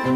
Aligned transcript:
Hello, 0.00 0.08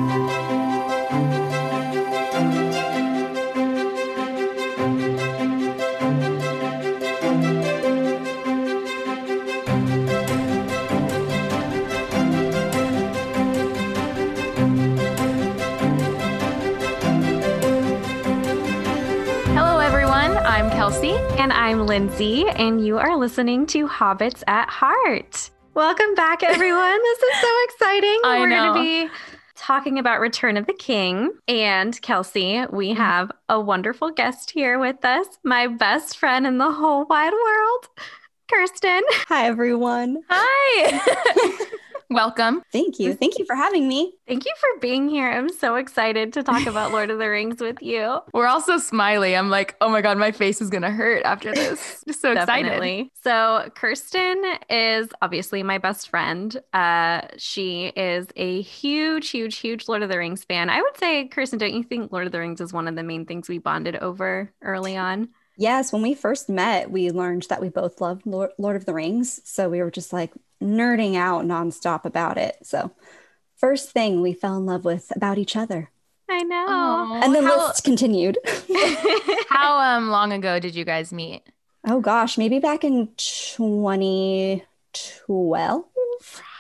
everyone. 19.81 20.39
I'm 20.39 20.71
Kelsey. 20.71 21.11
And 21.37 21.53
I'm 21.53 21.87
Lindsay, 21.87 22.49
and 22.49 22.83
you 22.83 22.97
are 22.97 23.19
listening 23.19 23.67
to 23.67 23.87
Hobbits 23.87 24.43
at 24.47 24.71
Heart. 24.71 25.51
Welcome 25.75 26.15
back, 26.15 26.45
everyone. 26.45 27.03
this 27.03 27.19
is 27.19 27.41
so 27.41 27.65
exciting. 27.65 28.21
I 28.25 28.39
We're 28.39 28.49
going 28.49 28.75
to 28.75 28.81
be 28.81 29.13
talking 29.65 29.99
about 29.99 30.21
Return 30.21 30.59
of 30.59 30.67
the 30.67 30.75
King. 30.75 31.31
And 31.49 32.01
Kelsey, 32.03 32.65
we 32.71 32.91
Mm-hmm. 32.91 33.01
have 33.01 33.33
a 33.49 33.59
wonderful 33.59 34.11
guest 34.11 34.51
here 34.51 34.79
with 34.79 35.03
us, 35.05 35.27
my 35.43 35.67
best 35.69 36.19
friend 36.19 36.47
in 36.47 36.59
the 36.59 36.71
whole 36.71 37.07
wide 37.07 37.33
world, 37.33 37.89
Kirsten. 38.51 39.01
Hi, 39.29 39.47
everyone. 39.47 40.19
Hi. 40.29 41.01
Welcome. 42.11 42.63
Thank 42.73 42.99
you. 42.99 43.15
Thank 43.15 43.39
you 43.39 43.45
for 43.45 43.57
having 43.57 43.89
me. 43.89 44.15
Thank 44.27 44.45
you 44.45 44.53
for 44.59 44.81
being 44.81 45.09
here. 45.09 45.31
I'm 45.31 45.49
so 45.49 45.77
excited 45.77 46.33
to 46.35 46.43
talk 46.43 46.67
about 46.67 46.93
Lord 46.93 47.11
of 47.11 47.19
the 47.19 47.29
Rings 47.29 47.61
with 47.61 47.81
you. 47.81 48.21
We're 48.33 48.47
all 48.47 48.61
so 48.61 48.79
smiley. 48.79 49.37
I'm 49.37 49.51
like, 49.51 49.77
oh 49.81 49.89
my 49.89 50.01
God, 50.01 50.19
my 50.19 50.33
face 50.33 50.61
is 50.61 50.71
going 50.71 50.83
to 50.83 50.91
hurt 50.91 51.25
after 51.25 51.55
this. 51.55 52.03
Just 52.07 52.21
so 52.21 52.33
excited. 52.33 53.09
So, 53.23 53.71
Kirsten 53.75 54.43
is 54.71 55.09
obviously 55.23 55.63
my 55.63 55.79
best 55.79 56.09
friend. 56.09 56.57
Uh, 56.73 57.23
she 57.37 57.87
is 57.97 58.27
a 58.37 58.63
huge, 58.63 59.31
huge, 59.31 59.57
huge 59.57 59.89
Lord 59.89 60.03
of 60.03 60.09
the 60.09 60.19
Rings 60.19 60.45
fan. 60.45 60.71
I 60.71 60.81
would 60.81 60.97
say, 60.99 61.29
Kirsten, 61.29 61.59
don't 61.59 61.75
you 61.75 61.83
think 61.83 62.13
Lord 62.13 62.27
of 62.27 62.33
the 62.33 62.39
Rings 62.39 62.61
is 62.61 62.73
one 62.73 62.89
of 62.89 62.97
the 62.97 63.03
main 63.03 63.27
things 63.27 63.49
we 63.49 63.59
bonded 63.59 63.97
over 63.97 64.53
early 64.63 64.97
on? 64.97 65.29
Yes, 65.57 65.93
when 65.93 66.03
we 66.03 66.15
first 66.15 66.49
met, 66.49 66.91
we 66.91 67.11
learned 67.11 67.47
that 67.49 67.61
we 67.61 67.69
both 67.69 68.01
loved 68.01 68.27
Lord, 68.27 68.51
Lord 68.59 68.77
of 68.77 68.87
the 68.87 68.95
Rings. 68.95 69.41
So 69.45 69.69
we 69.69 69.81
were 69.83 69.91
just 69.91 70.13
like 70.13 70.33
nerding 70.65 71.17
out 71.17 71.45
nonstop 71.45 72.05
about 72.05 72.39
it. 72.39 72.57
So, 72.63 72.93
first 73.57 73.91
thing 73.91 74.23
we 74.23 74.33
fell 74.33 74.57
in 74.57 74.67
love 74.67 74.85
with 74.85 75.13
about 75.15 75.39
each 75.39 75.57
other. 75.57 75.91
I 76.29 76.43
know. 76.43 76.67
Aw. 76.69 77.21
and 77.23 77.35
the 77.35 77.43
how, 77.43 77.69
list 77.69 77.85
continued. 77.85 78.39
how 79.49 79.79
um 79.79 80.11
long 80.11 80.33
ago 80.33 80.59
did 80.59 80.75
you 80.75 80.85
guys 80.85 81.13
meet? 81.13 81.43
oh 81.87 82.01
gosh, 82.01 82.39
maybe 82.39 82.59
back 82.59 82.83
in 82.83 83.09
2012. 83.17 85.85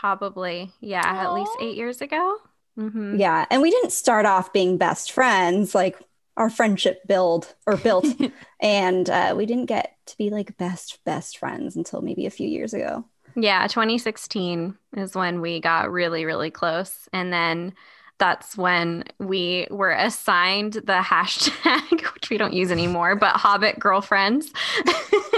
Probably. 0.00 0.70
Yeah, 0.80 1.02
at 1.04 1.32
least 1.32 1.52
eight 1.62 1.76
years 1.76 2.00
ago. 2.02 2.36
hmm 2.76 3.16
Yeah. 3.18 3.46
And 3.50 3.62
we 3.62 3.70
didn't 3.70 3.92
start 3.92 4.26
off 4.26 4.52
being 4.52 4.76
best 4.76 5.12
friends. 5.12 5.74
Like 5.74 5.98
our 6.36 6.50
friendship 6.50 7.06
build 7.06 7.54
or 7.66 7.76
built. 7.76 8.06
and 8.60 9.08
uh, 9.08 9.34
we 9.36 9.46
didn't 9.46 9.66
get 9.66 9.96
to 10.06 10.16
be 10.18 10.30
like 10.30 10.56
best, 10.58 10.98
best 11.04 11.38
friends 11.38 11.76
until 11.76 12.02
maybe 12.02 12.26
a 12.26 12.30
few 12.30 12.48
years 12.48 12.74
ago. 12.74 13.04
Yeah, 13.36 13.66
2016 13.66 14.76
is 14.96 15.14
when 15.14 15.40
we 15.40 15.60
got 15.60 15.90
really, 15.90 16.24
really 16.24 16.50
close. 16.50 17.08
And 17.12 17.32
then 17.32 17.74
that's 18.18 18.56
when 18.56 19.04
we 19.18 19.66
were 19.70 19.90
assigned 19.90 20.74
the 20.74 21.00
hashtag, 21.00 22.02
which 22.14 22.30
we 22.30 22.36
don't 22.38 22.52
use 22.52 22.70
anymore, 22.70 23.16
but 23.16 23.36
Hobbit 23.36 23.78
girlfriends. 23.78 24.52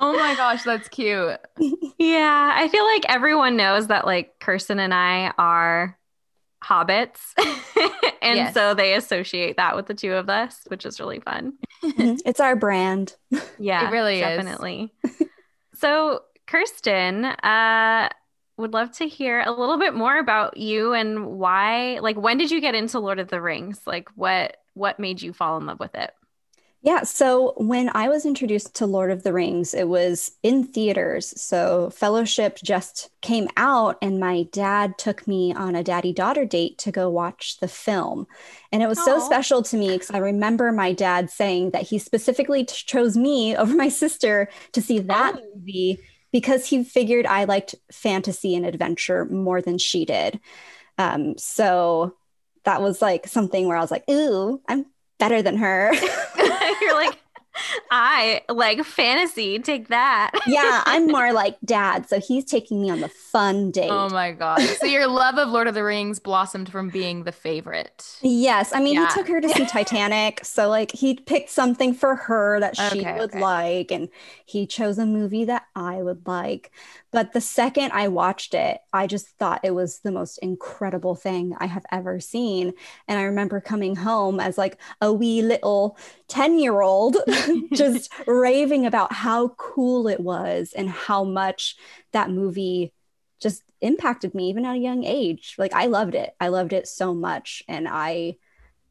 Oh 0.00 0.12
my 0.12 0.34
gosh, 0.34 0.64
that's 0.64 0.88
cute. 0.88 1.38
yeah, 1.98 2.52
I 2.54 2.68
feel 2.68 2.84
like 2.84 3.04
everyone 3.08 3.56
knows 3.56 3.86
that 3.86 4.04
like 4.04 4.38
Kirsten 4.40 4.80
and 4.80 4.92
I 4.92 5.32
are 5.38 5.96
hobbits. 6.62 7.20
and 8.20 8.36
Yes. 8.36 8.54
so 8.54 8.74
they 8.74 8.94
associate 8.94 9.56
that 9.56 9.76
with 9.76 9.86
the 9.86 9.94
two 9.94 10.12
of 10.12 10.28
us, 10.28 10.60
which 10.66 10.84
is 10.84 10.98
really 10.98 11.20
fun. 11.20 11.54
Mhm. 11.82 12.20
it's 12.26 12.40
our 12.40 12.56
brand. 12.56 13.14
Yeah, 13.58 13.86
It 13.88 13.92
really 13.92 14.16
is. 14.16 14.22
definitely. 14.22 14.92
so, 15.74 16.22
Kirsten, 16.46 17.24
uh, 17.24 18.08
would 18.56 18.72
love 18.72 18.92
to 18.92 19.08
hear 19.08 19.40
a 19.40 19.50
little 19.50 19.78
bit 19.78 19.94
more 19.94 20.18
about 20.18 20.56
you 20.56 20.92
and 20.92 21.26
why. 21.26 21.98
Like, 22.00 22.16
when 22.16 22.38
did 22.38 22.50
you 22.50 22.60
get 22.60 22.74
into 22.74 23.00
Lord 23.00 23.18
of 23.18 23.28
the 23.28 23.40
Rings? 23.40 23.80
Like, 23.86 24.08
what 24.14 24.56
what 24.74 24.98
made 24.98 25.22
you 25.22 25.32
fall 25.32 25.56
in 25.56 25.66
love 25.66 25.80
with 25.80 25.94
it? 25.94 26.12
Yeah, 26.82 27.04
so 27.04 27.54
when 27.56 27.90
I 27.94 28.08
was 28.10 28.26
introduced 28.26 28.74
to 28.76 28.86
Lord 28.86 29.10
of 29.10 29.22
the 29.22 29.32
Rings, 29.32 29.72
it 29.72 29.88
was 29.88 30.32
in 30.42 30.64
theaters. 30.64 31.32
So 31.40 31.88
Fellowship 31.88 32.58
just 32.62 33.08
came 33.22 33.48
out, 33.56 33.96
and 34.02 34.20
my 34.20 34.42
dad 34.52 34.98
took 34.98 35.26
me 35.26 35.54
on 35.54 35.74
a 35.74 35.82
daddy 35.82 36.12
daughter 36.12 36.44
date 36.44 36.76
to 36.78 36.92
go 36.92 37.08
watch 37.08 37.56
the 37.58 37.68
film. 37.68 38.26
And 38.70 38.82
it 38.82 38.86
was 38.86 39.02
so 39.02 39.18
special 39.18 39.62
to 39.62 39.78
me 39.78 39.94
because 39.94 40.10
I 40.10 40.18
remember 40.18 40.72
my 40.72 40.92
dad 40.92 41.30
saying 41.30 41.70
that 41.70 41.84
he 41.84 41.98
specifically 41.98 42.64
t- 42.66 42.74
chose 42.84 43.16
me 43.16 43.56
over 43.56 43.74
my 43.74 43.88
sister 43.88 44.50
to 44.72 44.82
see 44.82 44.98
that 44.98 45.36
Oh. 45.36 45.40
movie 45.54 46.00
because 46.34 46.66
he 46.66 46.82
figured 46.82 47.26
I 47.26 47.44
liked 47.44 47.76
fantasy 47.92 48.56
and 48.56 48.66
adventure 48.66 49.24
more 49.26 49.62
than 49.62 49.78
she 49.78 50.04
did. 50.04 50.40
Um, 50.98 51.38
so 51.38 52.16
that 52.64 52.82
was 52.82 53.00
like 53.00 53.28
something 53.28 53.68
where 53.68 53.76
I 53.76 53.80
was 53.80 53.92
like, 53.92 54.02
ooh, 54.10 54.60
I'm 54.68 54.86
better 55.20 55.42
than 55.42 55.56
her. 55.58 55.94
You're 56.80 56.94
like, 56.94 57.16
I 57.90 58.42
like 58.48 58.84
fantasy. 58.84 59.58
Take 59.58 59.88
that. 59.88 60.30
yeah, 60.46 60.82
I'm 60.86 61.06
more 61.10 61.32
like 61.32 61.56
dad. 61.64 62.08
So 62.08 62.20
he's 62.20 62.44
taking 62.44 62.80
me 62.82 62.90
on 62.90 63.00
the 63.00 63.08
fun 63.08 63.70
date. 63.70 63.90
Oh 63.90 64.08
my 64.08 64.32
God. 64.32 64.60
So 64.60 64.86
your 64.86 65.06
love 65.06 65.38
of 65.38 65.48
Lord 65.48 65.68
of 65.68 65.74
the 65.74 65.84
Rings 65.84 66.18
blossomed 66.18 66.68
from 66.70 66.90
being 66.90 67.24
the 67.24 67.32
favorite. 67.32 68.18
yes. 68.22 68.72
I 68.74 68.80
mean, 68.80 68.94
Yeah. 68.94 69.06
he 69.08 69.14
took 69.14 69.28
her 69.28 69.40
to 69.40 69.48
see 69.48 69.66
Titanic. 69.74 70.40
So, 70.44 70.68
like, 70.68 70.92
he 70.92 71.14
picked 71.14 71.50
something 71.50 71.94
for 71.94 72.16
her 72.16 72.60
that 72.60 72.76
she 72.76 73.00
Okay, 73.00 73.12
would 73.18 73.30
okay. 73.30 73.40
like, 73.40 73.90
and 73.90 74.08
he 74.44 74.66
chose 74.66 74.98
a 74.98 75.06
movie 75.06 75.44
that 75.44 75.64
I 75.74 76.02
would 76.02 76.26
like. 76.26 76.70
But 77.12 77.32
the 77.32 77.40
second 77.40 77.92
I 77.92 78.08
watched 78.08 78.54
it, 78.54 78.78
I 78.92 79.06
just 79.06 79.28
thought 79.38 79.60
it 79.62 79.70
was 79.74 80.00
the 80.00 80.10
most 80.10 80.38
incredible 80.38 81.14
thing 81.14 81.54
I 81.58 81.66
have 81.66 81.84
ever 81.92 82.18
seen. 82.18 82.72
And 83.06 83.18
I 83.18 83.22
remember 83.22 83.60
coming 83.60 83.94
home 83.96 84.40
as 84.40 84.58
like 84.58 84.80
a 85.00 85.12
wee 85.12 85.40
little 85.42 85.96
10 86.28 86.58
year 86.58 86.80
old, 86.80 87.16
just 87.72 88.12
raving 88.26 88.86
about 88.86 89.12
how 89.12 89.48
cool 89.48 90.08
it 90.08 90.20
was 90.20 90.72
and 90.76 90.88
how 90.88 91.24
much 91.24 91.76
that 92.12 92.30
movie 92.30 92.92
just 93.40 93.62
impacted 93.80 94.34
me 94.34 94.48
even 94.48 94.64
at 94.64 94.76
a 94.76 94.78
young 94.78 95.04
age. 95.04 95.54
Like 95.58 95.74
I 95.74 95.86
loved 95.86 96.14
it. 96.14 96.34
I 96.40 96.48
loved 96.48 96.72
it 96.72 96.88
so 96.88 97.14
much 97.14 97.62
and 97.68 97.86
I 97.88 98.36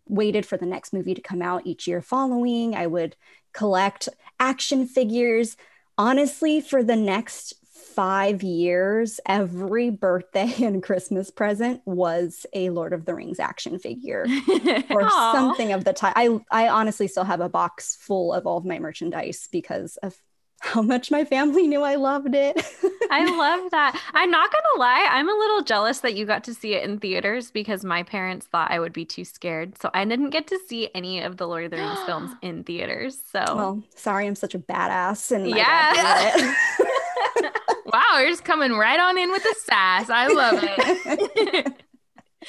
waited 0.07 0.45
for 0.45 0.57
the 0.57 0.65
next 0.65 0.93
movie 0.93 1.13
to 1.13 1.21
come 1.21 1.41
out 1.41 1.65
each 1.65 1.87
year 1.87 2.01
following. 2.01 2.75
I 2.75 2.87
would 2.87 3.15
collect 3.53 4.09
action 4.39 4.85
figures. 4.85 5.57
Honestly, 5.97 6.59
for 6.59 6.83
the 6.83 6.95
next 6.95 7.53
5 7.83 8.43
years, 8.43 9.19
every 9.27 9.89
birthday 9.89 10.51
and 10.63 10.81
Christmas 10.81 11.29
present 11.29 11.81
was 11.85 12.45
a 12.53 12.69
Lord 12.69 12.93
of 12.93 13.05
the 13.05 13.13
Rings 13.13 13.39
action 13.39 13.79
figure 13.79 14.25
or 14.89 15.09
something 15.09 15.71
of 15.71 15.83
the 15.83 15.93
type. 15.93 16.13
I 16.15 16.39
I 16.51 16.69
honestly 16.69 17.07
still 17.07 17.23
have 17.23 17.41
a 17.41 17.49
box 17.49 17.95
full 17.99 18.33
of 18.33 18.45
all 18.47 18.57
of 18.57 18.65
my 18.65 18.79
merchandise 18.79 19.47
because 19.51 19.97
of 19.97 20.15
how 20.63 20.81
much 20.81 21.11
my 21.11 21.25
family 21.25 21.67
knew 21.67 21.81
I 21.81 21.95
loved 21.95 22.33
it. 22.33 22.55
I 23.11 23.25
love 23.37 23.69
that. 23.71 23.99
I'm 24.13 24.31
not 24.31 24.49
gonna 24.49 24.79
lie, 24.79 25.07
I'm 25.11 25.27
a 25.27 25.33
little 25.33 25.61
jealous 25.61 25.99
that 25.99 26.15
you 26.15 26.25
got 26.25 26.45
to 26.45 26.53
see 26.53 26.73
it 26.73 26.83
in 26.83 26.99
theaters 26.99 27.51
because 27.51 27.83
my 27.83 28.03
parents 28.03 28.45
thought 28.45 28.71
I 28.71 28.79
would 28.79 28.93
be 28.93 29.03
too 29.03 29.25
scared. 29.25 29.77
So 29.81 29.89
I 29.93 30.05
didn't 30.05 30.29
get 30.29 30.47
to 30.47 30.59
see 30.67 30.89
any 30.95 31.21
of 31.21 31.35
the 31.35 31.47
Lord 31.47 31.65
of 31.65 31.71
the 31.71 31.77
Rings 31.77 31.99
films 32.05 32.31
in 32.41 32.63
theaters. 32.63 33.21
So 33.29 33.43
Well, 33.45 33.83
sorry, 33.95 34.25
I'm 34.25 34.35
such 34.35 34.55
a 34.55 34.59
badass. 34.59 35.31
And 35.31 35.49
Yeah. 35.49 36.55
Dad 37.93 37.99
knew 37.99 37.99
it. 37.99 38.13
Wow, 38.13 38.19
you're 38.19 38.29
just 38.29 38.43
coming 38.45 38.73
right 38.73 38.99
on 38.99 39.17
in 39.17 39.31
with 39.31 39.43
the 39.43 39.55
sass. 39.63 40.09
I 40.09 40.27
love 40.27 40.59
it. 40.61 41.73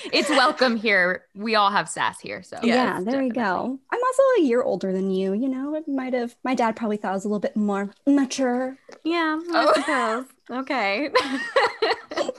it's 0.12 0.28
welcome 0.30 0.76
here. 0.76 1.24
We 1.34 1.54
all 1.54 1.70
have 1.70 1.88
sass 1.88 2.20
here. 2.20 2.42
So 2.42 2.58
yeah, 2.62 2.96
Yes, 2.98 3.04
there 3.04 3.22
we 3.22 3.30
go. 3.30 3.78
I'm 3.92 4.00
also 4.04 4.22
a 4.38 4.42
year 4.42 4.62
older 4.62 4.92
than 4.92 5.10
you. 5.10 5.32
You 5.32 5.48
know, 5.48 5.74
it 5.74 5.86
might 5.88 6.14
have. 6.14 6.34
My 6.44 6.54
dad 6.54 6.76
probably 6.76 6.96
thought 6.96 7.10
I 7.10 7.14
was 7.14 7.24
a 7.24 7.28
little 7.28 7.40
bit 7.40 7.56
more 7.56 7.90
mature. 8.06 8.76
yeah, 9.04 9.38
Oh. 9.50 9.72
I 9.76 9.80
suppose. 9.80 10.26
Okay. 10.50 11.10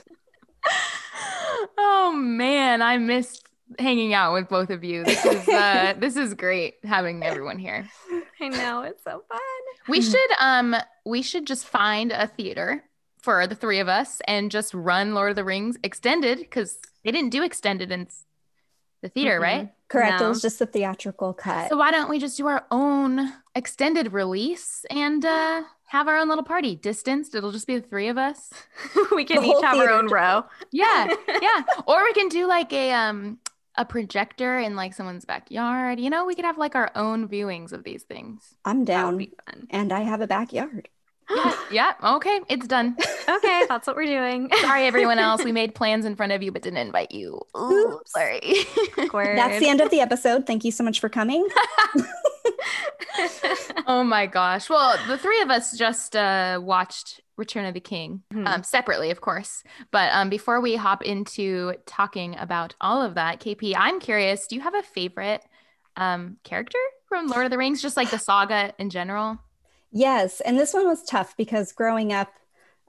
oh 1.78 2.12
man, 2.12 2.82
I 2.82 2.98
missed 2.98 3.44
hanging 3.78 4.14
out 4.14 4.32
with 4.32 4.48
both 4.48 4.70
of 4.70 4.84
you. 4.84 5.04
This 5.04 5.24
is 5.24 5.48
uh 5.48 5.94
this 5.98 6.16
is 6.16 6.34
great 6.34 6.74
having 6.84 7.22
everyone 7.22 7.58
here. 7.58 7.88
I 8.40 8.48
know 8.48 8.82
it's 8.82 9.02
so 9.02 9.22
fun. 9.28 9.40
We 9.88 10.00
should 10.02 10.30
um 10.38 10.76
we 11.04 11.22
should 11.22 11.46
just 11.46 11.66
find 11.66 12.12
a 12.12 12.26
theater 12.28 12.84
for 13.26 13.44
the 13.48 13.56
three 13.56 13.80
of 13.80 13.88
us 13.88 14.20
and 14.28 14.52
just 14.52 14.72
run 14.72 15.12
Lord 15.12 15.30
of 15.30 15.36
the 15.36 15.42
Rings 15.42 15.76
extended 15.82 16.38
because 16.38 16.78
they 17.04 17.10
didn't 17.10 17.30
do 17.30 17.42
extended 17.42 17.90
in 17.90 18.06
the 19.02 19.08
theater, 19.08 19.40
Mm-mm. 19.40 19.42
right? 19.42 19.72
Correct. 19.88 20.20
It 20.20 20.28
was 20.28 20.42
just 20.42 20.60
the 20.60 20.66
theatrical 20.66 21.34
cut. 21.34 21.68
So 21.68 21.76
why 21.76 21.90
don't 21.90 22.08
we 22.08 22.20
just 22.20 22.36
do 22.36 22.46
our 22.46 22.64
own 22.70 23.32
extended 23.56 24.12
release 24.12 24.86
and 24.90 25.24
uh 25.24 25.64
have 25.88 26.06
our 26.06 26.16
own 26.16 26.28
little 26.28 26.44
party, 26.44 26.76
distanced. 26.76 27.34
It'll 27.34 27.50
just 27.50 27.66
be 27.66 27.76
the 27.76 27.86
three 27.86 28.06
of 28.06 28.16
us. 28.16 28.50
we 29.12 29.24
can 29.24 29.42
The 29.42 29.48
each 29.48 29.64
have 29.64 29.76
our 29.76 29.90
own 29.90 30.06
row. 30.06 30.44
Yeah, 30.70 31.08
yeah. 31.42 31.62
Or 31.88 32.04
we 32.04 32.12
can 32.12 32.28
do 32.28 32.46
like 32.46 32.72
a 32.72 32.92
um 32.92 33.38
a 33.74 33.84
projector 33.84 34.56
in 34.56 34.76
like 34.76 34.94
someone's 34.94 35.24
backyard. 35.24 35.98
You 35.98 36.10
know, 36.10 36.26
we 36.26 36.36
could 36.36 36.44
have 36.44 36.58
like 36.58 36.76
our 36.76 36.92
own 36.94 37.28
viewings 37.28 37.72
of 37.72 37.82
these 37.82 38.04
things. 38.04 38.54
I'm 38.64 38.84
down. 38.84 39.16
be 39.16 39.32
fun. 39.46 39.66
And 39.70 39.92
I 39.92 40.02
have 40.02 40.20
a 40.20 40.28
backyard. 40.28 40.88
Yeah, 41.28 41.56
yeah. 41.70 41.92
Okay, 42.16 42.40
it's 42.48 42.66
done. 42.66 42.96
Okay, 43.28 43.64
that's 43.68 43.86
what 43.86 43.96
we're 43.96 44.06
doing. 44.06 44.50
Sorry, 44.60 44.86
everyone 44.86 45.18
else. 45.18 45.44
We 45.44 45.52
made 45.52 45.74
plans 45.74 46.04
in 46.04 46.16
front 46.16 46.32
of 46.32 46.42
you, 46.42 46.52
but 46.52 46.62
didn't 46.62 46.78
invite 46.78 47.12
you. 47.12 47.40
Ooh, 47.56 47.98
Oops. 48.00 48.12
sorry. 48.12 48.40
Awkward. 48.98 49.36
That's 49.36 49.58
the 49.58 49.68
end 49.68 49.80
of 49.80 49.90
the 49.90 50.00
episode. 50.00 50.46
Thank 50.46 50.64
you 50.64 50.70
so 50.70 50.84
much 50.84 51.00
for 51.00 51.08
coming. 51.08 51.46
oh 53.86 54.04
my 54.04 54.26
gosh. 54.26 54.70
Well, 54.70 54.96
the 55.08 55.18
three 55.18 55.40
of 55.42 55.50
us 55.50 55.76
just 55.76 56.14
uh, 56.16 56.60
watched 56.62 57.20
Return 57.36 57.66
of 57.66 57.74
the 57.74 57.80
King 57.80 58.22
Mhm. 58.32 58.46
um, 58.46 58.62
separately, 58.62 59.10
of 59.10 59.20
course. 59.20 59.62
But 59.90 60.10
um, 60.12 60.30
before 60.30 60.60
we 60.60 60.76
hop 60.76 61.02
into 61.02 61.74
talking 61.86 62.36
about 62.38 62.74
all 62.80 63.02
of 63.02 63.14
that, 63.14 63.40
KP, 63.40 63.74
I'm 63.76 64.00
curious. 64.00 64.46
Do 64.46 64.54
you 64.54 64.60
have 64.62 64.74
a 64.74 64.82
favorite 64.82 65.42
um, 65.96 66.36
character 66.44 66.78
from 67.08 67.26
Lord 67.28 67.44
of 67.46 67.50
the 67.50 67.58
Rings? 67.58 67.82
Just 67.82 67.96
like 67.96 68.10
the 68.10 68.18
saga 68.18 68.72
in 68.78 68.90
general. 68.90 69.38
Yes, 69.96 70.42
and 70.42 70.58
this 70.58 70.74
one 70.74 70.86
was 70.86 71.02
tough 71.02 71.34
because 71.38 71.72
growing 71.72 72.12
up, 72.12 72.30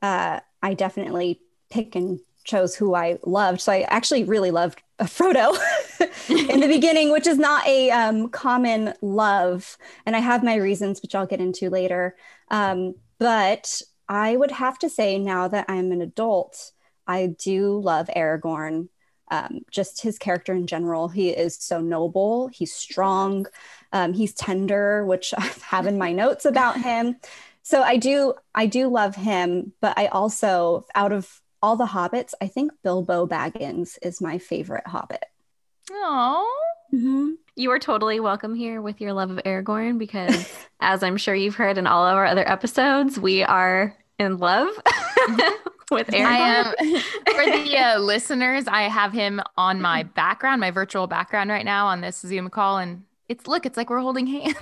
uh, 0.01 0.42
I 0.62 0.74
definitely 0.74 1.39
pick 1.69 1.95
and 1.95 2.19
chose 2.44 2.75
who 2.75 2.95
I 2.95 3.18
loved. 3.25 3.62
So 3.62 3.71
I 3.71 3.83
actually 3.83 4.25
really 4.25 4.51
loved 4.51 4.81
Frodo 5.00 5.57
in 6.51 6.59
the 6.59 6.68
beginning, 6.75 7.13
which 7.13 7.25
is 7.25 7.38
not 7.38 7.65
a 7.65 7.92
um, 7.92 8.27
common 8.27 8.94
love, 9.01 9.77
and 10.06 10.18
I 10.18 10.19
have 10.19 10.44
my 10.44 10.56
reasons, 10.56 11.01
which 11.01 11.15
I'll 11.15 11.25
get 11.25 11.39
into 11.39 11.69
later. 11.69 12.18
Um, 12.51 12.95
but 13.19 13.81
I 14.09 14.36
would 14.36 14.51
have 14.51 14.77
to 14.80 14.89
say, 14.89 15.18
now 15.18 15.48
that 15.48 15.63
I'm 15.69 15.94
an 15.94 16.01
adult, 16.01 16.74
I 17.07 17.27
do 17.27 17.80
love 17.80 18.09
Aragorn. 18.18 18.89
Um, 19.30 19.59
just 19.71 20.01
his 20.01 20.18
character 20.18 20.54
in 20.54 20.68
general. 20.68 21.07
He 21.07 21.30
is 21.30 21.57
so 21.57 21.80
noble. 21.81 22.48
He's 22.48 22.74
strong. 22.74 23.45
Um, 23.93 24.13
he's 24.13 24.33
tender, 24.33 25.05
which 25.05 25.33
I 25.37 25.51
have 25.65 25.87
in 25.87 25.97
my 25.97 26.11
notes 26.23 26.45
about 26.45 26.81
him. 26.81 27.17
So 27.63 27.81
I 27.81 27.97
do, 27.97 28.33
I 28.55 28.65
do 28.65 28.87
love 28.87 29.15
him. 29.15 29.73
But 29.81 29.97
I 29.97 30.07
also, 30.07 30.85
out 30.95 31.11
of 31.11 31.41
all 31.61 31.75
the 31.75 31.85
hobbits, 31.85 32.33
I 32.41 32.47
think 32.47 32.71
Bilbo 32.83 33.27
Baggins 33.27 33.97
is 34.01 34.21
my 34.21 34.37
favorite 34.37 34.87
hobbit. 34.87 35.25
Oh. 35.91 36.53
You 37.55 37.71
are 37.71 37.79
totally 37.79 38.19
welcome 38.19 38.55
here 38.55 38.81
with 38.81 39.01
your 39.01 39.13
love 39.13 39.31
of 39.31 39.37
Aragorn 39.43 39.97
because, 39.97 40.49
as 40.79 41.03
I'm 41.03 41.17
sure 41.17 41.35
you've 41.35 41.55
heard 41.55 41.77
in 41.77 41.87
all 41.87 42.05
of 42.05 42.15
our 42.15 42.25
other 42.25 42.47
episodes, 42.47 43.19
we 43.19 43.43
are 43.43 43.95
in 44.19 44.37
love 44.37 44.69
with 45.91 46.07
Aragorn. 46.07 46.25
I 46.25 46.37
am 46.37 47.01
for 47.25 47.45
the 47.45 47.77
uh, 47.77 47.99
listeners. 47.99 48.67
I 48.67 48.83
have 48.83 49.11
him 49.11 49.41
on 49.57 49.81
my 49.81 50.03
background, 50.03 50.61
my 50.61 50.71
virtual 50.71 51.07
background 51.07 51.49
right 51.49 51.65
now 51.65 51.87
on 51.87 52.01
this 52.01 52.19
Zoom 52.19 52.49
call, 52.49 52.77
and 52.77 53.03
it's 53.29 53.47
look, 53.47 53.65
it's 53.65 53.77
like 53.77 53.89
we're 53.89 54.00
holding 54.00 54.27
hands. 54.27 54.56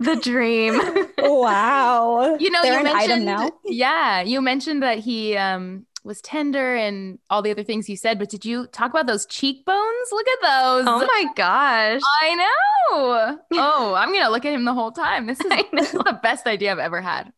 the 0.00 0.18
dream. 0.22 0.80
Wow. 1.18 2.36
you 2.38 2.50
know, 2.50 2.62
They're 2.62 2.72
you 2.74 2.78
an 2.78 2.84
mentioned, 2.84 3.12
item 3.12 3.24
now. 3.24 3.50
yeah, 3.64 4.20
you 4.22 4.40
mentioned 4.40 4.82
that 4.82 4.98
he 4.98 5.36
um 5.36 5.86
was 6.04 6.20
tender 6.20 6.76
and 6.76 7.18
all 7.30 7.42
the 7.42 7.50
other 7.50 7.64
things 7.64 7.88
you 7.88 7.96
said, 7.96 8.18
but 8.18 8.28
did 8.30 8.44
you 8.44 8.68
talk 8.68 8.90
about 8.90 9.06
those 9.06 9.26
cheekbones? 9.26 10.08
Look 10.12 10.28
at 10.28 10.40
those. 10.40 10.84
Oh 10.86 10.98
my 11.06 11.26
gosh. 11.34 12.00
I 12.22 12.34
know. 12.34 13.38
Oh, 13.54 13.94
I'm 13.96 14.12
gonna 14.12 14.30
look 14.30 14.44
at 14.44 14.52
him 14.52 14.64
the 14.64 14.74
whole 14.74 14.92
time. 14.92 15.26
This 15.26 15.40
is, 15.40 15.46
this 15.72 15.92
is 15.94 16.00
the 16.00 16.18
best 16.22 16.46
idea 16.46 16.70
I've 16.72 16.78
ever 16.78 17.00
had. 17.00 17.32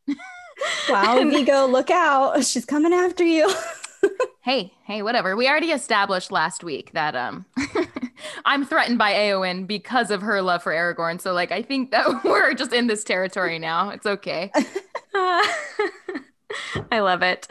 Wow, 0.88 1.22
Viggo, 1.24 1.66
look 1.66 1.90
out. 1.90 2.44
She's 2.44 2.64
coming 2.64 2.92
after 2.92 3.24
you. 3.24 3.50
Hey, 4.42 4.72
hey, 4.84 5.02
whatever. 5.02 5.36
We 5.36 5.48
already 5.48 5.72
established 5.72 6.32
last 6.32 6.64
week 6.64 6.92
that 6.92 7.14
um 7.14 7.46
I'm 8.44 8.64
threatened 8.64 8.98
by 8.98 9.12
Eowyn 9.12 9.66
because 9.66 10.10
of 10.10 10.22
her 10.22 10.42
love 10.42 10.62
for 10.62 10.72
Aragorn. 10.72 11.20
So 11.20 11.32
like 11.32 11.52
I 11.52 11.62
think 11.62 11.90
that 11.90 12.06
we're 12.24 12.54
just 12.54 12.72
in 12.72 12.86
this 12.86 13.04
territory 13.04 13.58
now. 13.58 13.90
It's 13.90 14.06
okay. 14.06 14.50
I 16.90 17.00
love 17.00 17.22
it. 17.22 17.46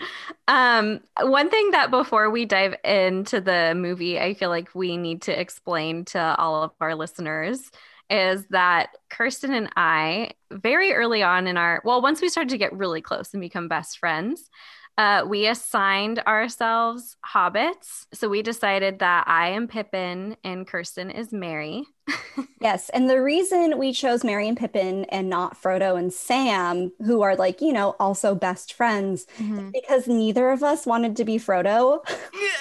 Um, 0.48 1.02
one 1.22 1.50
thing 1.50 1.72
that 1.72 1.92
before 1.92 2.30
we 2.30 2.46
dive 2.46 2.76
into 2.84 3.42
the 3.42 3.74
movie, 3.76 4.20
I 4.20 4.34
feel 4.34 4.50
like 4.50 4.74
we 4.74 4.98
need 4.98 5.24
to 5.24 5.40
explain 5.40 6.06
to 6.06 6.36
all 6.38 6.64
of 6.64 6.72
our 6.80 6.96
listeners 6.96 7.70
is 8.10 8.46
that 8.48 8.90
Kirsten 9.10 9.54
and 9.54 9.70
I, 9.76 10.32
very 10.50 10.94
early 10.94 11.24
on 11.24 11.46
in 11.46 11.58
our, 11.58 11.82
well, 11.84 12.02
once 12.02 12.22
we 12.22 12.30
started 12.30 12.50
to 12.52 12.58
get 12.58 12.74
really 12.74 13.02
close 13.02 13.34
and 13.34 13.42
become 13.42 13.68
best 13.68 14.00
friends, 14.00 14.50
uh, 14.98 15.24
we 15.28 15.48
assigned 15.48 16.20
ourselves 16.20 17.18
hobbits. 17.26 18.08
So 18.14 18.30
we 18.30 18.42
decided 18.42 19.00
that 19.00 19.26
I 19.28 19.50
am 19.50 19.68
Pippin 19.68 20.38
and 20.44 20.66
Kirsten 20.66 21.12
is 21.12 21.32
Merry. 21.32 21.84
Yes. 22.60 22.90
And 22.90 23.08
the 23.08 23.22
reason 23.22 23.78
we 23.78 23.94
chose 23.94 24.24
Merry 24.24 24.48
and 24.48 24.58
Pippin 24.58 25.06
and 25.06 25.30
not 25.30 25.62
Frodo 25.62 25.98
and 25.98 26.12
Sam, 26.12 26.92
who 27.06 27.22
are 27.22 27.36
like, 27.36 27.62
you 27.62 27.72
know, 27.72 27.96
also 28.00 28.34
best 28.34 28.74
friends, 28.74 29.28
because 29.74 30.08
neither 30.08 30.50
of 30.50 30.64
us 30.64 30.86
wanted 30.86 31.16
to 31.18 31.26
be 31.26 31.38
Frodo. 31.38 32.04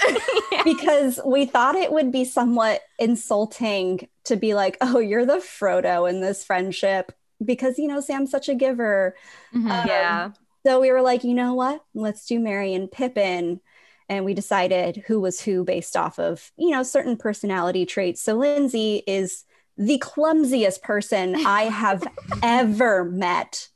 because 0.64 1.18
we 1.24 1.46
thought 1.46 1.76
it 1.76 1.92
would 1.92 2.12
be 2.12 2.24
somewhat 2.24 2.82
insulting 2.98 4.06
to 4.24 4.36
be 4.36 4.54
like, 4.54 4.76
oh, 4.82 4.98
you're 4.98 5.26
the 5.26 5.36
Frodo 5.36 6.08
in 6.08 6.20
this 6.20 6.44
friendship 6.44 7.12
because, 7.42 7.78
you 7.78 7.88
know, 7.88 8.00
Sam's 8.00 8.30
such 8.30 8.48
a 8.50 8.54
giver. 8.54 9.14
Mhm. 9.54 9.70
Um, 9.70 9.86
yeah. 9.88 10.30
So 10.66 10.80
we 10.80 10.90
were 10.90 11.00
like, 11.00 11.22
you 11.22 11.32
know 11.32 11.54
what? 11.54 11.84
Let's 11.94 12.26
do 12.26 12.40
Merry 12.40 12.74
and 12.74 12.90
Pippin. 12.90 13.60
And 14.08 14.24
we 14.24 14.34
decided 14.34 15.04
who 15.06 15.20
was 15.20 15.40
who 15.40 15.62
based 15.62 15.96
off 15.96 16.18
of, 16.18 16.50
you 16.56 16.70
know, 16.70 16.82
certain 16.82 17.16
personality 17.16 17.86
traits. 17.86 18.20
So 18.20 18.34
Lindsay 18.34 19.04
is 19.06 19.44
the 19.78 19.98
clumsiest 19.98 20.82
person 20.82 21.36
I 21.46 21.64
have 21.64 22.02
ever 22.42 23.04
met. 23.04 23.68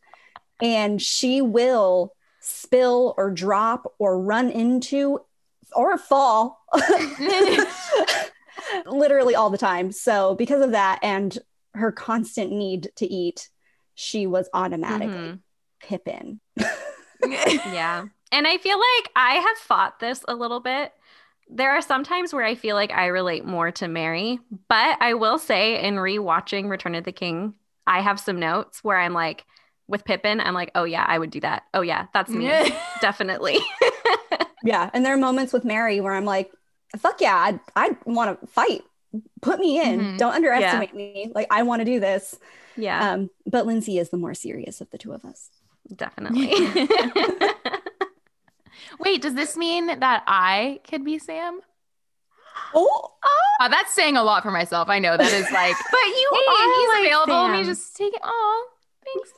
And 0.60 1.00
she 1.00 1.40
will 1.40 2.12
spill 2.40 3.14
or 3.16 3.30
drop 3.30 3.94
or 4.00 4.20
run 4.20 4.50
into 4.50 5.20
or 5.76 5.96
fall 5.96 6.58
literally 8.86 9.36
all 9.36 9.50
the 9.50 9.58
time. 9.58 9.92
So 9.92 10.34
because 10.34 10.60
of 10.60 10.72
that 10.72 10.98
and 11.04 11.38
her 11.74 11.92
constant 11.92 12.50
need 12.50 12.90
to 12.96 13.06
eat, 13.06 13.48
she 13.94 14.26
was 14.26 14.48
automatically 14.52 15.28
Mhm. 15.28 15.38
Pippin. 15.80 16.40
Yeah. 17.22 18.06
And 18.32 18.46
I 18.46 18.56
feel 18.58 18.78
like 18.78 19.10
I 19.14 19.34
have 19.34 19.58
fought 19.58 20.00
this 20.00 20.24
a 20.26 20.34
little 20.34 20.60
bit. 20.60 20.92
There 21.50 21.70
are 21.72 21.82
some 21.82 22.02
times 22.04 22.32
where 22.32 22.44
I 22.44 22.54
feel 22.54 22.76
like 22.76 22.92
I 22.92 23.06
relate 23.08 23.44
more 23.44 23.70
to 23.72 23.88
Merry, 23.88 24.38
but 24.68 24.96
I 25.02 25.14
will 25.14 25.38
say 25.38 25.82
in 25.84 25.96
rewatching 25.96 26.70
Return 26.70 26.94
of 26.94 27.04
the 27.04 27.12
King, 27.12 27.54
I 27.86 28.00
have 28.00 28.18
some 28.20 28.38
notes 28.38 28.82
where 28.82 28.98
I'm 28.98 29.12
like, 29.12 29.44
with 29.88 30.04
Pippin, 30.04 30.40
I'm 30.40 30.54
like, 30.54 30.70
oh 30.74 30.84
yeah, 30.84 31.04
I 31.06 31.18
would 31.18 31.30
do 31.30 31.40
that. 31.40 31.64
Oh 31.74 31.80
yeah, 31.82 32.06
that's 32.14 32.30
me. 32.30 32.46
Definitely. 33.00 33.58
Yeah. 34.62 34.90
And 34.92 35.04
there 35.06 35.14
are 35.14 35.18
moments 35.18 35.54
with 35.54 35.64
Merry 35.64 36.00
where 36.02 36.12
I'm 36.12 36.26
like, 36.26 36.52
fuck 36.98 37.20
yeah, 37.22 37.34
I 37.34 37.58
I 37.74 37.96
want 38.04 38.38
to 38.40 38.46
fight. 38.46 38.82
Put 39.40 39.58
me 39.58 39.80
in. 39.80 40.00
Mhm. 40.00 40.18
Don't 40.18 40.34
underestimate 40.34 40.94
me. 40.94 41.32
Like 41.34 41.46
I 41.50 41.62
want 41.62 41.80
to 41.80 41.84
do 41.86 41.98
this. 41.98 42.38
yeah, 42.76 43.12
Um, 43.12 43.30
but 43.46 43.64
Lindsay 43.66 43.98
is 43.98 44.10
the 44.10 44.18
more 44.18 44.34
serious 44.34 44.82
of 44.82 44.90
the 44.90 44.98
two 44.98 45.12
of 45.12 45.24
us. 45.24 45.48
Definitely. 45.96 46.50
Wait, 48.98 49.22
does 49.22 49.34
this 49.34 49.56
mean 49.56 49.86
that 50.00 50.22
I 50.26 50.80
could 50.88 51.04
be 51.04 51.18
Sam? 51.18 51.60
Oh, 52.74 53.12
Uh, 53.60 53.68
that's 53.68 53.92
saying 53.94 54.16
a 54.16 54.22
lot 54.22 54.42
for 54.42 54.50
myself. 54.50 54.88
I 54.88 54.98
know 54.98 55.16
that 55.16 55.32
is 55.32 55.50
like, 55.52 55.76
but 55.90 56.06
you 56.06 56.30
hey, 56.34 56.62
are 56.62 56.80
he's 56.80 56.88
like 56.88 57.06
available. 57.06 57.34
Let 57.48 57.58
me 57.60 57.64
just 57.64 57.96
take 57.96 58.12
it. 58.14 58.20
Oh, 58.22 58.66
thanks. 59.04 59.32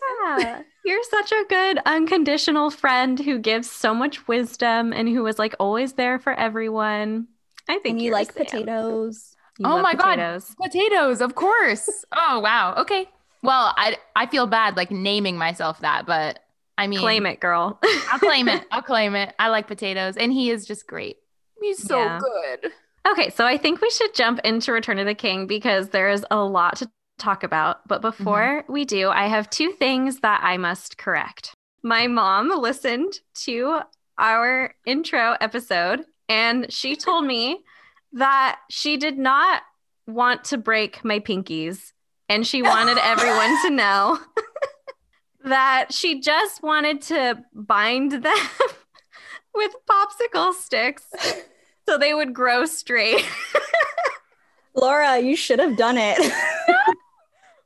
Yeah. 0.45 0.63
You're 0.85 1.03
such 1.05 1.33
a 1.33 1.45
good 1.49 1.79
unconditional 1.87 2.71
friend 2.71 3.19
who 3.19 3.39
gives 3.39 3.71
so 3.71 3.95
much 3.95 4.27
wisdom 4.29 4.93
and 4.93 5.09
who 5.09 5.27
is 5.27 5.39
like 5.39 5.55
always 5.61 5.95
there 5.95 6.19
for 6.19 6.33
everyone. 6.33 7.29
I 7.69 7.79
think 7.79 7.95
and 7.97 8.03
you 8.03 8.13
like 8.13 8.33
Sam. 8.33 8.45
potatoes. 8.45 9.37
You 9.59 9.67
Oh 9.67 9.75
love 9.77 9.83
my 9.83 9.95
God. 9.95 10.17
potatoes. 10.17 10.55
Potatoes, 10.61 11.21
of 11.21 11.35
course. 11.35 11.89
oh 12.17 12.41
wow. 12.41 12.75
Okay. 12.79 13.07
Well, 13.43 13.73
I 13.77 13.97
I 14.17 14.27
feel 14.27 14.47
bad 14.47 14.77
like 14.77 14.91
naming 14.91 15.37
myself 15.37 15.81
that, 15.81 16.07
but 16.07 16.39
I 16.79 16.87
mean, 16.87 16.99
Claim 16.99 17.27
it, 17.27 17.41
girl. 17.41 17.79
I'll 18.11 18.19
claim 18.19 18.49
it. 18.49 18.65
I'll 18.73 18.83
claim 18.83 19.15
it. 19.15 19.35
I 19.39 19.49
like 19.49 19.67
potatoes, 19.67 20.17
and 20.17 20.33
he 20.33 20.51
is 20.51 20.67
just 20.67 20.87
great. 20.87 21.17
He's 21.61 21.83
so 21.83 21.99
Yeah. 21.99 22.19
good. 22.19 22.73
Okay, 23.07 23.31
so 23.31 23.45
I 23.47 23.57
think 23.59 23.81
we 23.81 23.91
should 23.91 24.15
jump 24.15 24.41
into 24.45 24.73
Return 24.73 24.99
of 24.99 25.07
the 25.07 25.15
King 25.15 25.47
because 25.47 25.89
there 25.89 26.09
is 26.09 26.25
a 26.31 26.43
lot 26.43 26.77
to 26.77 26.91
talk 27.19 27.43
about. 27.43 27.87
But 27.87 28.01
mm-hmm. 28.01 28.23
before 28.25 28.65
we 28.69 28.85
do, 28.85 29.09
I 29.09 29.27
have 29.27 29.51
two 29.51 29.73
things 29.73 30.21
that 30.21 30.41
I 30.43 30.57
must 30.57 30.99
correct. 30.99 31.55
My 31.83 32.07
mom 32.07 32.51
listened 32.51 33.13
to 33.45 33.81
our 34.19 34.75
intro 34.87 35.37
episode 35.41 36.05
and 36.29 36.73
she 36.73 36.95
told 36.97 37.25
me 37.25 37.61
that 38.13 38.59
she 38.71 38.97
did 38.97 39.19
not 39.19 39.63
want 40.07 40.45
to 40.45 40.59
break 40.59 41.05
my 41.05 41.19
pinkies 41.19 41.93
and 42.29 42.47
she 42.47 42.63
wanted 42.63 42.99
everyone 42.99 43.63
to 43.63 43.71
know 43.75 44.19
that 45.45 45.89
she 45.93 46.21
just 46.21 46.63
wanted 46.63 47.01
to 47.03 47.45
bind 47.55 48.13
them 48.13 48.37
with 49.55 49.73
popsicle 49.89 50.53
sticks 50.55 51.05
so 51.89 51.99
they 51.99 52.15
would 52.15 52.33
grow 52.35 52.65
straight. 52.65 53.25
Laura, 54.75 55.19
you 55.19 55.37
should 55.37 55.59
have 55.59 55.77
done 55.77 55.97
it. 55.99 56.17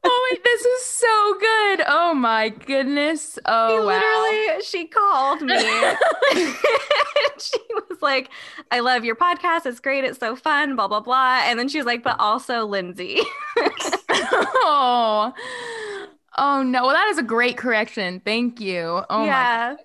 oh 0.04 0.28
wait, 0.33 0.42
this 0.42 0.64
is 0.64 0.85
so 0.85 1.35
good. 1.38 1.85
Oh 1.87 2.14
my 2.14 2.49
goodness. 2.49 3.38
Oh 3.45 3.68
She 3.68 3.87
wow. 3.87 4.00
literally 4.26 4.62
she 4.64 4.87
called 4.88 5.42
me. 5.42 5.56
she 7.38 7.59
was 7.71 8.02
like, 8.02 8.30
I 8.73 8.80
love 8.80 9.04
your 9.04 9.14
podcast. 9.16 9.66
It's 9.66 9.78
great. 9.80 10.04
It's 10.04 10.18
so 10.18 10.35
fun, 10.35 10.75
blah, 10.75 10.88
blah, 10.88 11.00
blah. 11.00 11.42
And 11.45 11.59
then 11.59 11.68
she 11.68 11.78
was 11.78 11.87
like, 11.87 12.02
but 12.02 12.18
also 12.18 12.66
Lindsay. 12.66 13.21
oh. 13.59 15.33
Oh 16.37 16.62
no. 16.62 16.83
Well, 16.87 16.95
that 16.95 17.09
is 17.09 17.19
a 17.19 17.23
great 17.23 17.57
correction. 17.57 18.21
Thank 18.25 18.61
you. 18.61 19.02
Oh 19.11 19.25
yeah. 19.25 19.76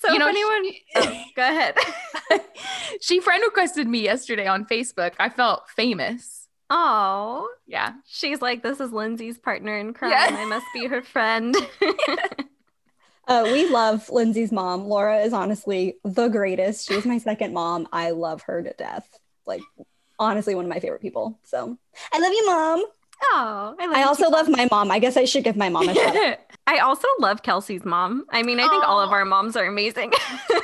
So 0.00 0.12
You 0.12 0.18
know, 0.18 0.28
anyone 0.28 0.70
oh, 0.96 1.24
go 1.34 1.42
ahead. 1.42 1.76
she 3.00 3.20
friend 3.20 3.42
requested 3.44 3.86
me 3.88 4.00
yesterday 4.02 4.46
on 4.46 4.66
Facebook. 4.66 5.12
I 5.18 5.28
felt 5.30 5.68
famous. 5.70 6.46
Oh, 6.70 7.48
Yeah. 7.66 7.92
she's 8.06 8.42
like, 8.42 8.62
this 8.62 8.80
is 8.80 8.90
Lindsay's 8.90 9.38
partner 9.38 9.78
in 9.78 9.94
crime. 9.94 10.10
Yeah. 10.10 10.26
I 10.30 10.44
must 10.46 10.66
be 10.74 10.86
her 10.86 11.02
friend. 11.02 11.56
Uh, 13.26 13.42
we 13.46 13.66
love 13.70 14.10
Lindsay's 14.10 14.52
mom. 14.52 14.84
Laura 14.84 15.20
is 15.20 15.32
honestly 15.32 15.96
the 16.04 16.28
greatest. 16.28 16.86
She's 16.86 17.06
my 17.06 17.16
second 17.16 17.54
mom. 17.54 17.88
I 17.90 18.10
love 18.10 18.42
her 18.42 18.62
to 18.62 18.72
death. 18.74 19.08
Like, 19.46 19.62
honestly, 20.18 20.54
one 20.54 20.66
of 20.66 20.68
my 20.68 20.78
favorite 20.78 21.00
people. 21.00 21.38
So 21.42 21.78
I 22.12 22.18
love 22.18 22.32
you, 22.32 22.46
mom. 22.46 22.84
Oh, 23.22 23.74
I 23.78 23.86
love 23.86 23.96
I 23.96 24.02
also 24.04 24.24
too. 24.26 24.30
love 24.30 24.48
my 24.48 24.68
mom. 24.70 24.90
I 24.90 24.98
guess 24.98 25.16
I 25.16 25.24
should 25.24 25.44
give 25.44 25.56
my 25.56 25.68
mom 25.68 25.88
a 25.88 25.94
shout 25.94 26.16
out. 26.16 26.38
I 26.66 26.78
also 26.78 27.06
love 27.20 27.42
Kelsey's 27.42 27.84
mom. 27.84 28.24
I 28.30 28.42
mean, 28.42 28.58
I 28.58 28.68
think 28.68 28.84
all 28.84 29.00
of 29.00 29.10
our 29.10 29.24
moms 29.24 29.56
are 29.56 29.66
amazing. 29.66 30.12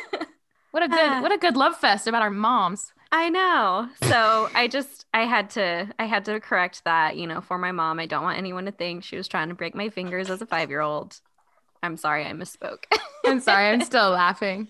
what 0.70 0.82
a 0.82 0.88
good 0.88 0.98
Ah. 0.98 1.20
what 1.20 1.32
a 1.32 1.38
good 1.38 1.56
love 1.56 1.76
fest 1.76 2.06
about 2.06 2.22
our 2.22 2.30
moms. 2.30 2.92
I 3.12 3.28
know. 3.28 3.88
So 4.04 4.48
I 4.54 4.68
just 4.68 5.04
I 5.12 5.24
had 5.26 5.50
to 5.50 5.88
I 5.98 6.04
had 6.06 6.24
to 6.26 6.40
correct 6.40 6.84
that, 6.84 7.16
you 7.16 7.26
know, 7.26 7.40
for 7.40 7.58
my 7.58 7.72
mom. 7.72 7.98
I 7.98 8.06
don't 8.06 8.22
want 8.22 8.38
anyone 8.38 8.64
to 8.66 8.72
think 8.72 9.04
she 9.04 9.16
was 9.16 9.28
trying 9.28 9.48
to 9.48 9.54
break 9.54 9.74
my 9.74 9.88
fingers 9.88 10.30
as 10.30 10.40
a 10.40 10.46
5-year-old. 10.46 11.20
I'm 11.82 11.96
sorry 11.96 12.24
I 12.24 12.32
misspoke. 12.32 12.84
I'm 13.26 13.40
sorry. 13.40 13.68
I'm 13.68 13.80
still 13.84 14.10
laughing. 14.10 14.68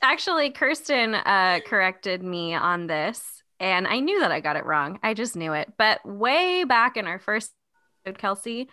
Actually, 0.00 0.50
Kirsten 0.50 1.14
uh 1.14 1.58
corrected 1.66 2.22
me 2.22 2.54
on 2.54 2.86
this 2.86 3.37
and 3.60 3.86
I 3.86 4.00
knew 4.00 4.20
that 4.20 4.32
I 4.32 4.40
got 4.40 4.56
it 4.56 4.64
wrong. 4.64 4.98
I 5.02 5.14
just 5.14 5.36
knew 5.36 5.52
it. 5.52 5.72
But 5.76 6.04
way 6.04 6.64
back 6.64 6.96
in 6.96 7.06
our 7.06 7.18
first 7.18 7.52
episode, 8.04 8.18
Kelsey, 8.20 8.68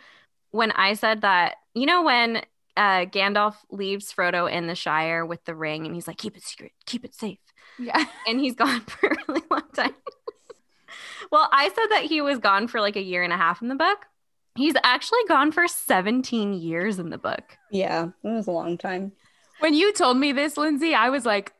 when 0.52 0.72
I 0.72 0.94
said 0.94 1.22
that, 1.22 1.56
you 1.74 1.86
know 1.86 2.04
when 2.04 2.38
uh 2.78 3.06
Gandalf 3.06 3.56
leaves 3.70 4.14
Frodo 4.14 4.52
in 4.52 4.68
the 4.68 4.76
Shire 4.76 5.26
with 5.26 5.44
the 5.46 5.56
ring 5.56 5.86
and 5.86 5.96
he's 5.96 6.08
like, 6.08 6.18
keep 6.18 6.38
it 6.38 6.44
secret, 6.44 6.72
keep 6.86 7.06
it 7.06 7.16
safe. 7.16 7.40
Yeah. 7.80 8.06
and 8.28 8.40
he's 8.40 8.56
gone 8.56 8.82
for 8.88 9.08
a 9.08 9.16
really 9.28 9.44
long 9.50 9.70
time. 9.74 9.96
well, 11.32 11.50
I 11.52 11.70
said 11.70 11.88
that 11.92 12.04
he 12.06 12.22
was 12.22 12.40
gone 12.40 12.68
for 12.68 12.82
like 12.82 12.96
a 12.96 13.02
year 13.02 13.24
and 13.24 13.34
a 13.34 13.38
half 13.38 13.62
in 13.62 13.68
the 13.68 13.76
book. 13.76 14.06
He's 14.58 14.76
actually 14.84 15.20
gone 15.28 15.52
for 15.52 15.68
17 15.68 16.54
years 16.54 16.98
in 16.98 17.10
the 17.10 17.18
book. 17.18 17.58
Yeah, 17.72 18.06
it 18.24 18.28
was 18.28 18.48
a 18.48 18.52
long 18.52 18.78
time. 18.78 19.12
When 19.60 19.74
you 19.74 19.92
told 19.92 20.16
me 20.18 20.32
this, 20.32 20.56
Lindsay, 20.56 20.94
I 20.96 21.10
was 21.10 21.26
like, 21.26 21.54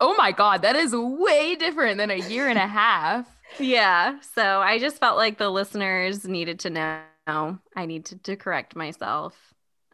oh 0.00 0.14
my 0.16 0.32
God, 0.32 0.62
that 0.62 0.76
is 0.76 0.94
way 0.94 1.54
different 1.54 1.98
than 1.98 2.10
a 2.10 2.16
year 2.16 2.48
and 2.48 2.58
a 2.58 2.66
half. 2.66 3.26
Yeah. 3.58 4.18
So 4.34 4.60
I 4.60 4.78
just 4.78 4.98
felt 4.98 5.16
like 5.16 5.38
the 5.38 5.50
listeners 5.50 6.24
needed 6.26 6.60
to 6.60 6.70
know 6.70 7.58
I 7.76 7.86
needed 7.86 8.24
to 8.24 8.36
correct 8.36 8.74
myself. 8.74 9.36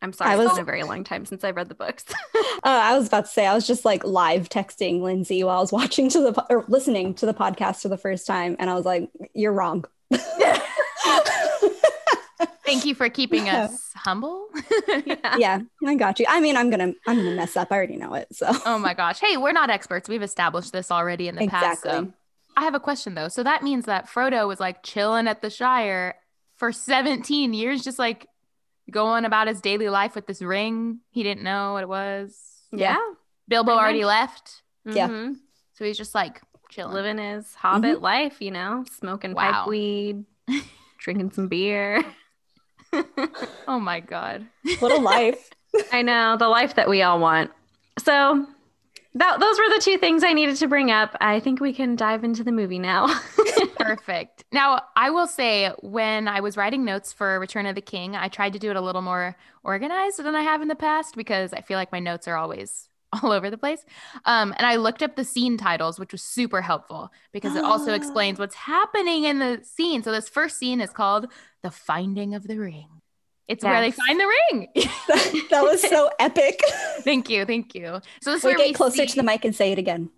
I'm 0.03 0.13
sorry, 0.13 0.31
I 0.31 0.35
it's 0.35 0.45
was- 0.45 0.53
been 0.53 0.63
a 0.63 0.65
very 0.65 0.83
long 0.85 1.05
time 1.05 1.25
since 1.27 1.43
I've 1.43 1.57
read 1.57 1.69
the 1.69 1.75
books. 1.75 2.05
Uh, 2.65 2.81
I 2.83 2.97
was 2.97 3.07
about 3.07 3.27
to 3.27 3.31
say 3.31 3.47
I 3.47 3.55
was 3.55 3.67
just 3.67 3.85
like 3.85 4.03
live 4.03 4.49
texting 4.49 5.01
Lindsay 5.03 5.45
while 5.45 5.59
I 5.59 5.61
was 5.61 5.73
watching 5.73 6.09
to 6.09 6.21
the 6.21 6.33
po- 6.33 6.47
or 6.49 6.65
listening 6.69 7.15
to 7.17 7.27
the 7.27 7.35
podcast 7.35 7.83
for 7.83 7.89
the 7.89 7.99
first 7.99 8.27
time, 8.27 8.57
and 8.59 8.69
I 8.71 8.75
was 8.75 8.85
like, 8.87 9.11
"You're 9.35 9.53
wrong." 9.53 9.85
Thank 12.65 12.85
you 12.85 12.95
for 12.95 13.09
keeping 13.09 13.47
Yeah. 13.47 13.65
us 13.65 13.91
humble. 13.95 14.47
yeah. 15.07 15.37
yeah, 15.39 15.61
I 15.87 15.95
got 15.95 16.19
you. 16.19 16.27
I 16.29 16.41
mean, 16.41 16.57
I'm 16.57 16.71
gonna 16.71 16.93
I'm 17.07 17.17
gonna 17.17 17.35
mess 17.35 17.57
up. 17.57 17.69
I 17.71 17.77
already 17.77 17.97
know 17.97 18.15
it. 18.15 18.29
So 18.33 18.47
oh 18.67 18.79
my 18.79 18.95
gosh. 18.95 19.21
Hey, 19.21 19.37
we're 19.37 19.53
not 19.53 19.71
experts. 19.71 20.09
We've 20.09 20.23
established 20.23 20.73
this 20.73 20.91
already 20.91 21.29
in 21.29 21.37
the 21.37 21.47
past. 21.49 21.83
So 21.83 21.89
exactly. 21.91 22.13
I 22.57 22.63
have 22.65 22.75
a 22.75 22.81
question 22.81 23.15
though. 23.15 23.29
So 23.29 23.43
that 23.43 23.63
means 23.63 23.85
that 23.87 24.09
Frodo 24.09 24.49
was 24.49 24.61
like 24.61 24.83
chilling 24.83 25.29
at 25.29 25.43
the 25.43 25.51
Shire 25.51 26.15
for 26.57 26.73
17 26.73 27.53
years, 27.55 27.85
just 27.85 27.99
like 27.99 28.27
going 28.91 29.25
about 29.25 29.47
his 29.49 29.61
daily 29.61 29.89
life 29.89 30.15
with 30.15 30.27
this 30.27 30.41
ring. 30.41 31.01
He 31.11 31.23
didn't 31.23 31.43
know 31.43 31.75
what 31.75 31.83
it 31.83 31.89
was. 31.89 32.39
Yeah. 32.73 32.97
Bilbo 33.49 33.73
Pretty 33.73 33.81
already 33.81 34.01
much. 34.01 34.07
left. 34.07 34.63
Yeah. 34.87 35.09
Mhm. 35.09 35.35
So 35.75 35.85
he's 35.85 35.99
just 35.99 36.15
like 36.15 36.41
chilling. 36.71 36.95
Living 36.95 37.19
his 37.19 37.55
hobbit 37.55 38.01
life, 38.01 38.41
you 38.41 38.51
know, 38.51 38.85
smoking 38.99 39.35
Wow. 39.35 39.51
pipe 39.53 39.69
weed, 39.69 40.25
drinking 40.99 41.33
some 41.33 41.49
beer. 41.49 42.03
Oh 43.69 43.81
my 43.81 44.01
God. 44.01 44.47
What 44.79 44.93
a 44.93 45.01
life. 45.01 45.51
I 45.93 46.03
know 46.03 46.37
the 46.37 46.49
life 46.49 46.77
that 46.77 46.89
we 46.89 47.03
all 47.03 47.19
want. 47.19 47.51
So 47.99 48.47
that 49.15 49.41
those 49.41 49.59
were 49.59 49.75
the 49.75 49.81
two 49.83 49.99
things 49.99 50.23
I 50.23 50.33
needed 50.33 50.57
to 50.57 50.69
bring 50.69 50.91
up. 50.91 51.17
I 51.21 51.41
think 51.41 51.61
we 51.61 51.73
can 51.73 51.97
dive 51.97 52.23
into 52.23 52.45
the 52.45 52.53
movie 52.53 52.79
now. 52.79 53.09
Perfect. 53.79 54.45
Now, 54.53 54.83
I 54.95 55.11
will 55.11 55.27
say 55.27 55.73
when 55.81 56.29
I 56.29 56.41
was 56.41 56.57
writing 56.57 56.85
notes 56.85 57.13
for 57.13 57.41
Return 57.41 57.67
of 57.67 57.75
the 57.75 57.81
King, 57.81 58.15
I 58.15 58.29
tried 58.29 58.53
to 58.53 58.59
do 58.59 58.71
it 58.71 58.77
a 58.77 58.81
little 58.81 59.03
more 59.03 59.37
organized 59.65 60.23
than 60.23 60.35
I 60.35 60.43
have 60.43 60.63
in 60.63 60.69
the 60.69 60.75
past 60.75 61.17
because 61.17 61.53
I 61.53 61.63
feel 61.63 61.77
like 61.77 61.93
my 61.93 62.01
notes 62.01 62.29
are 62.29 62.37
always 62.37 62.89
all 63.23 63.33
over 63.33 63.51
the 63.51 63.59
place. 63.59 63.85
Um, 64.25 64.55
and 64.57 64.67
I 64.67 64.77
looked 64.77 65.03
up 65.03 65.17
the 65.17 65.25
scene 65.25 65.57
titles, 65.57 65.99
which 65.99 66.13
was 66.13 66.23
super 66.23 66.61
helpful 66.61 67.11
because 67.33 67.55
it 67.57 67.65
also 67.65 67.95
explains 67.95 68.39
what's 68.39 68.55
happening 68.55 69.25
in 69.25 69.39
the 69.39 69.61
scene. 69.63 70.03
So, 70.03 70.13
this 70.13 70.29
first 70.29 70.59
scene 70.59 70.81
is 70.81 70.91
called 70.91 71.27
The 71.63 71.71
Finding 71.71 72.35
of 72.35 72.47
the 72.47 72.59
Ring. 72.59 72.89
It's 73.49 73.65
where 73.65 73.81
they 73.81 73.93
find 73.93 74.19
the 74.19 74.27
ring. 74.27 74.69
that, 74.75 75.47
that 75.51 75.63
was 75.63 75.81
so 75.81 76.11
epic. 76.19 76.61
thank 77.03 77.31
you. 77.31 77.45
Thank 77.45 77.75
you. 77.75 78.01
So, 78.23 78.33
this 78.33 78.39
is 78.39 78.45
Wait, 78.45 78.57
where 78.57 78.59
we 78.59 78.71
get 78.71 78.77
closer 78.77 79.07
to 79.07 79.17
the 79.17 79.23
mic 79.23 79.45
and 79.45 79.55
say 79.55 79.73
it 79.73 79.79
again. 79.79 80.11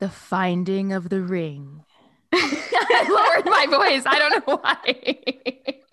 The 0.00 0.08
Finding 0.08 0.92
of 0.92 1.08
the 1.08 1.22
Ring. 1.22 1.84
I 2.32 3.36
lowered 3.36 3.46
my 3.46 3.66
voice. 3.66 4.02
I 4.06 4.18
don't 4.18 4.46
know 4.46 4.56
why. 4.56 5.84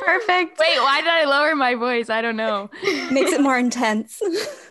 Perfect. 0.00 0.58
Wait, 0.58 0.78
why 0.78 1.00
did 1.02 1.10
I 1.10 1.24
lower 1.26 1.54
my 1.54 1.74
voice? 1.74 2.08
I 2.08 2.22
don't 2.22 2.36
know. 2.36 2.70
Makes 3.12 3.32
it 3.32 3.40
more 3.42 3.58
intense. 3.58 4.22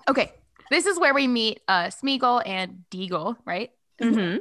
Okay, 0.09 0.31
this 0.71 0.85
is 0.85 0.99
where 0.99 1.13
we 1.13 1.27
meet 1.27 1.61
uh, 1.67 1.85
Smeagol 1.87 2.41
and 2.45 2.83
Déagol, 2.91 3.37
right? 3.45 3.71
Mm-hmm. 4.01 4.39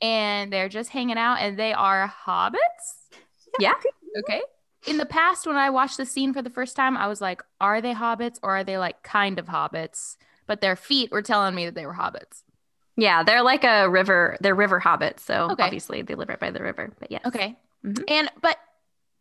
And 0.00 0.52
they're 0.52 0.68
just 0.68 0.90
hanging 0.90 1.18
out, 1.18 1.36
and 1.40 1.58
they 1.58 1.72
are 1.72 2.12
hobbits. 2.26 3.08
Yeah. 3.58 3.74
Okay. 4.18 4.42
In 4.86 4.98
the 4.98 5.06
past, 5.06 5.46
when 5.46 5.56
I 5.56 5.70
watched 5.70 5.96
the 5.96 6.04
scene 6.04 6.32
for 6.34 6.42
the 6.42 6.50
first 6.50 6.76
time, 6.76 6.96
I 6.96 7.06
was 7.06 7.20
like, 7.20 7.42
"Are 7.60 7.80
they 7.80 7.94
hobbits, 7.94 8.38
or 8.42 8.50
are 8.56 8.64
they 8.64 8.76
like 8.78 9.02
kind 9.02 9.38
of 9.38 9.46
hobbits?" 9.46 10.16
But 10.46 10.60
their 10.60 10.76
feet 10.76 11.10
were 11.10 11.22
telling 11.22 11.54
me 11.54 11.64
that 11.64 11.74
they 11.74 11.86
were 11.86 11.94
hobbits. 11.94 12.42
Yeah, 12.96 13.22
they're 13.22 13.42
like 13.42 13.64
a 13.64 13.88
river. 13.88 14.36
They're 14.40 14.54
river 14.54 14.80
hobbits, 14.80 15.20
so 15.20 15.48
Okay. 15.52 15.62
obviously 15.64 16.02
they 16.02 16.14
live 16.14 16.28
right 16.28 16.38
by 16.38 16.50
the 16.50 16.62
river. 16.62 16.92
But 17.00 17.10
yeah. 17.10 17.20
Okay. 17.24 17.56
Mhm. 17.84 18.04
And 18.08 18.30
but 18.42 18.58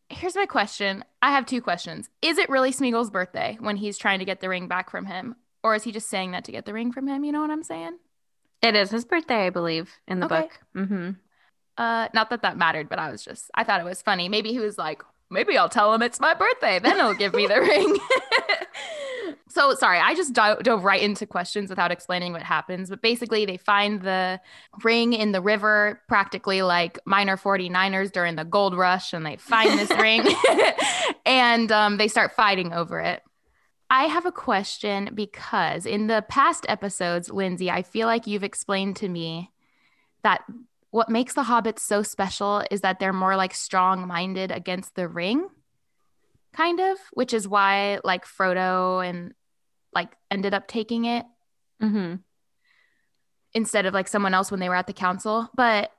here's 0.09 0.35
my 0.35 0.45
question. 0.45 1.03
I 1.21 1.31
have 1.31 1.45
two 1.45 1.61
questions. 1.61 2.09
Is 2.21 2.37
it 2.37 2.49
really 2.49 2.71
Smeagol's 2.71 3.09
birthday 3.09 3.57
when 3.61 3.77
he's 3.77 3.97
trying 3.97 4.19
to 4.19 4.25
get 4.25 4.41
the 4.41 4.49
ring 4.49 4.67
back 4.67 4.89
from 4.89 5.05
him? 5.05 5.35
Or 5.63 5.75
is 5.75 5.83
he 5.83 5.91
just 5.91 6.09
saying 6.09 6.31
that 6.31 6.43
to 6.45 6.51
get 6.51 6.65
the 6.65 6.73
ring 6.73 6.91
from 6.91 7.07
him? 7.07 7.23
You 7.23 7.31
know 7.31 7.41
what 7.41 7.51
I'm 7.51 7.63
saying? 7.63 7.97
It 8.61 8.75
is 8.75 8.91
his 8.91 9.05
birthday, 9.05 9.45
I 9.47 9.49
believe, 9.49 9.91
in 10.07 10.19
the 10.19 10.25
Okay. 10.25 10.41
book. 10.41 10.59
hmm 10.87 11.09
Uh, 11.77 12.07
not 12.13 12.29
that 12.29 12.41
that 12.43 12.57
mattered, 12.57 12.89
but 12.89 12.99
I 12.99 13.09
was 13.09 13.23
just, 13.23 13.49
I 13.55 13.63
thought 13.63 13.79
it 13.81 13.85
was 13.85 14.01
funny. 14.01 14.29
Maybe 14.29 14.51
he 14.51 14.59
was 14.59 14.77
like, 14.77 15.01
maybe 15.29 15.57
I'll 15.57 15.69
tell 15.69 15.93
him 15.93 16.01
it's 16.01 16.19
my 16.19 16.33
birthday. 16.33 16.79
Then 16.79 16.97
he'll 16.97 17.13
give 17.15 17.33
me 17.33 17.47
the 17.47 17.59
ring. 17.71 17.97
so 19.49 19.73
sorry, 19.75 19.99
I 19.99 20.13
just 20.15 20.33
do- 20.33 20.57
dove 20.61 20.83
right 20.83 21.01
into 21.01 21.25
questions 21.25 21.69
without 21.69 21.91
explaining 21.91 22.31
what 22.33 22.43
happens. 22.43 22.89
But 22.89 23.01
basically, 23.01 23.45
they 23.45 23.57
find 23.57 24.01
the 24.01 24.39
ring 24.83 25.13
in 25.13 25.31
the 25.31 25.41
river, 25.41 26.01
practically 26.07 26.61
like 26.61 26.99
minor 27.05 27.37
49ers 27.37 28.11
during 28.11 28.35
the 28.35 28.45
gold 28.45 28.75
rush, 28.77 29.13
and 29.13 29.25
they 29.25 29.37
find 29.37 29.77
this 29.79 29.89
ring 29.97 30.23
and 31.25 31.71
um, 31.71 31.97
they 31.97 32.07
start 32.07 32.33
fighting 32.33 32.71
over 32.73 32.99
it. 32.99 33.23
I 33.93 34.05
have 34.05 34.25
a 34.25 34.31
question 34.31 35.11
because 35.13 35.85
in 35.85 36.07
the 36.07 36.25
past 36.27 36.65
episodes, 36.67 37.29
Lindsay, 37.29 37.69
I 37.69 37.83
feel 37.83 38.07
like 38.07 38.25
you've 38.25 38.43
explained 38.43 38.95
to 38.97 39.07
me 39.07 39.51
that 40.23 40.43
what 40.89 41.09
makes 41.09 41.35
the 41.35 41.43
hobbits 41.43 41.81
so 41.81 42.01
special 42.01 42.63
is 42.71 42.81
that 42.81 42.99
they're 42.99 43.13
more 43.13 43.35
like 43.35 43.53
strong 43.53 44.07
minded 44.07 44.49
against 44.49 44.95
the 44.95 45.07
ring, 45.07 45.47
kind 46.53 46.79
of, 46.79 46.97
which 47.11 47.35
is 47.35 47.47
why 47.47 47.99
like 48.03 48.25
Frodo 48.25 49.07
and 49.07 49.35
like 49.93 50.09
ended 50.31 50.55
up 50.55 50.67
taking 50.67 51.05
it 51.05 51.27
hmm 51.79 52.15
instead 53.53 53.85
of 53.85 53.93
like 53.93 54.07
someone 54.07 54.33
else 54.33 54.49
when 54.49 54.59
they 54.59 54.69
were 54.69 54.75
at 54.75 54.87
the 54.87 54.93
council. 54.93 55.51
But 55.53 55.91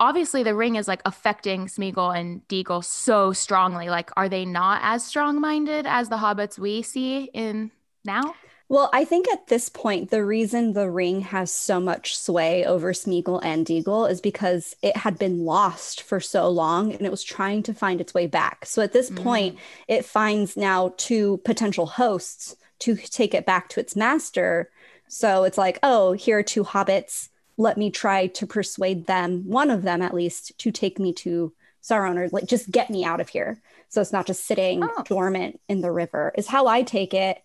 obviously 0.00 0.42
the 0.42 0.54
ring 0.54 0.76
is 0.76 0.88
like 0.88 1.02
affecting 1.04 1.66
Smeagol 1.66 2.18
and 2.18 2.46
Déagol 2.48 2.84
so 2.84 3.32
strongly. 3.32 3.88
Like, 3.88 4.10
are 4.16 4.28
they 4.28 4.44
not 4.44 4.80
as 4.82 5.04
strong 5.04 5.40
minded 5.40 5.86
as 5.86 6.08
the 6.08 6.16
hobbits 6.16 6.58
we 6.58 6.82
see 6.82 7.24
in 7.32 7.70
now? 8.04 8.34
Well, 8.70 8.90
I 8.92 9.06
think 9.06 9.26
at 9.32 9.46
this 9.46 9.70
point, 9.70 10.10
the 10.10 10.22
reason 10.22 10.74
the 10.74 10.90
ring 10.90 11.22
has 11.22 11.50
so 11.50 11.80
much 11.80 12.18
sway 12.18 12.66
over 12.66 12.92
Smeagol 12.92 13.40
and 13.42 13.64
Déagol 13.64 14.10
is 14.10 14.20
because 14.20 14.76
it 14.82 14.94
had 14.94 15.18
been 15.18 15.46
lost 15.46 16.02
for 16.02 16.20
so 16.20 16.50
long 16.50 16.92
and 16.92 17.06
it 17.06 17.10
was 17.10 17.24
trying 17.24 17.62
to 17.62 17.72
find 17.72 17.98
its 17.98 18.12
way 18.12 18.26
back. 18.26 18.66
So 18.66 18.82
at 18.82 18.92
this 18.92 19.10
mm. 19.10 19.22
point, 19.22 19.58
it 19.88 20.04
finds 20.04 20.54
now 20.54 20.92
two 20.98 21.38
potential 21.44 21.86
hosts 21.86 22.56
to 22.80 22.94
take 22.96 23.32
it 23.32 23.46
back 23.46 23.70
to 23.70 23.80
its 23.80 23.96
master. 23.96 24.70
So 25.08 25.44
it's 25.44 25.56
like, 25.56 25.78
oh, 25.82 26.12
here 26.12 26.38
are 26.38 26.42
two 26.42 26.64
hobbits. 26.64 27.30
Let 27.58 27.76
me 27.76 27.90
try 27.90 28.28
to 28.28 28.46
persuade 28.46 29.06
them, 29.06 29.42
one 29.46 29.70
of 29.70 29.82
them 29.82 30.00
at 30.00 30.14
least, 30.14 30.58
to 30.58 30.70
take 30.70 30.98
me 30.98 31.12
to 31.14 31.52
Sauron 31.82 32.16
or 32.16 32.28
like 32.30 32.46
just 32.46 32.70
get 32.70 32.88
me 32.88 33.04
out 33.04 33.20
of 33.20 33.28
here. 33.28 33.60
So 33.90 34.00
it's 34.00 34.12
not 34.12 34.26
just 34.26 34.46
sitting 34.46 34.82
oh. 34.82 35.02
dormant 35.04 35.60
in 35.68 35.82
the 35.82 35.92
river, 35.92 36.32
is 36.36 36.46
how 36.46 36.66
I 36.66 36.82
take 36.82 37.12
it 37.12 37.42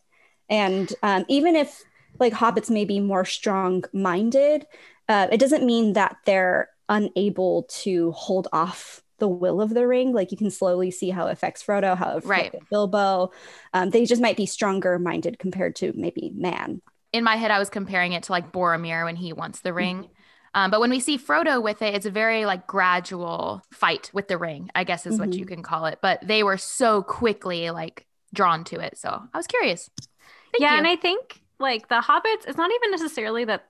and 0.49 0.93
um, 1.01 1.25
even 1.27 1.55
if 1.55 1.83
like 2.19 2.33
hobbits 2.33 2.69
may 2.69 2.85
be 2.85 2.99
more 2.99 3.25
strong 3.25 3.83
minded, 3.93 4.65
uh, 5.09 5.27
it 5.31 5.39
doesn't 5.39 5.65
mean 5.65 5.93
that 5.93 6.17
they're 6.25 6.69
unable 6.89 7.63
to 7.69 8.11
hold 8.11 8.47
off 8.53 9.01
the 9.19 9.27
will 9.27 9.61
of 9.61 9.73
the 9.73 9.87
ring. 9.87 10.13
Like 10.13 10.31
you 10.31 10.37
can 10.37 10.51
slowly 10.51 10.91
see 10.91 11.09
how 11.09 11.27
it 11.27 11.31
affects 11.31 11.63
Frodo, 11.63 11.97
how 11.97 12.11
it 12.11 12.17
affects 12.17 12.27
right. 12.27 12.69
Bilbo. 12.69 13.31
Um, 13.73 13.89
they 13.89 14.05
just 14.05 14.21
might 14.21 14.37
be 14.37 14.45
stronger 14.45 14.99
minded 14.99 15.39
compared 15.39 15.75
to 15.77 15.93
maybe 15.95 16.31
man. 16.35 16.81
In 17.13 17.23
my 17.23 17.35
head, 17.37 17.51
I 17.51 17.59
was 17.59 17.69
comparing 17.69 18.13
it 18.13 18.23
to 18.23 18.31
like 18.31 18.51
Boromir 18.51 19.05
when 19.05 19.15
he 19.15 19.31
wants 19.31 19.61
the 19.61 19.71
ring. 19.71 20.03
Mm-hmm. 20.03 20.11
Um, 20.55 20.71
but 20.71 20.79
when 20.79 20.89
we 20.89 20.99
see 20.99 21.17
Frodo 21.17 21.63
with 21.63 21.81
it, 21.81 21.95
it's 21.95 22.05
a 22.05 22.11
very 22.11 22.45
like 22.45 22.67
gradual 22.67 23.63
fight 23.71 24.11
with 24.13 24.27
the 24.27 24.37
ring, 24.37 24.69
I 24.75 24.83
guess 24.83 25.05
is 25.05 25.13
mm-hmm. 25.13 25.29
what 25.29 25.37
you 25.37 25.45
can 25.45 25.63
call 25.63 25.85
it. 25.85 25.99
But 26.01 26.19
they 26.27 26.43
were 26.43 26.57
so 26.57 27.01
quickly 27.01 27.71
like 27.71 28.05
drawn 28.33 28.63
to 28.65 28.79
it. 28.79 28.97
So 28.97 29.09
I 29.33 29.37
was 29.37 29.47
curious. 29.47 29.89
Thank 30.51 30.61
yeah, 30.61 30.73
you. 30.73 30.77
and 30.79 30.87
I 30.87 30.95
think 30.95 31.41
like 31.59 31.87
the 31.87 32.01
hobbits, 32.01 32.47
it's 32.47 32.57
not 32.57 32.71
even 32.71 32.91
necessarily 32.91 33.45
that 33.45 33.65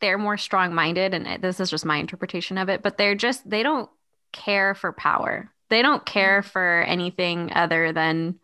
they're 0.00 0.18
more 0.18 0.36
strong 0.36 0.74
minded, 0.74 1.14
and 1.14 1.42
this 1.42 1.60
is 1.60 1.70
just 1.70 1.84
my 1.84 1.96
interpretation 1.96 2.58
of 2.58 2.68
it, 2.68 2.82
but 2.82 2.98
they're 2.98 3.14
just 3.14 3.48
they 3.48 3.62
don't 3.62 3.88
care 4.32 4.74
for 4.74 4.92
power. 4.92 5.50
They 5.70 5.82
don't 5.82 6.04
care 6.04 6.42
mm-hmm. 6.42 6.50
for 6.50 6.82
anything 6.86 7.52
other 7.54 7.92
than 7.92 8.38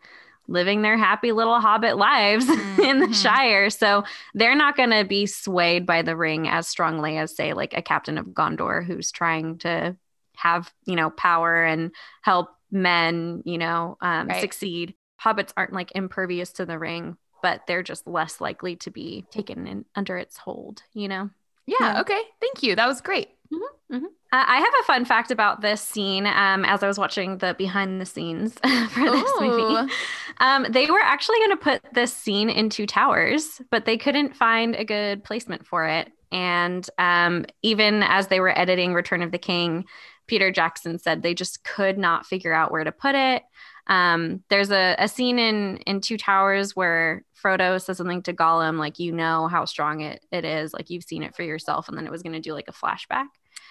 living 0.47 0.81
their 0.81 0.97
happy 0.97 1.31
little 1.31 1.59
hobbit 1.59 1.97
lives 1.97 2.45
mm-hmm. 2.45 2.81
in 2.83 2.99
the 2.99 3.05
mm-hmm. 3.05 3.13
Shire. 3.13 3.69
So 3.69 4.03
they're 4.33 4.55
not 4.55 4.75
going 4.75 4.91
to 4.91 5.05
be 5.05 5.25
swayed 5.25 5.85
by 5.85 6.01
the 6.01 6.15
ring 6.15 6.47
as 6.47 6.67
strongly 6.67 7.17
as, 7.17 7.35
say, 7.35 7.53
like 7.53 7.75
a 7.75 7.81
captain 7.81 8.17
of 8.17 8.27
Gondor 8.27 8.85
who's 8.85 9.11
trying 9.11 9.59
to 9.59 9.95
have, 10.35 10.73
you 10.85 10.95
know, 10.95 11.09
power 11.09 11.63
and 11.63 11.91
help 12.21 12.49
men, 12.71 13.43
you 13.45 13.57
know, 13.57 13.97
um, 14.01 14.27
right. 14.27 14.41
succeed. 14.41 14.95
Hobbits 15.23 15.53
aren't 15.55 15.73
like 15.73 15.91
impervious 15.93 16.53
to 16.53 16.65
the 16.65 16.79
ring 16.79 17.17
but 17.41 17.61
they're 17.67 17.83
just 17.83 18.07
less 18.07 18.39
likely 18.39 18.75
to 18.77 18.91
be 18.91 19.25
taken 19.31 19.67
in 19.67 19.85
under 19.95 20.17
its 20.17 20.37
hold, 20.37 20.83
you 20.93 21.07
know? 21.07 21.29
Yeah, 21.65 21.77
yeah. 21.79 22.01
Okay. 22.01 22.21
Thank 22.39 22.63
you. 22.63 22.75
That 22.75 22.87
was 22.87 23.01
great. 23.01 23.29
Mm-hmm, 23.53 23.95
mm-hmm. 23.95 24.05
Uh, 24.05 24.45
I 24.47 24.57
have 24.57 24.73
a 24.81 24.83
fun 24.85 25.03
fact 25.03 25.31
about 25.31 25.61
this 25.61 25.81
scene. 25.81 26.25
Um, 26.25 26.63
as 26.63 26.83
I 26.83 26.87
was 26.87 26.97
watching 26.97 27.37
the 27.39 27.53
behind 27.57 27.99
the 27.99 28.05
scenes 28.05 28.53
for 28.89 29.11
this 29.11 29.31
Ooh. 29.35 29.41
movie, 29.41 29.91
um, 30.39 30.65
they 30.69 30.89
were 30.89 31.01
actually 31.01 31.39
going 31.39 31.51
to 31.51 31.57
put 31.57 31.81
this 31.93 32.13
scene 32.15 32.49
in 32.49 32.69
Two 32.69 32.85
Towers, 32.85 33.61
but 33.69 33.85
they 33.85 33.97
couldn't 33.97 34.35
find 34.35 34.75
a 34.75 34.85
good 34.85 35.23
placement 35.23 35.65
for 35.65 35.85
it. 35.85 36.09
And 36.31 36.89
um, 36.97 37.45
even 37.61 38.03
as 38.03 38.27
they 38.27 38.39
were 38.39 38.57
editing 38.57 38.93
Return 38.93 39.21
of 39.21 39.31
the 39.31 39.37
King, 39.37 39.85
Peter 40.27 40.49
Jackson 40.49 40.97
said 40.97 41.21
they 41.21 41.33
just 41.33 41.63
could 41.65 41.97
not 41.97 42.25
figure 42.25 42.53
out 42.53 42.71
where 42.71 42.85
to 42.85 42.91
put 42.93 43.15
it. 43.15 43.43
Um, 43.87 44.43
there's 44.49 44.71
a, 44.71 44.95
a 44.97 45.07
scene 45.07 45.39
in 45.39 45.77
in 45.85 46.01
Two 46.01 46.17
Towers 46.17 46.75
where 46.75 47.23
Frodo 47.41 47.81
says 47.81 47.97
something 47.97 48.21
to 48.23 48.33
Gollum, 48.33 48.77
like, 48.77 48.99
you 48.99 49.11
know 49.11 49.47
how 49.47 49.65
strong 49.65 50.01
it, 50.01 50.23
it 50.31 50.45
is, 50.45 50.73
like 50.73 50.89
you've 50.89 51.03
seen 51.03 51.23
it 51.23 51.35
for 51.35 51.43
yourself, 51.43 51.89
and 51.89 51.97
then 51.97 52.05
it 52.05 52.11
was 52.11 52.23
gonna 52.23 52.39
do 52.39 52.53
like 52.53 52.67
a 52.67 52.73
flashback. 52.73 53.27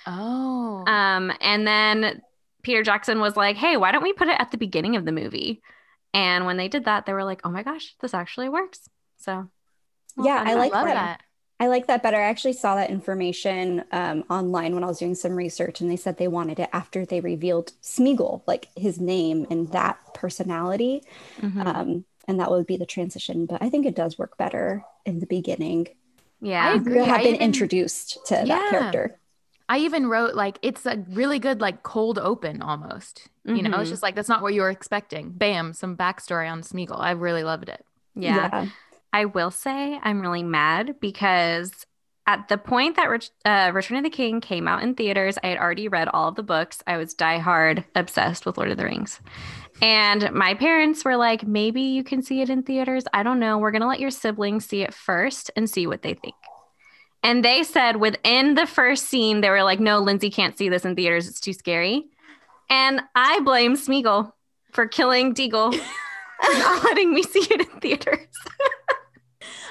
Oh. 0.06 0.84
Um, 0.86 1.32
and 1.40 1.66
then 1.66 2.22
Peter 2.62 2.82
Jackson 2.82 3.20
was 3.20 3.36
like, 3.36 3.56
Hey, 3.56 3.76
why 3.76 3.92
don't 3.92 4.02
we 4.02 4.12
put 4.12 4.28
it 4.28 4.40
at 4.40 4.50
the 4.50 4.58
beginning 4.58 4.96
of 4.96 5.04
the 5.04 5.12
movie? 5.12 5.62
And 6.12 6.46
when 6.46 6.56
they 6.56 6.68
did 6.68 6.86
that, 6.86 7.06
they 7.06 7.12
were 7.12 7.24
like, 7.24 7.40
Oh 7.44 7.50
my 7.50 7.62
gosh, 7.62 7.94
this 8.00 8.14
actually 8.14 8.48
works. 8.48 8.88
So 9.18 9.48
well, 10.16 10.26
yeah, 10.26 10.42
I 10.44 10.54
like 10.54 10.72
that. 10.72 10.84
that. 10.84 11.22
I 11.60 11.66
like 11.66 11.88
that 11.88 12.02
better. 12.02 12.16
I 12.16 12.22
actually 12.22 12.54
saw 12.54 12.74
that 12.76 12.88
information 12.88 13.84
um, 13.92 14.24
online 14.30 14.74
when 14.74 14.82
I 14.82 14.86
was 14.86 14.98
doing 14.98 15.14
some 15.14 15.36
research, 15.36 15.82
and 15.82 15.90
they 15.90 15.96
said 15.96 16.16
they 16.16 16.26
wanted 16.26 16.58
it 16.58 16.70
after 16.72 17.04
they 17.04 17.20
revealed 17.20 17.72
Smeagol, 17.82 18.42
like 18.46 18.68
his 18.74 18.98
name 18.98 19.46
and 19.50 19.70
that 19.72 19.98
personality. 20.14 21.04
Mm-hmm. 21.38 21.60
Um, 21.60 22.04
and 22.26 22.40
that 22.40 22.50
would 22.50 22.66
be 22.66 22.78
the 22.78 22.86
transition. 22.86 23.44
But 23.44 23.62
I 23.62 23.68
think 23.68 23.84
it 23.84 23.94
does 23.94 24.18
work 24.18 24.38
better 24.38 24.84
in 25.04 25.20
the 25.20 25.26
beginning. 25.26 25.88
Yeah, 26.40 26.66
I 26.66 26.74
agree. 26.76 27.04
have 27.04 27.20
I 27.20 27.24
been 27.24 27.34
even, 27.34 27.40
introduced 27.42 28.24
to 28.28 28.36
yeah. 28.36 28.44
that 28.46 28.70
character. 28.70 29.18
I 29.68 29.78
even 29.80 30.06
wrote 30.06 30.34
like 30.34 30.58
it's 30.62 30.86
a 30.86 31.04
really 31.10 31.38
good 31.38 31.60
like 31.60 31.82
cold 31.82 32.18
open 32.18 32.62
almost. 32.62 33.28
Mm-hmm. 33.46 33.56
You 33.56 33.62
know, 33.64 33.68
it's 33.68 33.76
mm-hmm. 33.76 33.90
just 33.90 34.02
like 34.02 34.14
that's 34.14 34.30
not 34.30 34.40
what 34.40 34.54
you 34.54 34.62
were 34.62 34.70
expecting. 34.70 35.28
Bam, 35.28 35.74
some 35.74 35.94
backstory 35.94 36.50
on 36.50 36.62
Smeagol. 36.62 36.98
I 36.98 37.10
really 37.10 37.44
loved 37.44 37.68
it. 37.68 37.84
yeah. 38.14 38.48
yeah. 38.50 38.68
I 39.12 39.24
will 39.24 39.50
say 39.50 39.98
I'm 40.02 40.20
really 40.20 40.42
mad 40.42 40.96
because 41.00 41.72
at 42.26 42.48
the 42.48 42.58
point 42.58 42.96
that 42.96 43.10
Rich, 43.10 43.30
uh, 43.44 43.72
Return 43.74 43.98
of 43.98 44.04
the 44.04 44.10
King 44.10 44.40
came 44.40 44.68
out 44.68 44.82
in 44.82 44.94
theaters, 44.94 45.36
I 45.42 45.48
had 45.48 45.58
already 45.58 45.88
read 45.88 46.08
all 46.08 46.28
of 46.28 46.36
the 46.36 46.42
books. 46.42 46.82
I 46.86 46.96
was 46.96 47.14
diehard 47.14 47.84
obsessed 47.96 48.46
with 48.46 48.56
Lord 48.56 48.70
of 48.70 48.76
the 48.76 48.84
Rings. 48.84 49.20
And 49.82 50.30
my 50.32 50.54
parents 50.54 51.04
were 51.04 51.16
like, 51.16 51.46
maybe 51.46 51.80
you 51.80 52.04
can 52.04 52.22
see 52.22 52.40
it 52.40 52.50
in 52.50 52.62
theaters. 52.62 53.04
I 53.12 53.22
don't 53.22 53.40
know. 53.40 53.58
We're 53.58 53.70
going 53.70 53.82
to 53.82 53.88
let 53.88 54.00
your 54.00 54.10
siblings 54.10 54.66
see 54.66 54.82
it 54.82 54.94
first 54.94 55.50
and 55.56 55.68
see 55.68 55.86
what 55.86 56.02
they 56.02 56.14
think. 56.14 56.34
And 57.22 57.44
they 57.44 57.64
said 57.64 57.96
within 57.96 58.54
the 58.54 58.66
first 58.66 59.06
scene, 59.06 59.40
they 59.40 59.50
were 59.50 59.62
like, 59.62 59.80
no, 59.80 59.98
Lindsay 59.98 60.30
can't 60.30 60.56
see 60.56 60.68
this 60.68 60.84
in 60.84 60.94
theaters. 60.96 61.28
It's 61.28 61.40
too 61.40 61.52
scary. 61.52 62.04
And 62.68 63.00
I 63.14 63.40
blame 63.40 63.74
Smeagol 63.74 64.32
for 64.72 64.86
killing 64.86 65.34
Déagol 65.34 65.72
and 65.74 66.58
not 66.58 66.84
letting 66.84 67.12
me 67.12 67.22
see 67.24 67.40
it 67.50 67.60
in 67.60 67.80
theaters. 67.80 68.26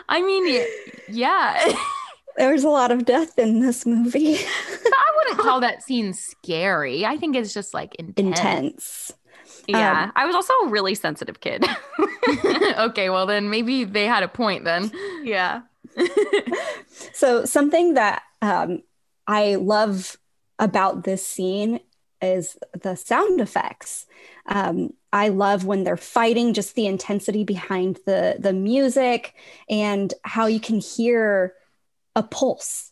I 0.09 0.21
mean, 0.21 0.65
yeah. 1.07 1.73
There's 2.37 2.63
a 2.63 2.69
lot 2.69 2.91
of 2.91 3.05
death 3.05 3.37
in 3.37 3.59
this 3.59 3.85
movie. 3.85 4.35
I 4.37 5.11
wouldn't 5.17 5.39
call 5.39 5.59
that 5.59 5.83
scene 5.83 6.13
scary. 6.13 7.05
I 7.05 7.17
think 7.17 7.35
it's 7.35 7.53
just 7.53 7.73
like 7.73 7.95
intense. 7.95 8.27
Intense. 8.27 9.11
Yeah. 9.67 10.05
Um, 10.05 10.11
I 10.15 10.25
was 10.25 10.35
also 10.35 10.53
a 10.63 10.67
really 10.69 10.95
sensitive 10.95 11.41
kid. 11.41 11.65
okay, 12.77 13.09
well 13.09 13.25
then 13.25 13.49
maybe 13.49 13.83
they 13.83 14.05
had 14.05 14.23
a 14.23 14.27
point 14.27 14.63
then. 14.63 14.91
Yeah. 15.23 15.61
so 17.13 17.45
something 17.45 17.93
that 17.95 18.23
um, 18.41 18.83
I 19.27 19.55
love 19.55 20.17
about 20.57 21.03
this 21.03 21.25
scene 21.25 21.81
is 22.21 22.57
the 22.79 22.95
sound 22.95 23.41
effects. 23.41 24.05
Um, 24.47 24.93
I 25.11 25.29
love 25.29 25.65
when 25.65 25.83
they're 25.83 25.97
fighting, 25.97 26.53
just 26.53 26.75
the 26.75 26.85
intensity 26.85 27.43
behind 27.43 27.99
the 28.05 28.37
the 28.39 28.53
music 28.53 29.33
and 29.67 30.13
how 30.23 30.45
you 30.45 30.59
can 30.59 30.79
hear 30.79 31.55
a 32.15 32.23
pulse. 32.23 32.88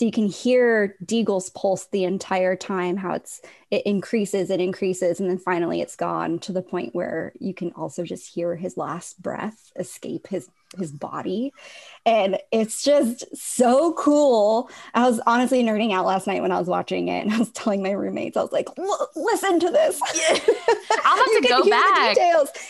So 0.00 0.06
you 0.06 0.12
can 0.12 0.28
hear 0.28 0.96
Déagol's 1.04 1.50
pulse 1.50 1.84
the 1.92 2.04
entire 2.04 2.56
time, 2.56 2.96
how 2.96 3.12
it's 3.12 3.42
it 3.70 3.84
increases, 3.84 4.48
it 4.48 4.58
increases, 4.58 5.20
and 5.20 5.28
then 5.28 5.36
finally 5.36 5.82
it's 5.82 5.94
gone 5.94 6.38
to 6.38 6.52
the 6.52 6.62
point 6.62 6.94
where 6.94 7.34
you 7.38 7.52
can 7.52 7.70
also 7.72 8.02
just 8.02 8.32
hear 8.32 8.56
his 8.56 8.78
last 8.78 9.20
breath 9.20 9.70
escape 9.76 10.26
his 10.28 10.48
his 10.78 10.90
body. 10.90 11.52
And 12.06 12.38
it's 12.50 12.82
just 12.82 13.26
so 13.36 13.92
cool. 13.92 14.70
I 14.94 15.06
was 15.06 15.20
honestly 15.26 15.62
nerding 15.62 15.92
out 15.92 16.06
last 16.06 16.26
night 16.26 16.40
when 16.40 16.52
i 16.52 16.58
was 16.58 16.68
watching 16.68 17.08
it 17.08 17.20
and 17.20 17.34
i 17.34 17.38
was 17.38 17.50
telling 17.50 17.82
my 17.82 17.90
roommates 17.90 18.38
i 18.38 18.42
was 18.42 18.52
like 18.52 18.68
listen 19.14 19.60
to 19.60 19.70
this. 19.70 20.00
I'll 21.04 21.16
have 21.18 21.42
to 21.42 21.46
go 21.46 21.68
back. 21.68 22.16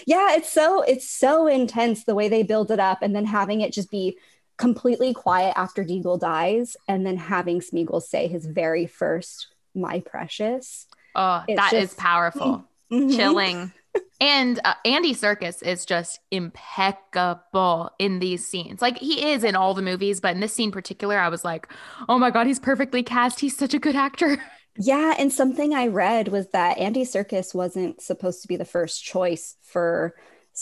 yeah 0.04 0.34
it's 0.34 0.52
so 0.52 0.82
it's 0.82 1.08
so 1.08 1.46
intense 1.46 2.02
the 2.02 2.16
way 2.16 2.28
they 2.28 2.42
build 2.42 2.72
it 2.72 2.80
up 2.80 3.02
and 3.02 3.14
then 3.14 3.24
having 3.24 3.60
it 3.60 3.72
just 3.72 3.88
be 3.88 4.18
completely 4.61 5.14
quiet 5.14 5.55
after 5.57 5.83
déagol 5.83 6.20
dies 6.20 6.77
and 6.87 7.07
then 7.07 7.16
having 7.16 7.61
smeagol 7.61 8.03
say 8.03 8.29
his 8.29 8.44
very 8.44 8.87
first 8.87 9.49
my 9.75 10.01
precious 10.01 10.87
oh 11.14 11.42
it's 11.49 11.57
that 11.59 11.70
just, 11.70 11.83
is 11.83 11.94
powerful 11.94 12.62
mm-hmm. 12.92 13.09
chilling 13.16 13.73
and 14.20 14.61
uh, 14.64 14.75
Andy 14.85 15.14
Serkis 15.14 15.62
is 15.62 15.87
just 15.87 16.20
impeccable 16.31 17.90
in 17.99 18.20
these 18.20 18.46
scenes. 18.46 18.81
Like 18.81 18.99
he 18.99 19.33
is 19.33 19.42
in 19.42 19.57
all 19.57 19.75
the 19.75 19.83
movies, 19.83 20.20
but 20.20 20.35
in 20.35 20.40
this 20.40 20.53
scene 20.53 20.70
particular, 20.70 21.18
I 21.18 21.29
was 21.29 21.44
like, 21.44 21.66
"Oh 22.09 22.18
my 22.18 22.31
god, 22.31 22.46
he's 22.46 22.61
perfectly 22.61 23.03
cast. 23.03 23.40
He's 23.40 23.57
such 23.57 23.75
a 23.75 23.81
good 23.81 23.96
actor." 23.96 24.38
Yeah, 24.83 25.14
and 25.18 25.33
something 25.33 25.75
I 25.75 25.88
read 25.88 26.29
was 26.29 26.49
that 26.51 26.79
Andy 26.79 27.05
Serkis 27.05 27.55
wasn't 27.55 28.01
supposed 28.01 28.40
to 28.42 28.49
be 28.49 28.57
the 28.57 28.64
first 28.64 29.03
choice 29.05 29.57
for 29.62 30.14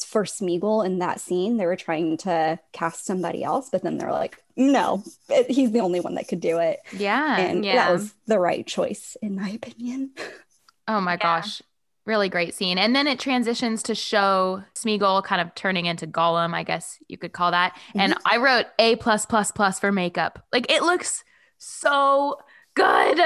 for 0.04 0.24
Smeagol 0.24 0.84
in 0.84 0.98
that 1.00 1.20
scene. 1.20 1.56
They 1.56 1.66
were 1.66 1.76
trying 1.76 2.16
to 2.18 2.58
cast 2.72 3.04
somebody 3.06 3.44
else, 3.44 3.68
but 3.70 3.82
then 3.82 3.98
they're 3.98 4.12
like, 4.12 4.42
no, 4.56 5.02
it, 5.28 5.50
he's 5.50 5.70
the 5.72 5.80
only 5.80 6.00
one 6.00 6.14
that 6.16 6.28
could 6.28 6.40
do 6.40 6.58
it. 6.58 6.80
Yeah. 6.92 7.38
And 7.38 7.64
yeah. 7.64 7.74
that 7.76 7.92
was 7.92 8.12
the 8.26 8.38
right 8.38 8.66
choice, 8.66 9.16
in 9.22 9.36
my 9.36 9.50
opinion. 9.50 10.10
Oh 10.90 11.02
my 11.02 11.12
Yeah. 11.12 11.40
gosh. 11.40 11.60
Really 12.06 12.30
great 12.30 12.54
scene. 12.54 12.78
And 12.78 12.96
then 12.96 13.06
it 13.06 13.20
transitions 13.20 13.82
to 13.82 13.94
show 13.94 14.62
Smeagol 14.74 15.22
kind 15.22 15.42
of 15.42 15.54
turning 15.54 15.84
into 15.84 16.06
Gollum, 16.06 16.54
I 16.54 16.62
guess 16.62 16.96
you 17.08 17.18
could 17.18 17.32
call 17.34 17.50
that. 17.50 17.74
Mm-hmm. 17.90 18.00
And 18.00 18.14
I 18.24 18.38
wrote 18.38 18.64
A 18.78 18.96
plus 18.96 19.26
plus 19.26 19.52
plus 19.52 19.78
for 19.78 19.92
makeup. 19.92 20.42
Like 20.50 20.72
it 20.72 20.82
looks 20.82 21.22
so 21.58 22.38
good. 22.74 23.20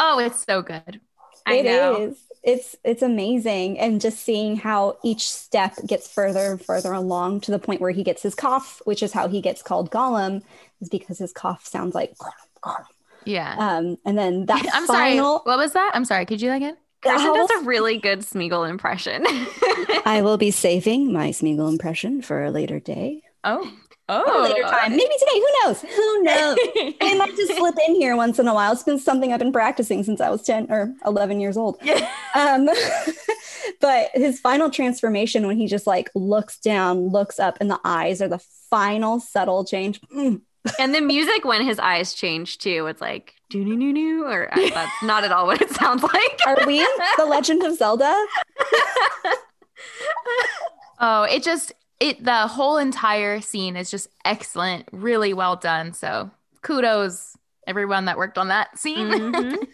Oh, 0.00 0.18
it's 0.18 0.44
so 0.44 0.62
good. 0.62 1.00
It 1.46 1.66
is. 1.66 2.18
It's 2.42 2.76
it's 2.84 3.02
amazing, 3.02 3.78
and 3.78 4.00
just 4.00 4.20
seeing 4.20 4.56
how 4.56 4.98
each 5.02 5.28
step 5.28 5.74
gets 5.84 6.06
further 6.12 6.52
and 6.52 6.64
further 6.64 6.92
along 6.92 7.40
to 7.42 7.50
the 7.50 7.58
point 7.58 7.80
where 7.80 7.90
he 7.90 8.04
gets 8.04 8.22
his 8.22 8.36
cough, 8.36 8.80
which 8.84 9.02
is 9.02 9.12
how 9.12 9.26
he 9.26 9.40
gets 9.40 9.62
called 9.62 9.90
Gollum, 9.90 10.42
is 10.80 10.88
because 10.88 11.18
his 11.18 11.32
cough 11.32 11.66
sounds 11.66 11.94
like. 11.94 12.14
Yeah. 13.24 13.56
Um, 13.58 13.98
and 14.04 14.16
then 14.16 14.46
that 14.46 14.64
I'm 14.72 14.86
sorry. 14.86 15.18
What 15.18 15.44
was 15.44 15.72
that? 15.72 15.90
I'm 15.94 16.04
sorry. 16.04 16.24
Could 16.24 16.40
you 16.40 16.52
again? 16.52 16.76
Kirsten 17.02 17.34
does 17.34 17.50
a 17.50 17.64
really 17.64 17.98
good 17.98 18.20
Smeagol 18.20 18.68
impression. 18.68 19.24
I 20.06 20.20
will 20.22 20.38
be 20.38 20.50
saving 20.52 21.12
my 21.12 21.30
Smeagol 21.30 21.68
impression 21.68 22.22
for 22.22 22.44
a 22.44 22.50
later 22.50 22.80
day. 22.80 23.22
Oh. 23.44 23.70
Oh. 24.08 24.42
later 24.48 24.62
time. 24.62 24.92
Maybe 24.92 25.02
today. 25.18 25.34
Who 25.34 25.46
knows? 25.64 25.80
Who 25.82 26.22
knows? 26.22 26.56
I 27.00 27.14
might 27.18 27.34
just 27.36 27.56
slip 27.56 27.74
in 27.88 27.96
here 27.96 28.16
once 28.16 28.38
in 28.38 28.46
a 28.46 28.54
while. 28.54 28.72
It's 28.72 28.84
been 28.84 28.98
something 28.98 29.32
I've 29.32 29.40
been 29.40 29.52
practicing 29.52 30.04
since 30.04 30.20
I 30.20 30.30
was 30.30 30.42
10 30.42 30.70
or 30.70 30.94
11 31.04 31.40
years 31.40 31.56
old. 31.56 31.78
Yeah. 31.82 32.08
Um, 32.36 32.68
but 33.80 34.10
his 34.12 34.38
final 34.40 34.68
transformation 34.68 35.46
when 35.46 35.56
he 35.56 35.66
just 35.66 35.86
like 35.86 36.10
looks 36.14 36.58
down, 36.58 37.08
looks 37.08 37.40
up, 37.40 37.56
and 37.62 37.70
the 37.70 37.80
eyes 37.82 38.20
are 38.20 38.28
the 38.28 38.44
final 38.68 39.20
subtle 39.20 39.64
change. 39.64 40.02
Mm. 40.14 40.42
and 40.78 40.94
the 40.94 41.00
music 41.00 41.46
when 41.46 41.64
his 41.64 41.78
eyes 41.78 42.12
change 42.12 42.58
too, 42.58 42.86
it's 42.88 43.00
like 43.00 43.32
doo 43.48 43.64
doo 43.64 43.78
doo 43.78 43.94
doo, 43.94 44.24
or 44.24 44.52
uh, 44.52 44.68
that's 44.68 45.02
not 45.02 45.24
at 45.24 45.32
all 45.32 45.46
what 45.46 45.62
it 45.62 45.70
sounds 45.70 46.02
like. 46.02 46.40
Are 46.46 46.58
we 46.66 46.80
The 47.16 47.24
Legend 47.24 47.62
of 47.62 47.74
Zelda? 47.74 48.14
Oh, 50.98 51.22
it 51.24 51.42
just 51.42 51.72
it 52.00 52.22
the 52.24 52.46
whole 52.46 52.76
entire 52.76 53.40
scene 53.40 53.76
is 53.76 53.90
just 53.90 54.08
excellent, 54.24 54.88
really 54.92 55.32
well 55.32 55.56
done. 55.56 55.92
So 55.92 56.30
kudos 56.62 57.36
everyone 57.66 58.04
that 58.06 58.16
worked 58.18 58.38
on 58.38 58.48
that 58.48 58.78
scene. 58.78 59.08
Mhm. 59.08 59.56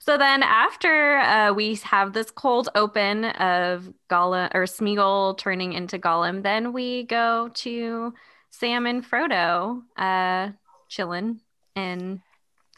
So 0.00 0.16
then, 0.16 0.42
after 0.42 1.18
uh, 1.18 1.52
we 1.52 1.74
have 1.84 2.14
this 2.14 2.30
cold 2.30 2.70
open 2.74 3.26
of 3.26 3.92
Gollum 4.08 4.48
or 4.54 4.62
Smeagol 4.64 5.36
turning 5.36 5.74
into 5.74 5.98
Gollum, 5.98 6.42
then 6.42 6.72
we 6.72 7.02
go 7.04 7.50
to 7.56 8.14
Sam 8.48 8.86
and 8.86 9.04
Frodo 9.04 9.82
uh, 9.98 10.52
chilling 10.88 11.40
in 11.76 12.22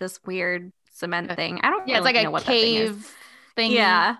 this 0.00 0.18
weird 0.24 0.72
cement 0.92 1.32
thing. 1.36 1.60
I 1.62 1.70
don't 1.70 1.86
Yeah, 1.86 1.98
it's 1.98 2.04
like 2.04 2.16
know 2.16 2.30
a 2.30 2.30
what 2.32 2.44
that 2.46 2.50
thing 2.52 2.74
is. 2.74 2.90
cave 2.90 3.16
thing. 3.54 3.70
Yeah, 3.72 4.16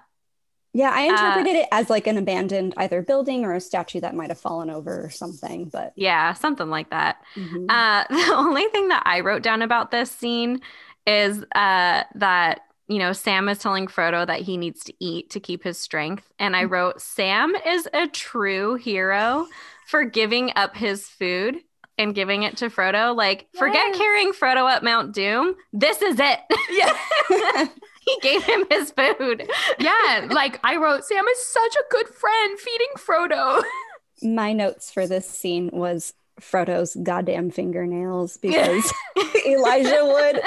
Yeah, 0.72 0.90
I 0.94 1.06
Uh, 1.09 1.11
interpreted 1.11 1.56
it 1.56 1.68
as 1.72 1.90
like 1.90 2.06
an 2.06 2.16
abandoned 2.16 2.74
either 2.76 3.02
building 3.02 3.44
or 3.44 3.54
a 3.54 3.61
statue 3.61 4.00
that 4.00 4.14
might 4.14 4.28
have 4.30 4.38
fallen 4.38 4.70
over 4.70 5.04
or 5.04 5.11
something. 5.11 5.64
But 5.66 5.92
yeah, 5.96 6.33
something 6.35 6.70
like 6.70 6.90
that. 6.90 7.16
mhm. 7.37 7.66
Uh, 7.68 8.04
the 8.11 8.35
only 8.35 8.66
thing 8.68 8.88
that 8.88 9.02
I 9.04 9.20
wrote 9.20 9.42
down 9.42 9.62
about 9.62 9.90
this 9.90 10.11
scene 10.11 10.61
is 11.06 11.42
uh, 11.54 12.04
that 12.14 12.61
you 12.88 12.98
know 12.98 13.12
Sam 13.12 13.48
is 13.48 13.59
telling 13.59 13.87
Frodo 13.88 14.26
that 14.26 14.40
he 14.42 14.56
needs 14.56 14.85
to 14.85 14.94
eat 15.00 15.30
to 15.30 15.40
keep 15.40 15.64
his 15.64 15.78
strength, 15.78 16.30
and 16.38 16.54
I 16.54 16.64
wrote 16.64 17.00
Sam 17.00 17.54
is 17.66 17.88
a 17.92 18.06
true 18.06 18.74
hero 18.76 19.46
for 19.87 20.04
giving 20.04 20.52
up 20.54 20.76
his 20.76 21.09
food 21.09 21.56
and 21.98 22.14
giving 22.14 22.44
it 22.44 22.56
to 22.59 22.70
Frodo. 22.70 23.14
Like, 23.14 23.48
forget 23.59 23.88
Yes. 23.88 23.98
carrying 23.98 24.33
Frodo 24.33 24.70
up 24.70 24.83
Mount 24.83 25.12
Doom. 25.12 25.54
This 25.72 26.00
is 26.00 26.18
it. 26.20 26.40
Yeah. 26.70 27.66
he 28.10 28.28
gave 28.28 28.44
him 28.44 28.64
his 28.70 28.90
food. 28.90 29.48
yeah, 29.78 30.28
like 30.30 30.60
I 30.64 30.76
wrote, 30.76 31.04
Sam 31.04 31.24
is 31.26 31.46
such 31.46 31.76
a 31.76 31.84
good 31.90 32.08
friend 32.08 32.58
feeding 32.58 32.88
Frodo. 32.96 33.62
my 34.22 34.52
notes 34.52 34.90
for 34.90 35.06
this 35.06 35.28
scene 35.28 35.70
was 35.72 36.14
Frodo's 36.40 36.96
goddamn 37.03 37.50
fingernails 37.50 38.37
because 38.42 38.92
Elijah 39.46 40.00
Wood 40.05 40.40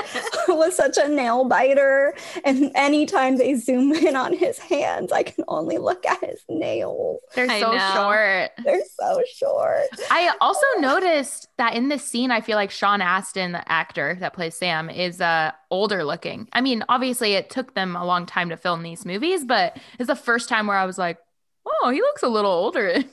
was 0.50 0.76
such 0.76 0.98
a 0.98 1.08
nail 1.08 1.46
biter. 1.46 2.14
And 2.44 2.72
anytime 2.76 3.38
they 3.38 3.56
zoom 3.56 3.94
in 3.94 4.16
on 4.16 4.34
his 4.36 4.58
hands, 4.60 5.12
I 5.12 5.24
can 5.24 5.44
only 5.48 5.78
look 5.78 6.06
at 6.06 6.20
his 6.24 6.44
nails. 6.50 7.20
They're 7.36 7.50
I 7.50 7.60
so 7.60 7.72
know. 7.72 7.92
short. 7.94 8.52
They're 8.64 8.82
so 9.00 9.22
short. 9.36 9.88
I 10.12 10.34
also 10.42 10.66
noticed 10.80 11.48
that 11.58 11.76
in 11.76 11.90
this 11.90 12.04
scene, 12.04 12.32
I 12.32 12.42
feel 12.42 12.56
like 12.58 12.72
Sean 12.72 13.02
Astin, 13.02 13.52
the 13.54 13.72
actor 13.72 14.18
that 14.20 14.34
plays 14.34 14.56
Sam, 14.56 14.90
is 14.90 15.22
uh 15.22 15.52
older 15.72 16.04
looking. 16.04 16.48
I 16.54 16.62
mean, 16.62 16.84
obviously 16.90 17.34
it 17.34 17.50
took 17.50 17.74
them 17.74 17.96
a 17.96 18.06
long 18.06 18.26
time 18.26 18.50
to 18.50 18.58
film 18.58 18.84
these 18.84 19.06
movies, 19.06 19.44
but 19.44 19.78
it's 19.98 20.08
the 20.08 20.16
first 20.16 20.50
time 20.50 20.68
where 20.68 20.78
I 20.78 20.86
was 20.86 20.98
like, 20.98 21.18
oh, 21.66 21.90
he 21.90 22.00
looks 22.02 22.24
a 22.24 22.28
little 22.28 22.52
older 22.52 22.88
in 22.90 23.04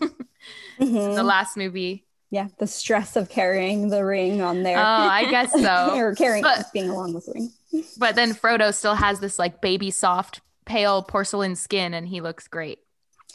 Mhm. 0.81 1.15
the 1.15 1.23
last 1.23 1.57
movie. 1.57 2.05
Yeah, 2.31 2.49
the 2.59 2.67
stress 2.67 3.17
of 3.17 3.29
carrying 3.29 3.89
the 3.89 4.05
ring 4.05 4.41
on 4.41 4.63
there. 4.63 4.79
Oh, 4.79 4.83
I 4.83 5.29
guess 5.31 5.53
so. 5.61 5.97
or 5.97 6.15
carrying 6.15 6.43
But- 6.43 6.67
being 6.73 6.89
along 6.91 7.15
with 7.15 7.27
the 7.27 7.33
ring. 7.33 7.53
But 7.99 8.15
then 8.17 8.35
Frodo 8.35 8.75
still 8.75 8.95
has 8.97 9.21
this 9.21 9.39
like 9.39 9.61
baby 9.61 9.91
soft, 9.91 10.41
pale 10.65 11.03
porcelain 11.03 11.55
skin, 11.57 11.95
and 11.95 12.07
he 12.09 12.21
looks 12.21 12.49
great. 12.49 12.81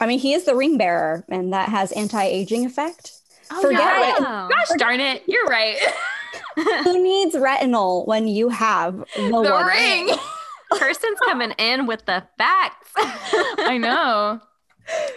I 0.00 0.06
mean, 0.06 0.18
he 0.18 0.34
is 0.34 0.44
the 0.44 0.54
ring 0.54 0.76
bearer, 0.76 1.24
and 1.30 1.52
that 1.54 1.70
has 1.70 1.90
anti-aging 1.92 2.66
effect. 2.66 3.12
Oh, 3.50 3.62
Forget 3.62 3.80
yeah. 3.80 4.46
it. 4.46 4.50
Gosh 4.50 4.68
darn 4.78 5.00
it. 5.00 5.22
You're 5.26 5.46
right. 5.46 5.78
Who 6.84 7.02
needs 7.02 7.34
retinol 7.34 8.06
when 8.06 8.26
you 8.28 8.48
have 8.50 8.96
the, 9.16 9.28
the 9.30 9.64
ring. 9.66 10.10
Kirsten's 10.72 11.18
coming 11.24 11.52
in 11.52 11.86
with 11.86 12.04
the 12.06 12.24
facts. 12.36 12.90
I 12.96 13.78
know. 13.80 14.40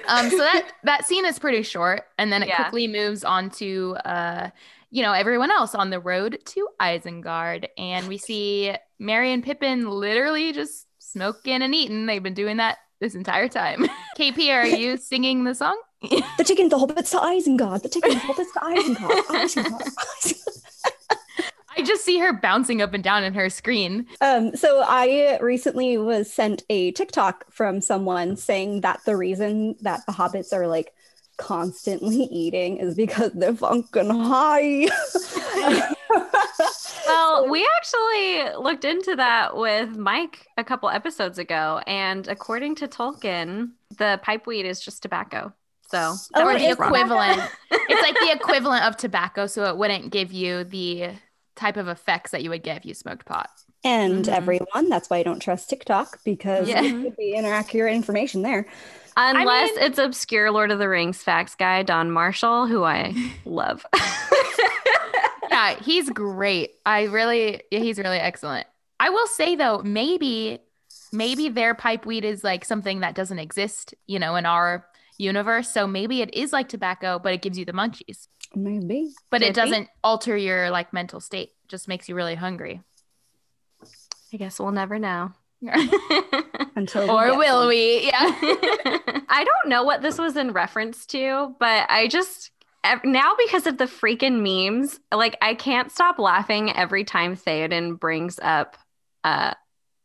Um, 0.07 0.29
so 0.29 0.37
that 0.37 0.71
that 0.83 1.05
scene 1.07 1.25
is 1.25 1.37
pretty 1.39 1.63
short, 1.63 2.03
and 2.17 2.31
then 2.31 2.41
it 2.43 2.49
Yeah. 2.49 2.55
quickly 2.63 2.87
moves 2.87 3.23
on 3.23 3.49
to 3.51 3.95
uh, 4.05 4.49
you 4.91 5.03
know, 5.03 5.13
everyone 5.13 5.51
else 5.51 5.75
on 5.75 5.91
the 5.91 5.99
road 5.99 6.39
to 6.45 6.67
Isengard, 6.81 7.67
and 7.77 8.07
we 8.07 8.17
see 8.17 8.73
Merry 8.97 9.31
and 9.31 9.43
Pippin 9.43 9.87
literally 9.89 10.51
just 10.51 10.87
smoking 10.97 11.61
and 11.61 11.75
eating. 11.75 12.05
They've 12.07 12.23
been 12.23 12.33
doing 12.33 12.57
that 12.57 12.77
this 12.99 13.13
entire 13.13 13.47
time. 13.47 13.85
KP, 14.17 14.49
are 14.49 14.65
you 14.65 14.97
singing 15.11 15.43
the 15.43 15.53
song? 15.53 15.79
The 16.01 16.43
ticket, 16.43 16.69
the 16.71 16.77
hobbits 16.77 17.11
to 17.11 17.17
Isengard. 17.17 17.83
The 17.83 17.89
ticket, 17.89 18.13
the 18.13 18.19
hobbits 18.19 18.53
to 18.53 18.59
Isengard. 18.61 19.23
Isengard. 19.25 19.81
Isengard. 20.23 20.58
I 21.79 21.81
just 21.81 22.03
see 22.03 22.19
her 22.19 22.33
bouncing 22.33 22.81
up 22.81 22.93
and 22.93 23.01
down 23.01 23.23
in 23.23 23.33
her 23.35 23.49
screen. 23.49 24.05
Um, 24.19 24.53
so 24.53 24.83
I 24.85 25.39
recently 25.39 25.97
was 25.97 26.31
sent 26.31 26.63
a 26.69 26.91
TikTok 26.91 27.45
from 27.51 27.79
someone 27.79 28.35
saying 28.35 28.81
that 28.81 28.99
the 29.05 29.15
reason 29.15 29.75
that 29.81 30.05
the 30.05 30.11
hobbits 30.11 30.51
are 30.51 30.67
like 30.67 30.93
constantly 31.37 32.23
eating 32.31 32.77
is 32.77 32.95
because 32.95 33.31
they're 33.33 33.55
fucking 33.55 34.09
high. 34.09 34.89
Well, 37.07 37.49
we 37.49 37.67
actually 37.77 38.61
looked 38.61 38.85
into 38.85 39.15
that 39.15 39.55
with 39.55 39.95
Mike 39.95 40.45
a 40.57 40.63
couple 40.63 40.89
episodes 40.89 41.39
ago, 41.39 41.81
and 41.87 42.27
according 42.27 42.75
to 42.75 42.87
Tolkien, 42.87 43.71
the 43.97 44.19
pipeweed 44.23 44.65
is 44.65 44.79
just 44.79 45.01
tobacco. 45.01 45.51
So 45.89 46.13
Oh, 46.35 46.45
or 46.45 46.59
the 46.59 46.69
equivalent. 46.69 47.41
it's 47.71 48.01
like 48.01 48.13
the 48.19 48.31
equivalent 48.31 48.85
of 48.85 48.95
tobacco, 48.95 49.47
so 49.47 49.63
it 49.65 49.77
wouldn't 49.77 50.11
give 50.11 50.31
you 50.31 50.63
the 50.65 51.13
type 51.59 51.77
of 51.77 51.87
effects 51.87 52.31
that 52.31 52.41
you 52.43 52.49
would 52.49 52.63
get 52.63 52.77
if 52.77 52.85
you 52.85 52.93
smoked 52.93 53.25
pot. 53.25 53.49
and 53.85 54.25
Mhm. 54.25 54.33
everyone, 54.33 54.89
that's 54.89 55.09
why 55.09 55.17
I 55.19 55.23
don't 55.23 55.39
trust 55.39 55.69
TikTok 55.69 56.19
because 56.25 56.67
Yeah. 56.67 56.81
it 56.83 56.91
could 57.01 57.15
be 57.15 57.33
inaccurate 57.35 57.93
information 57.93 58.41
there. 58.41 58.65
unless 59.15 59.69
mean- 59.75 59.83
it's 59.83 59.97
obscure 59.99 60.51
Lord 60.51 60.71
of 60.71 60.79
the 60.79 60.87
Rings 60.89 61.21
facts 61.23 61.55
guy 61.55 61.83
Don 61.83 62.11
Marshall, 62.11 62.67
who 62.67 62.83
I 62.83 63.13
love. 63.45 63.85
yeah, 65.51 65.75
he's 65.81 66.09
great. 66.09 66.71
I 66.85 67.03
really, 67.03 67.61
yeah, 67.71 67.79
he's 67.79 67.97
really 67.97 68.17
excellent. 68.19 68.67
I 68.99 69.09
will 69.09 69.27
say 69.27 69.55
though, 69.55 69.81
maybe, 69.83 70.59
maybe 71.11 71.49
their 71.49 71.73
pipe 71.73 72.05
weed 72.05 72.23
is 72.25 72.43
like 72.43 72.65
something 72.65 72.99
that 73.01 73.15
doesn't 73.15 73.39
exist, 73.39 73.93
you 74.07 74.19
know, 74.19 74.35
in 74.35 74.45
our 74.45 74.85
universe. 75.17 75.69
So 75.69 75.87
maybe 75.87 76.21
it 76.21 76.33
is 76.33 76.53
like 76.53 76.69
tobacco, 76.69 77.19
but 77.19 77.33
it 77.33 77.41
gives 77.41 77.57
you 77.57 77.65
the 77.65 77.73
munchies. 77.73 78.27
Maybe. 78.55 79.11
But 79.29 79.41
it 79.41 79.53
doesn't 79.53 79.89
alter 80.03 80.35
your 80.35 80.71
like 80.71 80.93
mental 80.93 81.19
state. 81.19 81.49
It 81.63 81.69
just 81.69 81.87
makes 81.87 82.09
you 82.09 82.15
really 82.15 82.35
hungry. 82.35 82.81
I 84.33 84.37
guess 84.37 84.59
we'll 84.59 84.71
never 84.71 84.99
know. 84.99 85.31
Until 86.75 87.11
or 87.11 87.27
get 87.27 87.37
will 87.37 87.61
some. 87.61 87.67
we? 87.67 88.05
Yeah. 88.05 88.19
I 89.29 89.45
don't 89.45 89.69
know 89.69 89.83
what 89.83 90.01
this 90.01 90.17
was 90.17 90.37
in 90.37 90.53
reference 90.53 91.05
to, 91.07 91.55
but 91.59 91.85
I 91.89 92.07
just 92.07 92.51
now 93.03 93.33
because 93.37 93.67
of 93.67 93.77
the 93.77 93.85
freaking 93.85 94.41
memes, 94.41 94.99
like 95.13 95.37
I 95.41 95.53
can't 95.53 95.91
stop 95.91 96.17
laughing 96.17 96.75
every 96.75 97.03
time 97.03 97.35
Theoden 97.35 97.99
brings 97.99 98.39
up 98.39 98.77
uh 99.23 99.53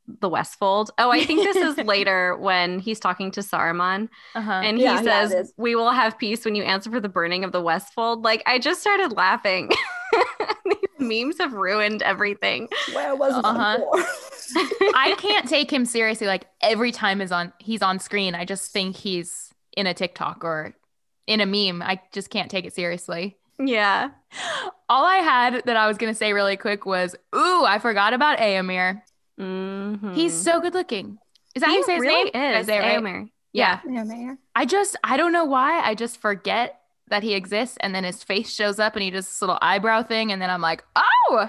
the 0.06 0.28
Westfold. 0.28 0.90
Oh, 0.98 1.10
I 1.10 1.24
think 1.24 1.42
this 1.42 1.56
is 1.56 1.76
later 1.86 2.36
when 2.36 2.78
he's 2.78 3.00
talking 3.00 3.30
to 3.32 3.40
Saruman 3.40 4.08
Uh-huh. 4.34 4.52
and 4.52 4.76
he 4.76 4.84
yeah, 4.84 5.00
says, 5.02 5.32
is. 5.32 5.52
We 5.56 5.74
will 5.74 5.90
have 5.90 6.18
peace 6.18 6.44
when 6.44 6.54
you 6.54 6.62
answer 6.62 6.90
for 6.90 7.00
the 7.00 7.08
burning 7.08 7.42
of 7.44 7.52
the 7.52 7.62
Westfold. 7.62 8.22
Like, 8.22 8.42
I 8.46 8.58
just 8.58 8.80
started 8.80 9.12
laughing. 9.12 9.70
These 10.66 10.76
memes 10.98 11.38
have 11.38 11.52
ruined 11.54 12.02
everything. 12.02 12.68
Where 12.92 13.14
was 13.16 13.36
it 13.36 13.44
Uh-huh. 13.44 13.78
I 14.94 15.14
can't 15.18 15.48
take 15.48 15.72
him 15.72 15.84
seriously. 15.84 16.26
Like 16.26 16.46
every 16.60 16.92
time 16.92 17.20
is 17.20 17.32
on 17.32 17.52
he's 17.58 17.82
on 17.82 17.98
screen, 17.98 18.34
I 18.34 18.44
just 18.44 18.72
think 18.72 18.96
he's 18.96 19.52
in 19.76 19.86
a 19.86 19.94
TikTok 19.94 20.44
or 20.44 20.74
in 21.26 21.40
a 21.40 21.46
meme. 21.46 21.82
I 21.82 22.00
just 22.12 22.30
can't 22.30 22.50
take 22.50 22.64
it 22.64 22.74
seriously. 22.74 23.36
Yeah. 23.58 24.10
All 24.88 25.04
I 25.04 25.16
had 25.16 25.62
that 25.64 25.76
I 25.76 25.86
was 25.88 25.96
gonna 25.98 26.14
say 26.14 26.32
really 26.32 26.56
quick 26.56 26.84
was, 26.86 27.14
ooh, 27.34 27.64
I 27.64 27.78
forgot 27.78 28.12
about 28.12 28.38
Éomer. 28.38 29.00
Mhm. 29.94 30.14
He's 30.14 30.34
so 30.34 30.60
good 30.60 30.74
looking. 30.74 31.18
Is 31.54 31.60
that 31.60 31.66
how 31.68 31.76
you 31.76 31.84
say 31.84 31.94
his 31.94 32.00
really 32.02 32.30
name? 32.30 32.54
Is. 32.60 32.66
say 32.66 32.76
it 32.76 32.80
right? 32.80 32.98
Éomer. 33.00 33.28
Yeah. 33.52 33.80
Yeah, 33.88 34.02
Mayor. 34.04 34.36
I 34.54 34.64
just 34.66 34.96
I 35.04 35.16
don't 35.16 35.32
know 35.32 35.44
why. 35.44 35.80
I 35.80 35.94
just 35.94 36.20
forget 36.20 36.80
that 37.08 37.22
he 37.22 37.34
exists 37.34 37.76
and 37.80 37.94
then 37.94 38.02
his 38.04 38.22
face 38.24 38.52
shows 38.52 38.78
up 38.78 38.94
and 38.94 39.02
he 39.02 39.10
does 39.10 39.26
this 39.26 39.40
little 39.40 39.58
eyebrow 39.62 40.02
thing 40.02 40.32
and 40.32 40.40
then 40.42 40.50
I'm 40.50 40.60
like, 40.62 40.82
oh, 40.96 41.48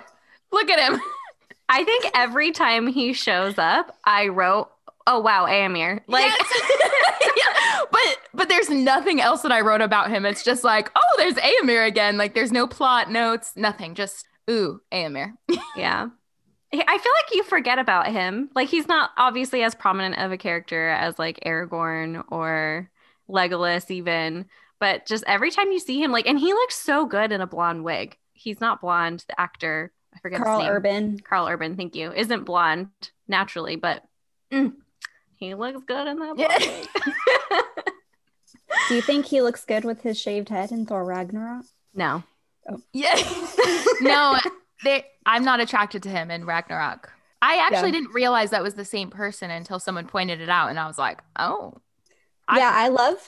look 0.51 0.69
at 0.69 0.79
him. 0.79 1.01
I 1.69 1.83
think 1.83 2.05
every 2.13 2.51
time 2.51 2.85
he 2.85 3.13
shows 3.13 3.57
up, 3.57 3.97
I 4.05 4.27
wrote, 4.27 4.69
"Oh 5.07 5.19
wow, 5.19 5.45
Éomer!" 5.47 6.01
Like, 6.07 6.25
Yes. 6.25 6.61
Yeah. 7.37 7.79
but 7.91 8.17
but 8.35 8.49
there's 8.49 8.69
nothing 8.69 9.19
else 9.19 9.41
that 9.41 9.51
I 9.51 9.61
wrote 9.61 9.81
about 9.81 10.11
him. 10.11 10.25
It's 10.27 10.43
just 10.43 10.63
like, 10.63 10.91
oh, 10.95 11.15
there's 11.17 11.33
Éomer 11.35 11.87
again. 11.87 12.17
Like 12.17 12.35
there's 12.35 12.51
no 12.51 12.67
plot 12.67 13.09
notes, 13.09 13.53
nothing. 13.55 13.95
Just 13.95 14.27
ooh, 14.47 14.79
Éomer. 14.91 15.33
yeah. 15.75 16.09
I 16.87 16.97
feel 16.97 17.11
like 17.23 17.33
you 17.35 17.43
forget 17.43 17.79
about 17.79 18.07
him. 18.07 18.49
Like 18.55 18.69
he's 18.69 18.87
not 18.87 19.11
obviously 19.17 19.63
as 19.63 19.75
prominent 19.75 20.17
of 20.17 20.31
a 20.31 20.37
character 20.37 20.89
as 20.89 21.17
like 21.19 21.39
Aragorn 21.45 22.23
or 22.31 22.89
Legolas, 23.29 23.89
even. 23.91 24.45
But 24.79 25.05
just 25.05 25.23
every 25.27 25.51
time 25.51 25.71
you 25.71 25.79
see 25.79 26.01
him, 26.01 26.11
like, 26.11 26.27
and 26.27 26.37
he 26.39 26.53
looks 26.53 26.75
so 26.75 27.05
good 27.05 27.31
in 27.31 27.41
a 27.41 27.47
blonde 27.47 27.83
wig. 27.83 28.17
He's 28.33 28.59
not 28.59 28.81
blonde. 28.81 29.23
The 29.27 29.39
actor, 29.39 29.91
I 30.13 30.19
forget 30.19 30.41
Karl 30.41 30.59
his 30.59 30.65
name. 30.67 30.75
Urban. 30.75 31.19
Karl 31.19 31.47
Urban, 31.47 31.75
thank 31.77 31.95
you, 31.95 32.11
isn't 32.11 32.43
blonde 32.43 32.89
naturally, 33.27 33.77
but 33.77 34.03
mm, 34.51 34.73
he 35.37 35.55
looks 35.55 35.81
good 35.85 36.07
in 36.07 36.19
that 36.19 36.35
blonde 36.35 36.51
Yeah. 36.51 36.57
wig. 36.59 37.61
Do 38.89 38.95
you 38.95 39.01
think 39.01 39.25
he 39.25 39.41
looks 39.41 39.63
good 39.65 39.85
with 39.85 40.01
his 40.01 40.19
shaved 40.19 40.49
head 40.49 40.71
in 40.71 40.85
Thor 40.85 41.05
Ragnarok? 41.05 41.65
no. 41.93 42.23
Yeah. 42.93 43.15
no, 44.01 44.37
they, 44.83 45.05
I'm 45.25 45.43
not 45.43 45.59
attracted 45.59 46.03
to 46.03 46.09
him 46.09 46.29
in 46.31 46.45
Ragnarok. 46.45 47.11
I 47.41 47.57
actually 47.57 47.89
Yeah. 47.89 47.99
didn't 47.99 48.13
realize 48.13 48.49
that 48.51 48.63
was 48.63 48.73
the 48.75 48.85
same 48.85 49.09
person 49.09 49.51
until 49.51 49.79
someone 49.79 50.07
pointed 50.07 50.41
it 50.41 50.49
out, 50.49 50.69
and 50.69 50.79
I 50.79 50.87
was 50.87 50.97
like, 50.97 51.21
oh. 51.37 51.75
I- 52.47 52.59
yeah, 52.59 52.71
I 52.73 52.89
love 52.89 53.27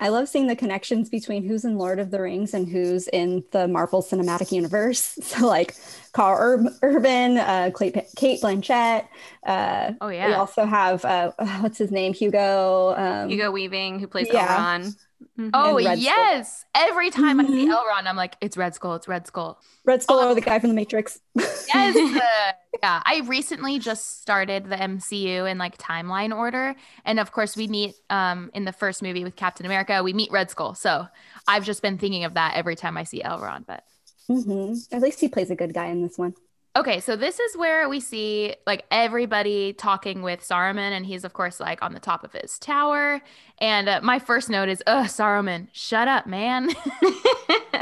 I 0.00 0.08
love 0.08 0.28
seeing 0.28 0.46
the 0.48 0.54
connections 0.56 1.08
between 1.08 1.44
who's 1.46 1.64
in 1.64 1.78
Lord 1.78 1.98
of 2.00 2.10
the 2.12 2.20
Rings 2.20 2.54
and 2.54 2.68
who's 2.68 3.06
in 3.08 3.44
the 3.52 3.66
Marvel 3.68 4.02
Cinematic 4.02 4.50
Universe. 4.52 5.16
So 5.22 5.46
like 5.46 5.74
Karl 6.12 6.38
Ur- 6.40 6.70
Urban, 6.82 7.38
uh, 7.38 7.70
Clay- 7.74 8.06
Cate 8.16 8.40
Blanchett. 8.40 9.06
Uh, 9.44 9.92
Oh 10.00 10.08
yeah. 10.08 10.28
We 10.28 10.34
also 10.34 10.64
have 10.64 11.04
uh, 11.04 11.32
what's 11.60 11.78
his 11.78 11.90
name, 11.90 12.12
Hugo. 12.14 12.94
Um, 12.96 13.28
Hugo 13.30 13.50
Weaving, 13.50 13.98
who 14.00 14.06
plays 14.06 14.28
Yeah. 14.32 14.46
Elrond. 14.46 14.96
Mhm. 15.40 15.50
Oh 15.54 15.76
Red 15.76 15.84
Skull. 15.84 15.96
yes. 15.98 16.64
Every 16.74 17.10
time 17.10 17.40
I 17.40 17.46
see 17.46 17.66
Mhm. 17.66 17.74
Elrond, 17.76 18.06
I'm 18.06 18.16
like, 18.16 18.36
it's 18.40 18.56
Red 18.56 18.74
Skull. 18.74 18.94
It's 18.94 19.08
Red 19.08 19.26
Skull. 19.26 19.58
Red 19.84 20.02
Skull 20.02 20.18
Oh. 20.20 20.30
or 20.30 20.34
the 20.34 20.40
guy 20.40 20.58
from 20.58 20.68
the 20.70 20.74
Matrix. 20.74 21.20
Yes. 21.34 21.96
uh, 22.22 22.52
yeah. 22.82 23.02
I 23.04 23.22
recently 23.26 23.78
just 23.78 24.20
started 24.20 24.68
the 24.68 24.76
MCU 24.76 25.44
in 25.50 25.58
like 25.58 25.78
timeline 25.78 26.36
order. 26.36 26.74
And 27.04 27.18
of 27.20 27.32
course, 27.32 27.56
we 27.56 27.66
meet 27.68 27.94
um, 28.10 28.50
in 28.54 28.64
the 28.64 28.72
first 28.72 29.02
movie 29.02 29.24
with 29.24 29.36
Captain 29.36 29.66
America, 29.66 30.02
we 30.02 30.12
meet 30.12 30.30
Red 30.30 30.50
Skull. 30.50 30.74
So 30.74 31.06
I've 31.48 31.64
just 31.64 31.82
been 31.82 31.98
thinking 31.98 32.24
of 32.24 32.34
that 32.34 32.54
every 32.54 32.76
time 32.76 32.96
I 32.96 33.04
see 33.04 33.22
Elrond. 33.22 33.66
But 33.66 33.84
hmm 34.26 34.74
At 34.92 35.02
least 35.02 35.20
he 35.20 35.28
plays 35.28 35.50
a 35.50 35.56
good 35.56 35.72
guy 35.74 35.86
in 35.86 36.02
this 36.02 36.18
one. 36.18 36.34
Okay. 36.76 37.00
So 37.00 37.16
this 37.16 37.40
is 37.40 37.56
where 37.56 37.88
we 37.88 38.00
see 38.00 38.54
like 38.66 38.84
everybody 38.90 39.72
talking 39.72 40.22
with 40.22 40.40
Saruman. 40.40 40.92
And 40.92 41.04
he's, 41.04 41.24
of 41.24 41.32
course, 41.32 41.60
like 41.60 41.82
on 41.82 41.94
the 41.94 42.00
top 42.00 42.24
of 42.24 42.32
his 42.32 42.58
tower. 42.58 43.20
And 43.58 43.88
uh, 43.88 44.00
my 44.02 44.18
first 44.18 44.50
note 44.50 44.68
is, 44.68 44.82
ugh, 44.86 45.06
Saruman, 45.06 45.68
shut 45.72 46.08
up, 46.08 46.26
man. 46.26 46.70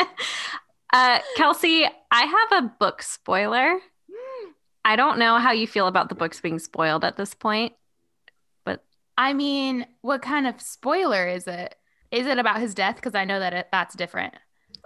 uh, 0.92 1.18
Kelsey, 1.37 1.87
I 2.11 2.22
have 2.22 2.64
a 2.64 2.68
book 2.79 3.03
spoiler. 3.03 3.79
I 4.85 4.96
don't 4.96 5.18
know 5.18 5.37
how 5.37 5.53
you 5.53 5.66
feel 5.66 5.87
about 5.87 6.09
the 6.09 6.14
books 6.14 6.40
being 6.40 6.59
spoiled 6.59 7.05
at 7.05 7.16
this 7.16 7.35
point. 7.35 7.74
But 8.64 8.83
I 9.18 9.35
mean, 9.35 9.87
what 10.01 10.22
kind 10.22 10.46
of 10.46 10.62
spoiler 10.62 11.29
is 11.29 11.46
it? 11.46 11.74
Is 12.11 12.27
it 12.27 12.38
about 12.38 12.61
his 12.61 12.74
death? 12.74 12.96
Because 12.96 13.14
I 13.14 13.27
know 13.27 13.38
that 13.38 13.53
it, 13.53 13.68
that's 13.70 13.94
different. 13.94 14.35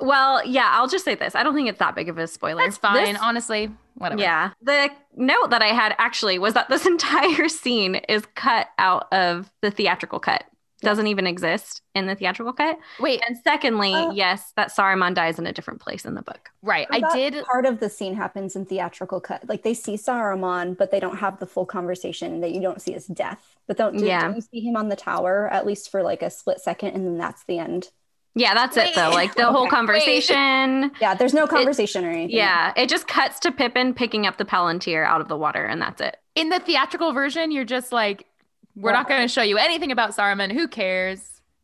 Well, 0.01 0.45
yeah, 0.47 0.69
I'll 0.73 0.89
just 0.89 1.05
say 1.05 1.15
this. 1.15 1.35
I 1.35 1.43
don't 1.43 1.55
think 1.55 1.69
it's 1.69 1.79
that 1.79 1.95
big 1.95 2.09
of 2.09 2.19
a 2.19 2.27
spoiler. 2.27 2.63
That's 2.63 2.77
fine. 2.79 3.13
This- 3.13 3.23
honestly, 3.23 3.71
whatever. 3.95 4.21
yeah. 4.21 4.51
The 4.63 4.91
note 5.17 5.51
that 5.51 5.63
I 5.63 5.69
had 5.69 5.95
actually 5.99 6.39
was 6.39 6.55
that 6.55 6.69
this 6.69 6.87
entire 6.95 7.49
scene 7.49 7.97
is 8.09 8.25
cut 8.35 8.69
out 8.79 9.13
of 9.13 9.51
the 9.61 9.71
theatrical 9.71 10.19
cut. 10.21 10.45
Doesn't 10.81 11.07
even 11.07 11.29
exist 11.29 11.81
in 11.95 12.07
the 12.07 12.17
theatrical 12.17 12.53
cut. 12.53 12.77
Wait, 12.99 13.23
And 13.29 13.39
secondly, 13.39 13.95
Uh, 13.95 14.11
yes, 14.11 14.53
that 14.57 14.71
Saruman 14.75 15.15
dies 15.15 15.39
in 15.39 15.47
a 15.47 15.53
different 15.53 15.81
place 15.81 16.05
in 16.05 16.15
the 16.15 16.23
book. 16.23 16.51
right. 16.61 16.89
I 16.91 16.99
That 16.99 17.13
did. 17.15 17.45
Part 17.45 17.67
of 17.67 17.79
the 17.79 17.89
scene 17.89 18.15
happens 18.17 18.57
in 18.57 18.67
theatrical 18.67 19.21
cut. 19.21 19.49
Like 19.49 19.63
they 19.63 19.75
see 19.75 19.95
Saruman, 19.95 20.77
but 20.77 20.91
they 20.91 20.99
don't 20.99 21.19
have 21.19 21.39
the 21.39 21.47
full 21.47 21.67
conversation. 21.67 22.41
That 22.41 22.51
you 22.51 22.61
don't 22.61 22.83
see 22.83 22.91
his 22.95 23.07
death. 23.07 23.55
But 23.69 23.77
don't, 23.77 23.97
do, 23.97 24.05
Yeah. 24.05 24.23
don't 24.23 24.35
you 24.35 24.41
see 24.43 24.59
him 24.59 24.75
on 24.75 24.89
the 24.89 24.97
tower 24.97 25.49
at 25.53 25.65
least 25.65 25.89
for 25.89 26.03
like 26.03 26.21
a 26.21 26.31
split 26.31 26.61
second, 26.61 26.95
and 26.97 27.07
then 27.07 27.17
that's 27.17 27.45
the 27.45 27.59
end. 27.61 27.91
Yeah, 28.35 28.55
that's 28.55 28.77
it 28.77 28.95
though. 28.95 29.11
Like 29.11 29.35
the 29.35 29.45
whole 29.53 29.63
Okay. 29.67 29.71
conversation. 29.71 30.91
Yeah, 31.01 31.15
there's 31.15 31.35
no 31.35 31.47
conversation 31.47 32.05
or 32.05 32.11
anything. 32.11 32.37
Yeah, 32.37 32.73
it 32.77 32.89
just 32.89 33.07
cuts 33.07 33.39
to 33.41 33.53
Pippin 33.53 33.93
picking 33.95 34.27
up 34.27 34.39
the 34.39 34.45
Palantir 34.45 35.05
out 35.07 35.21
of 35.21 35.29
the 35.29 35.37
water, 35.37 35.65
and 35.65 35.81
that's 35.83 36.01
it. 36.01 36.17
In 36.35 36.49
the 36.49 36.59
theatrical 36.59 37.13
version, 37.13 37.51
you're 37.51 37.65
just 37.67 37.93
like, 37.93 38.27
we're 38.75 38.93
not 38.93 39.07
going 39.07 39.21
to 39.21 39.29
show 39.29 39.43
you 39.43 39.59
anything 39.59 39.93
about 39.93 40.17
Saruman. 40.17 40.51
Who 40.53 40.67
cares? 40.67 41.21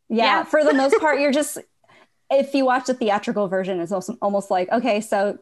yeah, 0.09 0.25
Yeah. 0.25 0.43
For 0.43 0.63
the 0.63 0.73
most 0.75 0.95
part, 0.99 1.19
you're 1.19 1.31
just 1.41 1.57
if 2.29 2.53
you 2.53 2.65
watch 2.65 2.85
the 2.85 2.93
theatrical 2.93 3.47
version, 3.47 3.79
it's 3.79 3.91
also 3.91 4.15
almost 4.21 4.51
like 4.51 4.71
okay, 4.71 5.01
so 5.01 5.39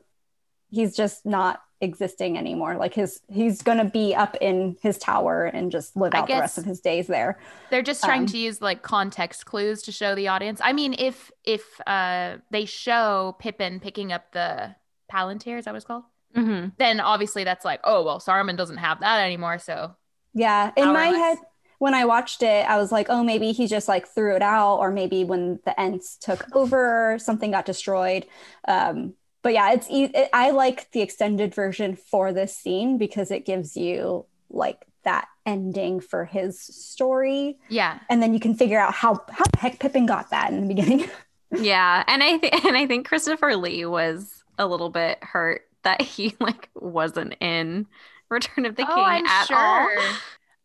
he's 0.70 0.96
just 0.96 1.26
not 1.26 1.62
existing 1.82 2.38
anymore. 2.38 2.76
Like 2.78 2.94
his 2.94 3.22
he's 3.30 3.62
gonna 3.62 3.86
be 3.90 4.16
up 4.16 4.36
in 4.42 4.78
his 4.82 4.98
tower 4.98 5.46
and 5.46 5.72
just 5.72 5.96
live 5.96 6.14
I 6.14 6.22
out 6.22 6.32
the 6.32 6.38
rest 6.38 6.58
of 6.58 6.66
his 6.66 6.80
days 6.82 7.08
there. 7.08 7.40
They're 7.70 7.82
just 7.84 8.04
trying 8.04 8.26
Um, 8.26 8.28
to 8.28 8.38
use 8.38 8.62
like 8.62 8.82
context 8.82 9.46
clues 9.46 9.82
to 9.84 9.92
show 9.92 10.16
the 10.16 10.30
audience. 10.30 10.62
I 10.64 10.72
mean, 10.74 10.96
if 10.98 11.32
if 11.44 11.82
uh 11.86 12.38
they 12.50 12.66
show 12.66 13.36
Pippin 13.40 13.80
picking 13.82 14.12
up 14.12 14.32
the 14.32 14.76
Palantir, 15.12 15.58
is 15.60 15.66
that 15.66 15.72
what 15.72 15.78
it's 15.78 15.86
called? 15.86 16.04
Mm-hmm. 16.36 16.70
Then 16.78 17.00
obviously 17.00 17.44
that's 17.44 17.66
like, 17.66 17.82
oh 17.84 18.04
well, 18.06 18.20
Saruman 18.20 18.58
doesn't 18.58 18.78
have 18.78 19.02
that 19.02 19.22
anymore. 19.26 19.60
So 19.60 19.96
Yeah, 20.34 20.72
in 20.76 20.92
my 20.94 21.08
Powerless. 21.08 21.12
head, 21.12 21.38
when 21.80 21.94
I 21.94 22.06
watched 22.06 22.42
it, 22.44 22.68
I 22.68 22.78
was 22.78 22.92
like, 22.92 23.08
oh, 23.10 23.24
maybe 23.24 23.52
he 23.52 23.68
just 23.68 23.88
like 23.88 24.08
threw 24.08 24.36
it 24.36 24.42
out, 24.42 24.78
or 24.78 24.92
maybe 24.92 25.24
when 25.24 25.60
the 25.66 25.80
Ents 25.80 26.18
took 26.18 26.48
over, 26.54 27.18
something 27.20 27.52
got 27.52 27.66
destroyed. 27.66 28.26
Um, 28.68 29.14
but 29.42 29.54
yeah, 29.54 29.74
it's 29.74 29.88
it, 29.90 30.30
I 30.34 30.52
like 30.52 30.92
the 30.92 31.02
extended 31.02 31.54
version 31.54 31.96
for 31.96 32.34
this 32.34 32.56
scene 32.56 32.98
because 32.98 33.32
it 33.32 33.46
gives 33.46 33.76
you 33.78 34.26
like 34.50 34.86
that 35.04 35.28
ending 35.46 36.00
for 36.00 36.26
his 36.26 36.60
story, 36.60 37.58
yeah, 37.70 38.00
and 38.10 38.22
then 38.22 38.34
you 38.34 38.40
can 38.40 38.56
figure 38.56 38.80
out 38.80 38.94
how 38.94 39.24
how 39.30 39.46
the 39.52 39.60
heck 39.60 39.80
Pippin 39.80 40.06
got 40.06 40.30
that 40.32 40.52
in 40.52 40.62
the 40.62 40.68
beginning. 40.74 41.10
Yeah, 41.56 42.04
and 42.08 42.22
I 42.22 42.38
think 42.40 42.66
and 42.66 42.76
I 42.76 42.88
think 42.88 43.08
Christopher 43.08 43.56
Lee 43.56 43.86
was 43.86 44.44
a 44.58 44.68
little 44.68 44.90
bit 44.90 45.18
hurt 45.24 45.62
that 45.84 46.02
he 46.02 46.36
like 46.42 46.70
wasn't 46.76 47.36
in 47.40 47.88
Return 48.30 48.66
of 48.66 48.76
the 48.76 48.84
oh, 48.84 48.94
King 48.96 48.98
oh, 48.98 49.04
I'm 49.04 49.26
at 49.26 49.46
sure. 49.46 49.58
all. 49.58 50.16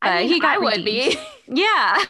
I 0.03 0.19
mean, 0.19 0.29
he 0.29 0.41
got 0.41 0.57
I 0.57 0.59
would 0.59 0.79
redeemed. 0.79 1.17
be 1.47 1.55
Yeah, 1.63 2.05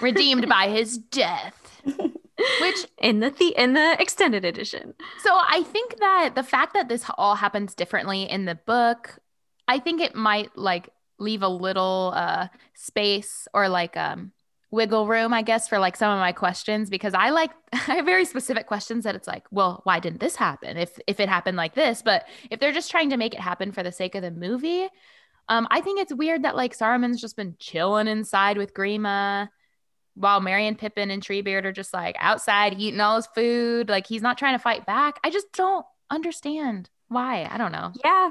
redeemed 0.00 0.48
by 0.48 0.68
his 0.68 0.98
death. 0.98 1.82
Which 2.60 2.86
in 2.98 3.20
the, 3.20 3.30
the 3.30 3.48
in 3.60 3.72
the 3.74 3.96
extended 4.00 4.44
edition. 4.44 4.94
So 5.22 5.30
I 5.32 5.62
think 5.62 5.98
that 5.98 6.34
the 6.34 6.42
fact 6.42 6.74
that 6.74 6.88
this 6.88 7.04
all 7.16 7.34
happens 7.34 7.74
differently 7.74 8.22
in 8.22 8.44
the 8.44 8.54
book, 8.54 9.18
I 9.68 9.78
think 9.78 10.00
it 10.00 10.14
might 10.14 10.56
like 10.56 10.90
leave 11.18 11.42
a 11.42 11.48
little 11.48 12.12
uh 12.14 12.48
space 12.74 13.48
or 13.54 13.68
like 13.68 13.96
um 13.96 14.32
wiggle 14.70 15.06
room, 15.06 15.32
I 15.32 15.42
guess, 15.42 15.68
for 15.68 15.78
like 15.78 15.96
some 15.96 16.12
of 16.12 16.18
my 16.18 16.32
questions 16.32 16.90
because 16.90 17.14
I 17.14 17.30
like 17.30 17.50
I 17.72 17.96
have 17.96 18.04
very 18.04 18.24
specific 18.24 18.66
questions 18.66 19.04
that 19.04 19.14
it's 19.14 19.28
like, 19.28 19.44
well, 19.50 19.80
why 19.84 20.00
didn't 20.00 20.20
this 20.20 20.36
happen? 20.36 20.76
If 20.76 20.98
if 21.06 21.20
it 21.20 21.28
happened 21.28 21.56
like 21.56 21.74
this, 21.74 22.02
but 22.02 22.26
if 22.50 22.60
they're 22.60 22.72
just 22.72 22.90
trying 22.90 23.10
to 23.10 23.16
make 23.16 23.34
it 23.34 23.40
happen 23.40 23.72
for 23.72 23.82
the 23.82 23.92
sake 23.92 24.14
of 24.14 24.22
the 24.22 24.30
movie, 24.30 24.88
um, 25.48 25.66
I 25.70 25.80
think 25.80 26.00
it's 26.00 26.14
weird 26.14 26.44
that 26.44 26.56
like 26.56 26.76
Saruman's 26.76 27.20
just 27.20 27.36
been 27.36 27.56
chilling 27.58 28.08
inside 28.08 28.58
with 28.58 28.74
Grima 28.74 29.48
while 30.16 30.40
Merry 30.40 30.66
and 30.66 30.78
Pippin 30.78 31.10
and 31.10 31.22
Treebeard 31.22 31.64
are 31.64 31.72
just 31.72 31.92
like 31.92 32.16
outside 32.18 32.74
eating 32.78 33.00
all 33.00 33.16
his 33.16 33.28
food. 33.28 33.88
Like 33.88 34.06
he's 34.06 34.22
not 34.22 34.38
trying 34.38 34.54
to 34.54 34.62
fight 34.62 34.86
back. 34.86 35.20
I 35.22 35.30
just 35.30 35.52
don't 35.52 35.86
understand 36.10 36.88
why. 37.08 37.48
I 37.50 37.58
don't 37.58 37.72
know. 37.72 37.92
Yeah. 38.02 38.30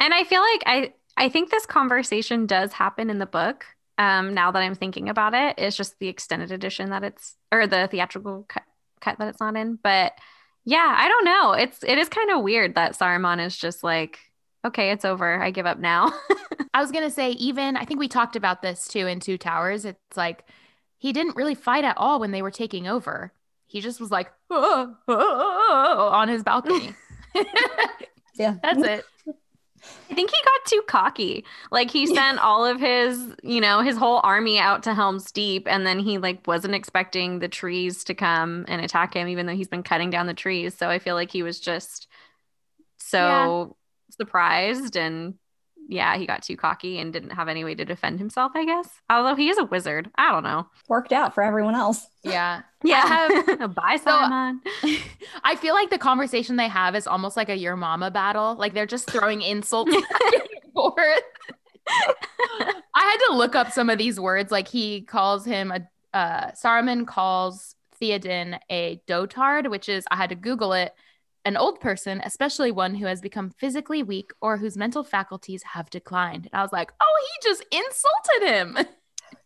And 0.00 0.14
I 0.14 0.24
feel 0.24 0.40
like 0.40 0.62
I 0.66 0.92
I 1.16 1.28
think 1.28 1.50
this 1.50 1.66
conversation 1.66 2.46
does 2.46 2.72
happen 2.72 3.10
in 3.10 3.18
the 3.18 3.26
book. 3.26 3.66
Um, 3.98 4.34
now 4.34 4.50
that 4.50 4.62
I'm 4.62 4.74
thinking 4.74 5.08
about 5.08 5.34
it, 5.34 5.54
it's 5.58 5.76
just 5.76 5.98
the 5.98 6.08
extended 6.08 6.52
edition 6.52 6.90
that 6.90 7.04
it's 7.04 7.36
or 7.52 7.66
the 7.66 7.88
theatrical 7.90 8.44
cut, 8.48 8.64
cut 9.00 9.18
that 9.18 9.28
it's 9.28 9.40
not 9.40 9.56
in. 9.56 9.78
But 9.82 10.12
yeah, 10.64 10.94
I 10.98 11.08
don't 11.08 11.24
know. 11.24 11.52
It's 11.52 11.82
it 11.82 11.98
is 11.98 12.08
kind 12.08 12.30
of 12.30 12.42
weird 12.42 12.74
that 12.74 12.98
Saruman 12.98 13.44
is 13.44 13.56
just 13.56 13.84
like, 13.84 14.18
okay, 14.64 14.90
it's 14.90 15.04
over. 15.04 15.42
I 15.42 15.50
give 15.50 15.66
up 15.66 15.78
now. 15.78 16.12
I 16.74 16.80
was 16.80 16.90
gonna 16.90 17.10
say, 17.10 17.30
even 17.32 17.76
I 17.76 17.84
think 17.84 18.00
we 18.00 18.08
talked 18.08 18.36
about 18.36 18.62
this 18.62 18.88
too 18.88 19.06
in 19.06 19.20
Two 19.20 19.38
Towers. 19.38 19.84
It's 19.84 20.16
like 20.16 20.44
he 20.98 21.12
didn't 21.12 21.36
really 21.36 21.54
fight 21.54 21.84
at 21.84 21.96
all 21.96 22.20
when 22.20 22.30
they 22.30 22.42
were 22.42 22.50
taking 22.50 22.86
over. 22.86 23.32
He 23.66 23.80
just 23.80 24.00
was 24.00 24.10
like 24.10 24.32
"Oh, 24.50 24.96
oh, 25.08 25.66
oh," 25.68 26.08
on 26.12 26.28
his 26.28 26.42
balcony. 26.42 26.94
Yeah. 28.38 28.56
That's 28.62 28.82
it. 28.82 29.04
I 30.10 30.14
think 30.14 30.30
he 30.30 30.36
got 30.44 30.66
too 30.66 30.82
cocky. 30.86 31.44
Like 31.70 31.90
he 31.90 32.06
sent 32.14 32.38
all 32.38 32.64
of 32.64 32.80
his, 32.80 33.34
you 33.42 33.60
know, 33.60 33.80
his 33.80 33.96
whole 33.96 34.20
army 34.24 34.58
out 34.58 34.82
to 34.84 34.94
Helm's 34.94 35.30
Deep 35.32 35.66
and 35.68 35.86
then 35.86 35.98
he 35.98 36.18
like 36.18 36.46
wasn't 36.46 36.74
expecting 36.74 37.38
the 37.38 37.48
trees 37.48 38.04
to 38.04 38.14
come 38.14 38.64
and 38.68 38.84
attack 38.84 39.14
him 39.14 39.28
even 39.28 39.46
though 39.46 39.54
he's 39.54 39.68
been 39.68 39.82
cutting 39.82 40.10
down 40.10 40.26
the 40.26 40.34
trees. 40.34 40.76
So 40.76 40.88
I 40.88 40.98
feel 40.98 41.14
like 41.14 41.30
he 41.30 41.42
was 41.42 41.60
just 41.60 42.08
so 42.98 43.76
surprised 44.10 44.96
and 44.96 45.34
yeah, 45.88 46.16
he 46.16 46.26
got 46.26 46.42
too 46.42 46.56
cocky 46.56 46.98
and 46.98 47.12
didn't 47.12 47.30
have 47.30 47.48
any 47.48 47.64
way 47.64 47.74
to 47.74 47.84
defend 47.84 48.18
himself, 48.18 48.52
I 48.54 48.64
guess. 48.64 48.88
Although 49.08 49.34
he 49.36 49.48
is 49.48 49.58
a 49.58 49.64
wizard. 49.64 50.10
I 50.16 50.32
don't 50.32 50.42
know. 50.42 50.66
Worked 50.88 51.12
out 51.12 51.34
for 51.34 51.42
everyone 51.42 51.74
else. 51.74 52.06
Yeah. 52.22 52.62
Yeah. 52.84 53.66
Bye, 53.74 53.96
So- 53.96 54.10
Simon. 54.10 54.60
I 55.42 55.56
feel 55.56 55.74
like 55.74 55.90
the 55.90 55.98
conversation 55.98 56.54
they 56.56 56.68
have 56.68 56.94
is 56.94 57.06
almost 57.08 57.36
like 57.36 57.48
a 57.48 57.56
your 57.56 57.74
mama 57.74 58.10
battle. 58.12 58.54
Like 58.54 58.74
they're 58.74 58.86
just 58.86 59.10
throwing 59.10 59.42
insults 59.42 59.90
back 59.92 60.04
and 60.34 60.72
forth. 60.72 61.22
I 61.88 62.72
had 62.94 63.18
to 63.28 63.34
look 63.36 63.54
up 63.54 63.72
some 63.72 63.90
of 63.90 63.98
these 63.98 64.20
words. 64.20 64.52
Like 64.52 64.68
he 64.68 65.02
calls 65.02 65.44
him 65.44 65.72
a 65.72 65.80
uh 66.16 66.52
Saruman 66.52 67.06
calls 67.06 67.74
Theoden 68.00 68.58
a 68.70 69.00
dotard, 69.08 69.70
which 69.70 69.88
is 69.88 70.04
I 70.10 70.16
had 70.16 70.30
to 70.30 70.36
Google 70.36 70.72
it, 70.72 70.94
an 71.46 71.56
old 71.56 71.80
person, 71.80 72.20
especially 72.24 72.70
one 72.72 72.94
who 72.96 73.06
has 73.06 73.20
become 73.22 73.48
physically 73.50 74.02
weak 74.02 74.30
or 74.42 74.58
whose 74.58 74.76
mental 74.76 75.04
faculties 75.04 75.62
have 75.62 75.88
declined. 75.88 76.48
And 76.52 76.58
I 76.60 76.62
was 76.62 76.72
like, 76.72 76.92
oh, 77.00 77.16
he 77.22 77.48
just 77.48 77.64
insulted 77.72 78.42
him. 78.54 78.86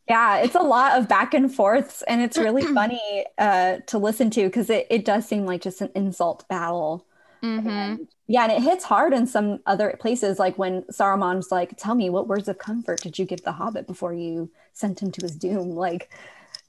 Yeah, 0.08 0.38
it's 0.38 0.56
a 0.56 0.60
lot 0.76 0.98
of 0.98 1.06
back 1.06 1.34
and 1.34 1.54
forths, 1.54 2.02
and 2.02 2.20
it's 2.20 2.36
really 2.46 2.64
funny 2.64 3.24
uh, 3.38 3.76
to 3.86 3.96
listen 3.98 4.28
to 4.30 4.42
because 4.42 4.68
it, 4.68 4.88
it 4.90 5.04
does 5.04 5.24
seem 5.24 5.46
like 5.46 5.62
just 5.62 5.80
an 5.82 5.90
insult 5.94 6.48
battle. 6.48 7.06
Mhm. 7.44 7.66
And- 7.68 8.08
yeah, 8.26 8.42
and 8.44 8.52
it 8.52 8.62
hits 8.62 8.82
hard 8.84 9.12
in 9.12 9.26
some 9.28 9.60
other 9.66 9.96
places, 10.00 10.38
like 10.40 10.58
when 10.58 10.82
Saruman's 10.90 11.52
like, 11.52 11.76
"Tell 11.76 11.94
me, 11.94 12.10
what 12.10 12.26
words 12.26 12.48
of 12.48 12.58
comfort 12.58 13.00
did 13.02 13.20
you 13.20 13.24
give 13.24 13.42
the 13.42 13.52
Hobbit 13.52 13.86
before 13.86 14.12
you 14.12 14.50
sent 14.72 15.00
him 15.00 15.12
to 15.12 15.22
his 15.22 15.36
doom?" 15.36 15.70
Like, 15.70 16.10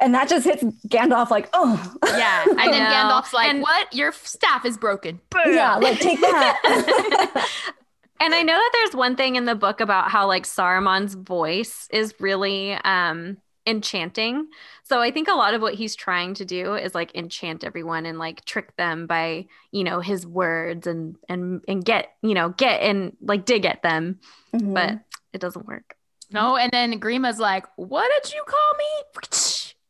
and 0.01 0.13
that 0.13 0.27
just 0.27 0.45
hits 0.45 0.63
Gandalf 0.87 1.29
like, 1.29 1.49
"Oh, 1.53 1.77
Yeah. 2.05 2.43
And 2.49 2.57
then. 2.59 2.91
Gandalf's 2.91 3.33
like, 3.33 3.49
And- 3.49 3.61
what? 3.61 3.93
Your 3.93 4.11
staff 4.11 4.65
is 4.65 4.77
broken. 4.77 5.21
yeah, 5.45 5.75
like 5.75 5.99
take 5.99 6.19
that." 6.19 7.47
And 8.23 8.35
I 8.35 8.43
know 8.43 8.53
that 8.53 8.69
there's 8.73 8.95
one 8.95 9.15
thing 9.15 9.35
in 9.35 9.45
the 9.45 9.55
book 9.55 9.79
about 9.81 10.11
how 10.11 10.27
like 10.27 10.43
Saruman's 10.43 11.15
voice 11.15 11.87
is 11.91 12.13
really 12.19 12.73
um 12.73 13.37
enchanting. 13.65 14.47
So 14.83 15.01
I 15.01 15.09
think 15.09 15.27
a 15.27 15.33
lot 15.33 15.55
of 15.55 15.61
what 15.63 15.73
he's 15.73 15.95
trying 15.95 16.35
to 16.35 16.45
do 16.45 16.75
is 16.75 16.93
like 16.93 17.15
enchant 17.15 17.63
everyone 17.63 18.05
and 18.05 18.19
like 18.19 18.45
trick 18.45 18.75
them 18.75 19.07
by, 19.07 19.47
you 19.71 19.83
know, 19.83 20.01
his 20.01 20.27
words 20.27 20.85
and 20.85 21.15
and 21.29 21.63
and 21.67 21.83
get, 21.83 22.09
you 22.21 22.35
know, 22.35 22.49
get 22.49 22.81
and 22.81 23.17
like 23.21 23.45
dig 23.45 23.65
at 23.65 23.81
them, 23.81 24.19
Mhm. 24.53 24.73
but 24.75 24.99
it 25.33 25.41
doesn't 25.41 25.65
work. 25.65 25.95
No, 26.29 26.57
and 26.57 26.71
then 26.71 26.99
Grima's 26.99 27.39
like, 27.39 27.65
"What 27.75 28.09
did 28.23 28.33
you 28.33 28.43
call 28.45 28.73
me?" 28.77 29.21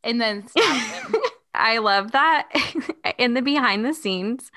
And 0.03 0.19
then. 0.19 0.47
I 1.53 1.79
love 1.79 2.13
that 2.13 2.47
in 3.17 3.33
the 3.33 3.41
behind 3.41 3.85
the 3.85 3.93
scenes, 3.93 4.51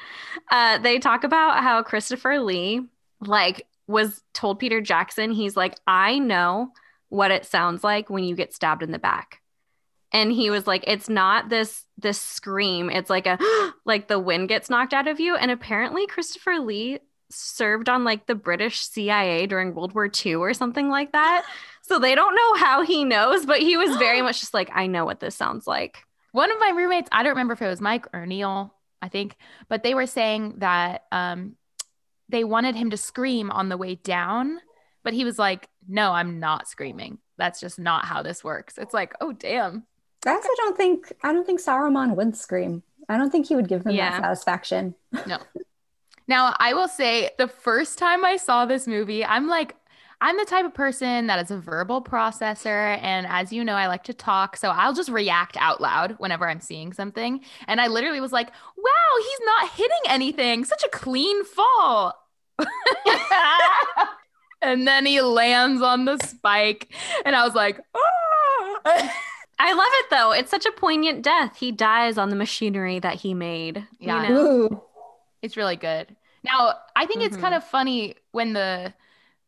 uh, 0.50 0.78
they 0.78 1.00
talk 1.00 1.24
about 1.24 1.62
how 1.62 1.82
Christopher 1.82 2.38
Lee 2.38 2.86
like 3.20 3.66
was 3.86 4.22
told 4.32 4.58
Peter 4.58 4.80
Jackson, 4.80 5.30
he's 5.30 5.56
like, 5.56 5.76
I 5.86 6.18
know 6.18 6.72
what 7.08 7.30
it 7.30 7.44
sounds 7.44 7.84
like 7.84 8.10
when 8.10 8.24
you 8.24 8.34
get 8.34 8.54
stabbed 8.54 8.82
in 8.82 8.90
the 8.92 8.98
back. 8.98 9.40
And 10.12 10.30
he 10.32 10.50
was 10.50 10.66
like, 10.66 10.84
it's 10.86 11.08
not 11.08 11.48
this 11.48 11.84
this 11.98 12.20
scream. 12.20 12.88
It's 12.90 13.10
like 13.10 13.26
a 13.26 13.38
like 13.84 14.08
the 14.08 14.18
wind 14.18 14.48
gets 14.48 14.70
knocked 14.70 14.94
out 14.94 15.08
of 15.08 15.20
you. 15.20 15.36
And 15.36 15.50
apparently 15.50 16.06
Christopher 16.06 16.60
Lee 16.60 17.00
served 17.30 17.88
on 17.88 18.04
like 18.04 18.26
the 18.26 18.34
British 18.34 18.80
CIA 18.80 19.46
during 19.46 19.74
World 19.74 19.94
War 19.94 20.10
II 20.24 20.36
or 20.36 20.54
something 20.54 20.88
like 20.88 21.12
that. 21.12 21.44
So 21.86 21.98
they 21.98 22.14
don't 22.14 22.34
know 22.34 22.54
how 22.54 22.82
he 22.82 23.04
knows, 23.04 23.44
but 23.44 23.60
he 23.60 23.76
was 23.76 23.96
very 23.96 24.22
much 24.26 24.40
just 24.40 24.54
like, 24.54 24.70
I 24.74 24.86
know 24.86 25.04
what 25.04 25.20
this 25.20 25.36
sounds 25.36 25.66
like. 25.66 25.98
One 26.32 26.50
of 26.50 26.58
my 26.58 26.70
roommates, 26.70 27.08
I 27.12 27.22
don't 27.22 27.30
remember 27.32 27.52
if 27.52 27.62
it 27.62 27.68
was 27.68 27.80
Mike 27.80 28.06
or 28.14 28.24
Neil, 28.26 28.74
I 29.02 29.08
think, 29.08 29.36
but 29.68 29.82
they 29.82 29.94
were 29.94 30.06
saying 30.06 30.54
that 30.58 31.04
um, 31.12 31.56
they 32.30 32.42
wanted 32.42 32.74
him 32.74 32.90
to 32.90 32.96
scream 32.96 33.50
on 33.50 33.68
the 33.68 33.76
way 33.76 33.96
down, 33.96 34.58
but 35.02 35.12
he 35.12 35.24
was 35.24 35.38
like, 35.38 35.68
"No, 35.86 36.12
I'm 36.12 36.40
not 36.40 36.66
screaming. 36.66 37.18
That's 37.36 37.60
just 37.60 37.78
not 37.78 38.06
how 38.06 38.22
this 38.22 38.42
works." 38.42 38.78
It's 38.78 38.94
like, 38.94 39.12
"Oh, 39.20 39.32
damn." 39.32 39.84
I 40.26 40.30
also 40.30 40.48
don't 40.56 40.76
think 40.76 41.12
I 41.22 41.34
don't 41.34 41.44
think 41.46 41.60
Saruman 41.60 42.16
would 42.16 42.34
scream. 42.34 42.82
I 43.10 43.18
don't 43.18 43.30
think 43.30 43.46
he 43.46 43.54
would 43.54 43.68
give 43.68 43.84
them 43.84 43.94
Yeah. 43.94 44.12
that 44.12 44.22
satisfaction. 44.22 44.94
No. 45.26 45.36
Now, 46.26 46.56
I 46.58 46.72
will 46.72 46.88
say 46.88 47.30
the 47.36 47.46
first 47.48 47.98
time 47.98 48.24
I 48.24 48.36
saw 48.38 48.64
this 48.64 48.86
movie, 48.88 49.22
I'm 49.24 49.46
like, 49.46 49.76
I'm 50.20 50.36
the 50.38 50.44
type 50.44 50.64
of 50.64 50.72
person 50.74 51.26
that 51.26 51.38
is 51.44 51.50
a 51.50 51.58
verbal 51.58 52.02
processor. 52.02 52.98
And 53.02 53.26
as 53.26 53.52
you 53.52 53.64
know, 53.64 53.74
I 53.74 53.88
like 53.88 54.04
to 54.04 54.14
talk. 54.14 54.56
So 54.56 54.70
I'll 54.70 54.94
just 54.94 55.10
react 55.10 55.56
out 55.58 55.80
loud 55.80 56.12
whenever 56.18 56.48
I'm 56.48 56.60
seeing 56.60 56.92
something. 56.92 57.40
And 57.66 57.80
I 57.80 57.88
literally 57.88 58.20
was 58.20 58.32
like, 58.32 58.48
wow, 58.48 59.18
he's 59.18 59.40
not 59.46 59.70
hitting 59.72 59.98
anything. 60.08 60.64
Such 60.64 60.82
a 60.84 60.88
clean 60.88 61.44
fall. 61.44 62.14
and 64.62 64.86
then 64.86 65.06
he 65.06 65.20
lands 65.20 65.82
on 65.82 66.04
the 66.04 66.18
spike. 66.18 66.92
And 67.24 67.36
I 67.36 67.44
was 67.44 67.54
like, 67.54 67.80
ah. 67.94 69.12
I 69.58 69.72
love 69.72 69.86
it 69.90 70.06
though. 70.10 70.32
It's 70.32 70.50
such 70.50 70.66
a 70.66 70.72
poignant 70.72 71.22
death. 71.22 71.56
He 71.56 71.70
dies 71.72 72.18
on 72.18 72.30
the 72.30 72.36
machinery 72.36 72.98
that 73.00 73.16
he 73.16 73.34
made. 73.34 73.86
Yeah. 73.98 74.28
You 74.28 74.34
know? 74.34 74.84
It's 75.42 75.56
really 75.56 75.76
good. 75.76 76.14
Now, 76.42 76.74
I 76.96 77.06
think 77.06 77.22
it's 77.22 77.36
Mhm. 77.36 77.40
kind 77.40 77.54
of 77.54 77.64
funny 77.64 78.16
when 78.32 78.52
the 78.52 78.92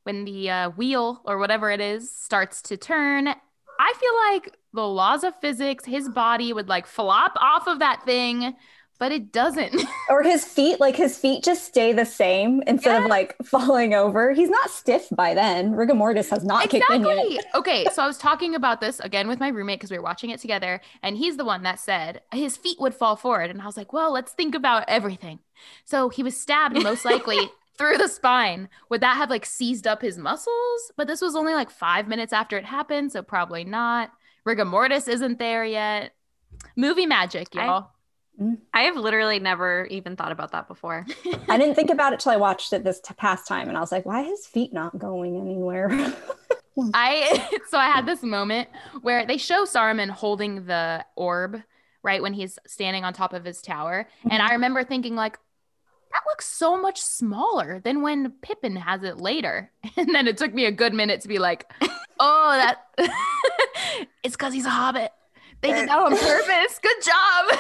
when 0.07 0.25
the 0.25 0.49
uh, 0.49 0.71
wheel 0.71 1.21
or 1.25 1.37
whatever 1.39 1.71
it 1.71 1.81
is 1.81 2.11
starts 2.11 2.63
to 2.63 2.77
turn. 2.77 3.29
I 3.29 3.93
feel 4.01 4.45
like 4.45 4.57
the 4.73 4.87
laws 4.87 5.25
of 5.25 5.35
physics, 5.41 5.85
his 5.85 6.09
body 6.09 6.53
would 6.53 6.69
like 6.69 6.87
flop 6.87 7.33
off 7.41 7.67
of 7.67 7.81
that 7.81 8.05
thing, 8.05 8.55
but 8.99 9.13
it 9.13 9.33
doesn't. 9.33 9.83
Or 10.09 10.23
his 10.23 10.45
feet, 10.45 10.79
like 10.79 10.95
his 10.95 11.19
feet 11.19 11.43
just 11.43 11.65
stay 11.65 11.93
the 11.93 12.05
same 12.05 12.63
instead 12.69 13.03
of 13.03 13.09
like 13.11 13.35
falling 13.45 13.93
over. 13.93 14.33
He's 14.33 14.49
not 14.49 14.71
stiff 14.71 15.09
by 15.11 15.35
then. 15.35 15.73
Rigor 15.73 15.95
mortis 15.95 16.31
has 16.31 16.45
not 16.45 16.71
kicked 16.71 16.89
in 16.93 17.05
yet. 17.05 17.45
okay, 17.57 17.87
so 17.93 18.05
I 18.05 18.07
was 18.07 18.17
talking 18.17 18.55
about 18.55 18.81
this 18.81 19.01
again 19.01 19.27
with 19.27 19.41
my 19.41 19.49
roommate 19.49 19.81
because 19.81 19.91
we 19.91 19.99
were 19.99 20.05
watching 20.05 20.31
it 20.31 20.39
together, 20.39 20.81
and 21.03 21.17
he's 21.17 21.37
the 21.37 21.45
one 21.45 21.65
that 21.65 21.81
said 21.81 22.21
his 22.33 22.57
feet 22.57 22.79
would 22.79 22.95
fall 22.95 23.17
forward, 23.17 23.51
and 23.51 23.61
I 23.61 23.67
was 23.67 23.77
like, 23.77 23.93
well, 23.93 24.13
let's 24.13 24.31
think 24.31 24.55
about 24.55 24.85
everything. 24.87 25.41
So 25.85 26.09
he 26.09 26.23
was 26.23 26.41
stabbed 26.41 26.81
most 26.81 27.05
likely 27.05 27.51
through 27.79 27.99
the 27.99 28.09
spine. 28.09 28.69
Would 28.91 29.01
that 29.01 29.17
have 29.17 29.31
like 29.31 29.47
seized 29.47 29.87
up 29.87 30.03
his 30.03 30.19
muscles? 30.19 30.93
But 30.97 31.07
this 31.07 31.21
was 31.21 31.37
only 31.37 31.55
like 31.55 31.71
five 31.71 32.09
minutes 32.09 32.33
after 32.33 32.57
it 32.57 32.65
happened, 32.65 33.13
so 33.13 33.23
probably 33.23 33.65
not. 33.65 34.11
Rigor 34.45 34.65
mortis 34.65 35.09
isn't 35.09 35.39
there 35.39 35.65
yet. 35.65 36.15
Movie 36.77 37.07
magic, 37.07 37.49
I- 37.57 37.65
y'all. 37.65 37.91
Mm. 38.41 38.59
I 38.75 38.83
have 38.83 38.97
literally 38.97 39.39
never 39.39 39.87
even 39.87 40.15
thought 40.15 40.33
about 40.33 40.53
that 40.53 40.69
before. 40.69 41.07
I 41.49 41.57
didn't 41.57 41.75
think 41.75 41.91
about 41.91 42.13
it 42.13 42.21
till 42.21 42.33
I 42.33 42.37
watched 42.37 42.73
it 42.75 42.85
this 42.85 43.01
t- 43.01 43.15
past 43.15 43.49
time, 43.49 43.69
and 43.69 43.79
I 43.79 43.81
was 43.81 43.91
like, 43.91 44.05
"Why 44.05 44.21
are 44.21 44.25
his 44.25 44.47
feet 44.47 44.75
not 44.75 44.99
going 44.99 45.41
anywhere?" 45.41 45.89
I 46.95 47.49
so 47.71 47.79
I 47.79 47.87
had 47.87 48.07
this 48.07 48.23
moment 48.23 48.69
where 49.03 49.25
they 49.27 49.39
show 49.39 49.65
Saruman 49.65 50.11
holding 50.11 50.67
the 50.67 51.05
orb 51.17 51.63
right 52.03 52.23
when 52.23 52.35
he's 52.35 52.59
standing 52.67 53.05
on 53.05 53.13
top 53.13 53.33
of 53.33 53.45
his 53.45 53.63
tower, 53.63 54.07
and 54.25 54.35
I 54.35 54.47
mm-hmm. 54.47 54.53
remember 54.53 54.85
thinking 54.85 55.17
like 55.17 55.39
that 56.13 56.23
looks 56.27 56.47
so 56.47 56.81
much 56.81 57.01
smaller 57.01 57.81
than 57.81 58.03
when 58.03 58.31
Pippin 58.43 58.77
has 58.77 59.03
it 59.03 59.19
later, 59.19 59.71
and 59.97 60.15
then 60.15 60.27
it 60.27 60.37
took 60.37 60.55
me 60.55 60.65
a 60.67 60.73
good 60.73 60.95
minute 60.95 61.21
to 61.23 61.29
be 61.29 61.39
like, 61.39 61.71
oh 62.21 62.53
that 62.53 62.87
it's 64.23 64.37
because 64.37 64.53
he's 64.53 64.67
a 64.67 64.71
hobbit. 64.71 65.11
They 65.63 65.73
did 65.73 65.89
that 65.89 65.99
on 65.99 66.17
purpose. 66.17 66.79
Good 66.83 67.03
job. 67.03 67.59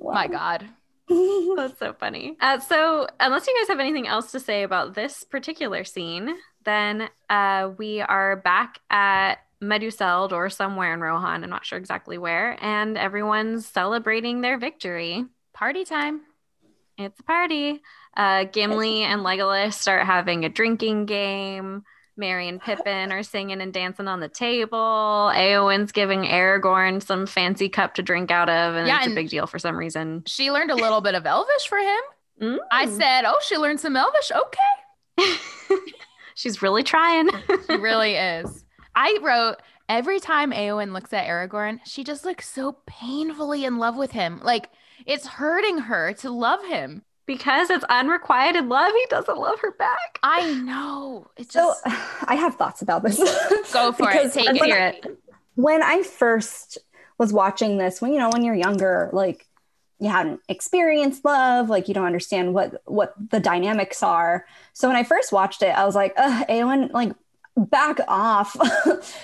My 0.00 0.26
God. 0.26 0.66
That's 1.08 1.78
so 1.78 1.94
funny. 1.98 2.36
Uh, 2.40 2.58
so, 2.58 3.06
unless 3.20 3.46
you 3.46 3.56
guys 3.58 3.68
have 3.68 3.80
anything 3.80 4.06
else 4.06 4.32
to 4.32 4.40
say 4.40 4.62
about 4.62 4.94
this 4.94 5.24
particular 5.24 5.84
scene, 5.84 6.34
then 6.64 7.08
uh, 7.30 7.70
we 7.78 8.00
are 8.00 8.36
back 8.36 8.80
at 8.90 9.36
Meduseld 9.62 10.32
or 10.32 10.50
somewhere 10.50 10.92
in 10.92 11.00
Rohan. 11.00 11.42
I'm 11.42 11.50
not 11.50 11.64
sure 11.64 11.78
exactly 11.78 12.18
where, 12.18 12.62
and 12.62 12.98
everyone's 12.98 13.66
celebrating 13.66 14.40
their 14.40 14.58
victory. 14.58 15.24
Party 15.58 15.84
time. 15.84 16.20
It's 16.98 17.18
a 17.18 17.22
party. 17.24 17.82
Uh, 18.16 18.44
Gimli 18.44 19.02
and 19.02 19.22
Legolas 19.22 19.72
start 19.72 20.06
having 20.06 20.44
a 20.44 20.48
drinking 20.48 21.06
game. 21.06 21.82
Merry 22.16 22.46
and 22.48 22.60
Pippin 22.60 23.10
are 23.12 23.24
singing 23.24 23.60
and 23.60 23.72
dancing 23.72 24.06
on 24.06 24.20
the 24.20 24.28
table. 24.28 25.32
Eowyn's 25.34 25.90
giving 25.90 26.20
Aragorn 26.20 27.02
some 27.02 27.26
fancy 27.26 27.68
cup 27.68 27.94
to 27.94 28.02
drink 28.02 28.30
out 28.30 28.48
of, 28.48 28.76
and 28.76 28.86
Yeah, 28.86 28.98
it's 28.98 29.10
a 29.10 29.14
big 29.16 29.30
deal 29.30 29.48
for 29.48 29.58
some 29.58 29.76
reason. 29.76 30.22
She 30.26 30.52
learned 30.52 30.70
a 30.70 30.76
little 30.76 31.00
bit 31.00 31.16
of 31.16 31.26
Elvish 31.26 31.66
for 31.68 31.78
him. 31.78 32.00
Mm. 32.40 32.58
I 32.70 32.86
said, 32.86 33.24
"Oh, 33.26 33.40
she 33.44 33.56
learned 33.56 33.80
some 33.80 33.96
Elvish. 33.96 34.30
Okay." 34.30 35.34
She's 36.36 36.62
really 36.62 36.84
trying. 36.84 37.30
She 37.66 37.76
really 37.76 38.14
is. 38.14 38.64
I 38.94 39.18
wrote 39.20 39.56
every 39.88 40.20
time 40.20 40.52
Eowyn 40.52 40.92
looks 40.92 41.12
at 41.12 41.26
Aragorn, 41.26 41.80
she 41.84 42.04
just 42.04 42.24
looks 42.24 42.48
so 42.48 42.78
painfully 42.86 43.64
in 43.64 43.78
love 43.78 43.96
with 43.96 44.12
him. 44.12 44.40
Like 44.44 44.70
it's 45.08 45.26
hurting 45.26 45.78
her 45.78 46.12
to 46.14 46.30
love 46.30 46.64
him. 46.66 47.02
because 47.26 47.68
it's 47.70 47.84
unrequited 47.90 48.66
love, 48.66 48.92
he 48.94 49.06
doesn't 49.10 49.36
love 49.38 49.58
her 49.60 49.72
back. 49.72 50.18
I 50.22 50.52
know. 50.62 51.26
It's 51.36 51.52
So 51.52 51.60
just 51.60 51.82
I 52.28 52.36
have 52.36 52.54
thoughts 52.54 52.80
about 52.82 53.02
this. 53.02 53.18
Go 53.72 53.92
for 53.92 54.10
it. 54.10 54.32
Take 54.32 54.60
when 54.60 54.70
it. 54.70 55.04
I- 55.04 55.10
when 55.56 55.82
I 55.82 56.02
first 56.04 56.78
was 57.18 57.32
watching 57.32 57.78
this, 57.78 58.00
when 58.00 58.12
you 58.12 58.18
know, 58.20 58.30
when 58.30 58.44
you're 58.44 58.54
younger, 58.54 59.10
like 59.12 59.44
you 59.98 60.08
hadn't 60.08 60.40
experienced 60.48 61.24
love, 61.24 61.68
like 61.68 61.88
you 61.88 61.94
don't 61.94 62.06
understand 62.06 62.54
what 62.54 62.80
what 62.86 63.12
the 63.30 63.40
dynamics 63.40 64.02
are. 64.04 64.46
So 64.72 64.86
when 64.88 64.96
I 64.96 65.02
first 65.02 65.32
watched 65.32 65.62
it, 65.62 65.76
I 65.76 65.84
was 65.84 65.96
like, 65.96 66.14
Ugh, 66.16 66.46
Eowyn, 66.48 66.92
like 66.92 67.12
back 67.58 67.98
off. 68.08 68.56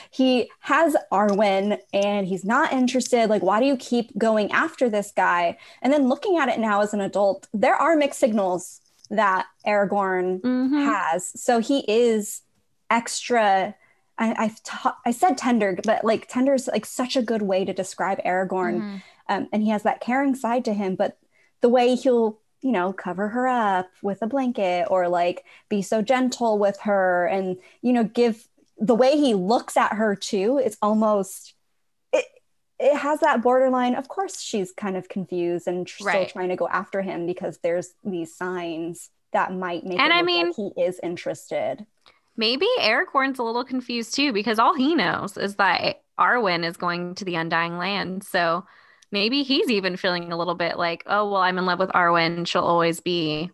he 0.11 0.51
has 0.61 0.97
Arwen 1.13 1.79
and 1.93 2.27
he's 2.27 2.45
not 2.45 2.73
interested. 2.73 3.29
Like, 3.31 3.43
why 3.43 3.61
do 3.61 3.67
you 3.67 3.77
keep 3.77 4.17
going 4.19 4.51
after 4.53 4.89
this 4.91 5.13
guy? 5.17 5.57
And 5.83 5.93
then 5.93 6.09
looking 6.09 6.39
at 6.39 6.49
it 6.49 6.59
now 6.59 6.81
as 6.81 6.93
an 6.95 7.01
adult, 7.01 7.47
there 7.55 7.75
are 7.77 7.97
mixed 7.97 8.21
signals 8.21 8.81
that 9.11 9.47
Aragorn 9.67 10.41
Mhm. 10.41 10.85
has. 10.85 11.31
So 11.41 11.59
he 11.61 11.85
is 11.89 12.43
extra. 12.91 13.75
I, 14.19 14.35
I've 14.45 14.63
ta- 14.63 14.97
I 15.05 15.11
said 15.11 15.37
tender, 15.37 15.79
but 15.85 16.05
like 16.05 16.29
tender 16.29 16.55
is 16.55 16.69
like 16.69 16.87
such 16.87 17.17
a 17.17 17.23
good 17.23 17.43
way 17.43 17.65
to 17.65 17.73
describe 17.73 18.19
Aragorn. 18.25 18.81
Mhm. 18.81 19.03
Um, 19.29 19.49
and 19.53 19.63
he 19.63 19.71
has 19.71 19.83
that 19.83 20.01
caring 20.01 20.35
side 20.35 20.65
to 20.67 20.73
him. 20.75 20.95
But 20.97 21.19
the 21.61 21.69
way 21.69 21.95
he'll, 21.95 22.39
you 22.65 22.73
know, 22.73 22.95
cover 22.95 23.29
her 23.29 23.47
up 23.47 23.91
with 24.03 24.23
a 24.23 24.27
blanket 24.27 24.87
or 24.91 25.07
like 25.07 25.45
be 25.69 25.83
so 25.83 26.01
gentle 26.01 26.59
with 26.59 26.81
her, 26.81 27.27
and 27.27 27.59
you 27.83 27.93
know, 27.93 28.05
give 28.05 28.49
the 28.79 28.95
way 28.95 29.17
he 29.19 29.35
looks 29.35 29.77
at 29.77 29.93
her 29.93 30.17
too. 30.17 30.59
It's 30.65 30.79
almost 30.81 31.53
it. 32.13 32.25
It 32.81 32.97
has 32.97 33.21
that 33.21 33.43
borderline. 33.43 33.95
Of 33.95 34.09
course, 34.09 34.41
she's 34.41 34.73
kind 34.73 34.97
of 34.97 35.11
confused 35.11 35.69
and 35.69 35.87
tr- 35.87 36.05
Right. 36.05 36.29
still 36.29 36.41
trying 36.41 36.49
to 36.49 36.57
go 36.57 36.67
after 36.67 37.03
him 37.03 37.27
because 37.27 37.59
there's 37.59 37.93
these 38.03 38.35
signs 38.35 39.11
that 39.33 39.53
might 39.53 39.85
make 39.85 39.99
And 40.01 40.11
it 40.13 40.17
I 40.17 40.23
mean- 40.23 40.47
like 40.47 40.57
he 40.57 40.73
is 40.83 40.99
interested. 41.03 41.85
Maybe 42.37 42.67
Aragorn's 42.81 43.39
a 43.39 43.43
little 43.45 43.65
confused 43.65 44.15
too 44.15 44.33
because 44.33 44.59
all 44.59 44.75
he 44.75 44.95
knows 44.95 45.37
is 45.37 45.57
that 45.57 46.03
Arwen 46.19 46.65
is 46.65 46.77
going 46.77 47.15
to 47.17 47.25
the 47.25 47.35
Undying 47.37 47.77
Land. 47.79 48.25
So 48.25 48.65
maybe 49.15 49.45
he's 49.45 49.71
even 49.71 49.97
feeling 49.97 50.33
a 50.33 50.37
little 50.37 50.57
bit 50.57 50.77
like, 50.77 51.05
oh, 51.07 51.31
well, 51.31 51.41
I'm 51.41 51.57
in 51.57 51.65
love 51.65 51.79
with 51.79 51.91
Arwen. 51.91 52.47
She'll 52.47 52.63
always 52.63 52.99
be, 52.99 53.49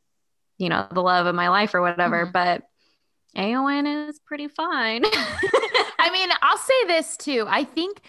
you 0.57 0.69
know, 0.71 0.89
the 0.91 1.03
love 1.03 1.27
of 1.27 1.35
my 1.35 1.51
life 1.51 1.75
or 1.75 1.83
whatever. 1.83 2.27
Mhm. 2.27 2.33
But 2.33 2.63
Eowyn 3.37 4.09
is 4.09 4.19
pretty 4.21 4.49
fine. 4.49 5.03
I 5.99 6.11
mean, 6.13 6.31
I'll 6.41 6.57
say 6.57 6.87
this 6.87 7.17
too. 7.19 7.45
I 7.47 7.65
think 7.65 8.01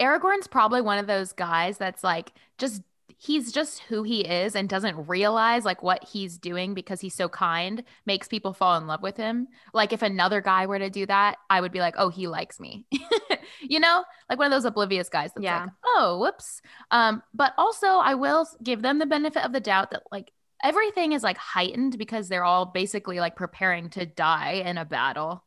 Aragorn's 0.00 0.48
probably 0.48 0.80
one 0.80 0.98
of 0.98 1.06
those 1.06 1.32
guys 1.32 1.78
that's 1.78 2.02
like 2.02 2.32
just 2.58 2.82
he's 3.18 3.50
just 3.52 3.80
who 3.80 4.04
he 4.04 4.20
is 4.20 4.54
and 4.54 4.68
doesn't 4.68 5.08
realize 5.08 5.64
like 5.64 5.82
what 5.82 6.04
he's 6.04 6.38
doing 6.38 6.72
because 6.72 7.00
he's 7.00 7.14
so 7.14 7.28
kind 7.28 7.82
makes 8.06 8.28
people 8.28 8.52
fall 8.52 8.76
in 8.78 8.86
love 8.86 9.02
with 9.02 9.16
him. 9.16 9.48
Like 9.74 9.92
if 9.92 10.02
another 10.02 10.40
guy 10.40 10.66
were 10.66 10.78
to 10.78 10.88
do 10.90 11.04
that, 11.06 11.36
I 11.50 11.60
would 11.60 11.72
be 11.72 11.80
like, 11.80 11.94
"Oh, 11.98 12.10
he 12.10 12.28
likes 12.28 12.60
me." 12.60 12.86
you 13.60 13.80
know? 13.80 14.04
Like 14.30 14.38
one 14.38 14.46
of 14.46 14.52
those 14.52 14.64
oblivious 14.64 15.08
guys 15.08 15.30
that's 15.34 15.42
Yeah. 15.44 15.62
like, 15.64 15.70
"Oh, 15.84 16.18
whoops." 16.20 16.62
Um, 16.90 17.22
but 17.34 17.54
also 17.58 17.86
I 17.88 18.14
will 18.14 18.46
give 18.62 18.82
them 18.82 18.98
the 18.98 19.06
benefit 19.06 19.44
of 19.44 19.52
the 19.52 19.60
doubt 19.60 19.90
that 19.90 20.02
like 20.12 20.30
everything 20.62 21.12
is 21.12 21.22
like 21.22 21.38
heightened 21.38 21.98
because 21.98 22.28
they're 22.28 22.44
all 22.44 22.66
basically 22.66 23.20
like 23.20 23.36
preparing 23.36 23.90
to 23.90 24.06
die 24.06 24.62
in 24.64 24.78
a 24.78 24.84
battle 24.84 25.44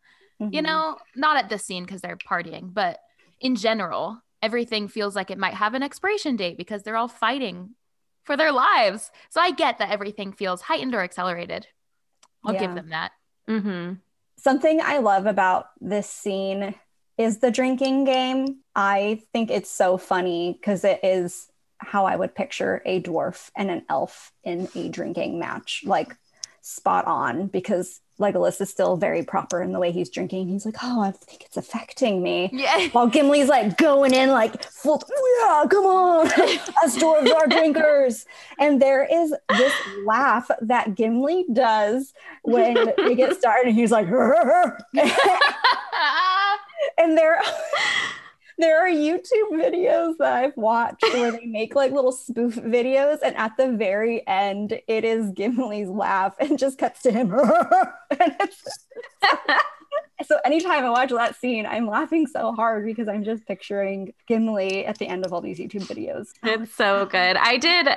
you 0.51 0.61
Mhm. 0.61 0.65
know, 0.65 0.97
not 1.15 1.38
at 1.38 1.49
this 1.49 1.65
scene 1.65 1.86
because 1.86 2.01
they're 2.01 2.17
partying, 2.17 2.74
but 2.74 2.99
in 3.39 3.55
general, 3.55 4.22
everything 4.41 4.87
feels 4.87 5.15
like 5.15 5.31
it 5.31 5.37
might 5.37 5.53
have 5.53 5.73
an 5.73 5.83
expiration 5.83 6.35
date 6.35 6.57
because 6.57 6.83
they're 6.83 6.97
all 6.97 7.07
fighting 7.07 7.71
for 8.23 8.37
their 8.37 8.51
lives. 8.51 9.11
So 9.29 9.41
I 9.41 9.51
get 9.51 9.79
that 9.79 9.91
everything 9.91 10.31
feels 10.31 10.61
heightened 10.61 10.93
or 10.95 11.01
accelerated. 11.01 11.67
I'll 12.45 12.53
give 12.53 12.73
them 12.73 12.89
that. 12.89 13.11
hmm 13.47 13.93
Something 14.37 14.81
I 14.81 14.97
love 14.97 15.27
about 15.27 15.67
this 15.79 16.09
scene 16.09 16.73
is 17.17 17.39
the 17.39 17.51
drinking 17.51 18.05
game. 18.05 18.61
I 18.75 19.21
think 19.33 19.51
it's 19.51 19.69
so 19.69 19.97
funny 19.97 20.57
because 20.59 20.83
it 20.83 20.99
is 21.03 21.47
how 21.77 22.05
I 22.05 22.15
would 22.15 22.33
picture 22.33 22.81
a 22.85 23.01
dwarf 23.01 23.51
and 23.55 23.69
an 23.69 23.83
elf 23.89 24.31
in 24.43 24.67
a 24.75 24.89
drinking 24.89 25.37
match, 25.37 25.83
like 25.85 26.15
spot 26.61 27.05
on, 27.05 27.47
because 27.47 28.01
Legolas 28.20 28.62
is 28.62 28.70
still 28.70 28.97
very 28.97 29.24
proper 29.24 29.62
in 29.62 29.72
the 29.72 29.80
way 29.80 29.91
he's 29.91 30.09
drinking. 30.09 30.49
He's 30.49 30.66
like, 30.66 30.76
Oh, 30.84 31.01
I 31.01 31.12
think 31.12 31.43
it's 31.43 31.57
affecting 31.57 32.22
me. 32.22 32.49
Yeah. 32.53 32.88
While 32.91 33.09
Gimli's 33.09 33.49
like 33.49 33.78
going 33.78 34.14
in, 34.14 34.30
like, 34.30 34.64
full, 34.64 35.01
oh, 35.03 35.64
yeah, 35.64 35.68
come 35.70 35.86
on, 35.86 36.28
us 36.84 36.97
dwarves 36.97 37.34
are 37.34 37.47
drinkers. 37.47 38.26
And 38.59 38.82
there 38.82 39.03
is 39.03 39.34
this 39.49 39.74
laugh 40.05 40.49
that 40.62 40.95
Gimli 40.95 41.45
does 41.51 42.14
when 42.43 42.93
they 42.97 43.16
get 43.16 43.36
started. 43.36 43.70
And 43.70 43.76
he's 43.76 43.91
like, 43.91 44.07
and 46.97 47.18
there, 47.18 47.41
there 48.62 48.86
are 48.86 48.89
YouTube 48.89 49.51
videos 49.51 50.18
that 50.20 50.34
I've 50.34 50.55
watched 50.55 51.03
where 51.03 51.32
they 51.32 51.45
make 51.45 51.76
like 51.76 51.91
little 51.91 52.12
spoof 52.12 52.55
videos, 52.55 53.20
and 53.24 53.36
at 53.36 53.57
the 53.57 53.72
very 53.72 54.26
end, 54.28 54.80
it 54.88 55.03
is 55.03 55.32
Gimli's 55.32 55.89
laugh 55.89 56.36
and 56.39 56.57
just 56.57 56.78
cuts 56.78 57.01
to 57.03 57.12
him. 57.12 57.30
so 60.26 60.39
anytime 60.45 60.86
I 60.86 60.89
watch 60.89 61.09
that 61.09 61.36
scene, 61.36 61.66
I'm 61.66 61.88
laughing 61.88 62.28
so 62.28 62.53
hard 62.53 62.86
because 62.86 63.07
I'm 63.07 63.24
just 63.24 63.45
picturing 63.47 64.14
Gimli 64.28 64.86
at 64.86 64.97
the 64.97 65.07
end 65.07 65.26
of 65.26 65.34
all 65.34 65.41
these 65.41 65.59
YouTube 65.59 65.88
videos. 65.88 66.30
It's 66.43 66.74
so 66.74 67.05
good. 67.05 67.38
I 67.38 67.57
did 67.57 67.88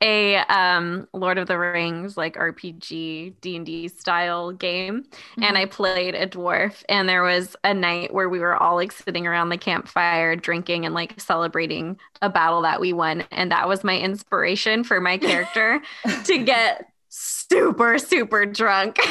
a 0.00 0.36
um 0.36 1.08
Lord 1.12 1.38
of 1.38 1.48
the 1.48 1.58
Rings 1.58 2.16
like 2.16 2.36
RPG 2.36 3.34
D&D 3.40 3.88
style 3.88 4.52
game 4.52 5.04
and 5.42 5.58
I 5.58 5.66
played 5.66 6.14
a 6.14 6.26
dwarf 6.26 6.84
and 6.88 7.08
there 7.08 7.22
was 7.22 7.56
a 7.64 7.74
night 7.74 8.14
where 8.14 8.28
we 8.28 8.38
were 8.38 8.56
all 8.56 8.76
like 8.76 8.92
sitting 8.92 9.26
around 9.26 9.48
the 9.48 9.58
campfire 9.58 10.36
drinking 10.36 10.86
and 10.86 10.94
like 10.94 11.20
celebrating 11.20 11.98
a 12.22 12.30
battle 12.30 12.62
that 12.62 12.80
we 12.80 12.92
won 12.92 13.24
and 13.32 13.50
that 13.50 13.68
was 13.68 13.82
my 13.82 13.98
inspiration 13.98 14.84
for 14.84 15.00
my 15.00 15.18
character 15.18 15.80
to 16.24 16.38
get 16.38 16.86
super 17.08 17.98
super 17.98 18.46
drunk. 18.46 18.98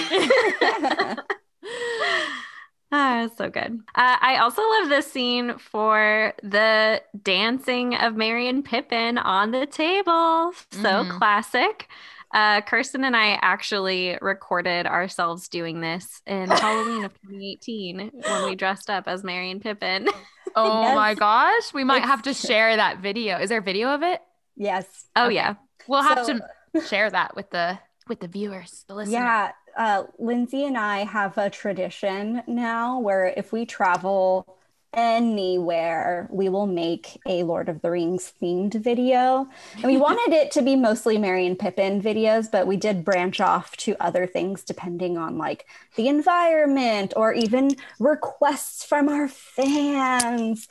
Ah, 2.91 3.27
so 3.35 3.49
good. 3.49 3.81
Uh, 3.95 4.15
I 4.21 4.37
also 4.37 4.61
love 4.61 4.89
this 4.89 5.11
scene 5.11 5.57
for 5.57 6.33
the 6.41 7.01
dancing 7.21 7.95
of 7.95 8.15
Merry 8.15 8.47
and 8.47 8.63
Pippin 8.63 9.17
on 9.17 9.51
the 9.51 9.65
table. 9.65 10.53
So 10.71 10.79
Mhm. 11.03 11.17
classic. 11.17 11.89
Uh, 12.33 12.61
Kirsten 12.61 13.03
and 13.03 13.15
I 13.15 13.39
actually 13.41 14.17
recorded 14.21 14.85
ourselves 14.85 15.47
doing 15.49 15.81
this 15.81 16.21
in 16.25 16.49
Halloween 16.49 17.03
of 17.05 17.13
2018 17.21 18.11
when 18.25 18.45
we 18.45 18.55
dressed 18.55 18.89
up 18.89 19.07
as 19.07 19.23
Merry 19.23 19.51
and 19.51 19.61
Pippin. 19.61 20.07
oh 20.55 20.81
Yes. 20.83 20.95
my 20.95 21.13
gosh. 21.13 21.73
We 21.73 21.83
might 21.83 21.99
It's 21.99 22.07
have 22.07 22.21
to 22.23 22.33
share 22.33 22.75
that 22.75 22.99
video. 22.99 23.37
Is 23.37 23.49
there 23.49 23.59
a 23.59 23.61
video 23.61 23.89
of 23.93 24.01
it? 24.03 24.21
yes. 24.55 24.85
Oh 25.15 25.25
Okay. 25.25 25.35
yeah. 25.35 25.55
We'll 25.87 26.03
have 26.03 26.25
So- 26.25 26.39
to 26.73 26.81
share 26.87 27.09
that 27.09 27.35
with 27.35 27.49
the 27.49 27.79
with 28.07 28.21
the 28.21 28.27
viewers, 28.29 28.85
the 28.87 28.95
listeners. 28.95 29.13
Yeah, 29.13 29.51
uh, 29.77 30.03
Lindsay 30.17 30.65
and 30.65 30.77
I 30.77 31.05
have 31.05 31.37
a 31.37 31.49
tradition 31.49 32.41
now 32.47 32.99
where 32.99 33.27
if 33.27 33.53
we 33.53 33.65
travel 33.65 34.57
anywhere, 34.93 36.27
we 36.31 36.49
will 36.49 36.65
make 36.65 37.19
a 37.27 37.43
Lord 37.43 37.69
of 37.69 37.81
the 37.81 37.91
Rings 37.91 38.33
themed 38.41 38.73
video. 38.73 39.47
And 39.75 39.83
we 39.83 39.97
wanted 40.07 40.35
it 40.35 40.51
to 40.51 40.61
be 40.61 40.75
mostly 40.75 41.17
Merry 41.17 41.45
and 41.45 41.57
Pippin 41.57 42.01
videos, 42.01 42.49
but 42.51 42.67
we 42.67 42.75
did 42.77 43.05
branch 43.05 43.39
off 43.39 43.77
to 43.77 43.95
other 43.99 44.25
things 44.25 44.63
depending 44.63 45.17
on 45.17 45.37
like 45.37 45.67
the 45.95 46.07
environment 46.07 47.13
or 47.15 47.33
even 47.33 47.75
requests 47.99 48.83
from 48.83 49.07
our 49.07 49.27
fans. 49.27 50.67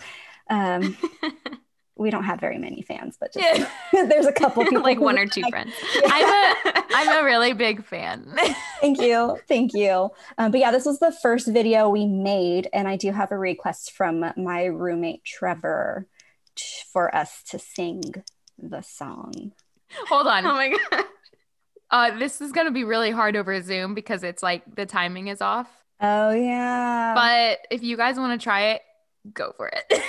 Um, 0.51 0.97
we 1.99 2.11
don't 2.11 2.25
have 2.25 2.39
very 2.41 2.59
many 2.59 2.83
fans, 2.83 3.17
but 3.19 3.33
just, 3.33 3.67
there's 3.93 4.27
a 4.27 4.33
couple 4.33 4.63
people 4.69 4.83
like 4.83 5.01
one 5.01 5.19
or 5.19 5.23
like- 5.23 5.33
two 5.33 5.43
friends. 5.49 5.73
I'm 6.07 6.27
a 6.29 6.85
I'm 6.95 7.23
a 7.23 7.25
really 7.25 7.53
big 7.53 7.85
fan. 7.85 8.35
thank 8.81 9.01
you 9.01 9.39
thank 9.49 9.73
you 9.75 10.11
um, 10.39 10.51
but 10.51 10.61
yeah 10.61 10.71
this 10.71 10.85
was 10.87 10.99
the 10.99 11.13
first 11.23 11.47
video 11.49 11.89
we 11.89 12.07
made 12.07 12.69
and 12.73 12.87
i 12.89 12.97
do 12.97 13.11
have 13.13 13.33
a 13.33 13.39
request 13.39 13.93
from 13.93 14.25
my 14.37 14.65
roommate 14.65 15.25
trevor 15.25 16.07
t- 16.55 16.65
for 16.93 17.15
us 17.15 17.43
to 17.51 17.59
sing 17.59 18.03
the 18.59 18.81
song 18.83 19.53
Hold 20.09 20.27
on. 20.27 20.47
oh 20.47 20.55
my 20.55 20.77
god. 20.91 21.05
Uh, 21.91 22.19
this 22.19 22.41
is 22.41 22.51
gonna 22.53 22.71
be 22.73 22.85
really 22.85 23.11
hard 23.11 23.37
over 23.37 23.61
Zoom 23.63 23.95
because 23.95 24.23
it's 24.25 24.43
like 24.43 24.63
the 24.75 24.85
timing 24.87 25.29
is 25.29 25.41
off. 25.41 25.69
Oh 26.01 26.31
yeah. 26.33 27.15
But 27.15 27.59
if 27.71 27.83
you 27.83 27.97
guys 27.97 28.17
want 28.17 28.39
to 28.39 28.43
try 28.43 28.73
it, 28.73 28.83
go 29.33 29.53
for 29.57 29.69
it. 29.69 30.03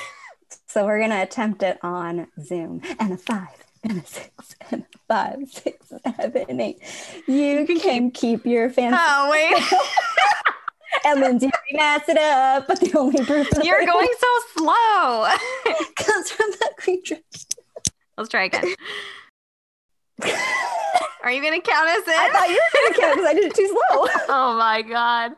So 0.67 0.85
we're 0.85 0.99
gonna 0.99 1.21
attempt 1.21 1.63
it 1.63 1.77
on 1.83 2.27
Zoom. 2.43 2.81
And 2.99 3.13
a 3.13 3.17
five, 3.17 3.47
and 3.83 4.01
a 4.01 4.05
six, 4.05 4.55
and 4.71 4.83
a 4.83 4.97
five, 5.07 5.37
six, 5.49 5.91
seven, 6.15 6.59
eight. 6.59 6.79
You 7.27 7.65
can 7.79 8.11
keep 8.11 8.45
your 8.45 8.69
fancy. 8.69 8.97
Oh 8.99 9.29
wait. 9.31 9.63
and 11.05 11.21
then 11.23 11.37
do 11.37 11.49
mass 11.73 12.07
it 12.09 12.17
up, 12.17 12.67
but 12.67 12.79
the 12.79 12.97
only 12.97 13.23
proof 13.23 13.47
You're 13.63 13.85
going 13.85 14.09
so 14.19 14.27
slow. 14.57 15.27
comes 15.95 16.31
from 16.31 16.49
the 16.51 16.69
creature. 16.77 17.19
Let's 18.17 18.29
try 18.29 18.45
again. 18.45 18.75
Are 21.23 21.31
you 21.31 21.41
gonna 21.43 21.61
count 21.61 21.89
us 21.89 22.07
in? 22.07 22.13
I 22.13 22.29
thought 22.31 22.49
you 22.49 22.55
were 22.55 22.73
gonna 22.73 22.99
count 22.99 23.15
because 23.15 23.29
I 23.29 23.33
did 23.33 23.43
it 23.45 23.55
too 23.55 23.67
slow. 23.67 24.07
oh 24.29 24.55
my 24.57 24.81
god. 24.81 25.33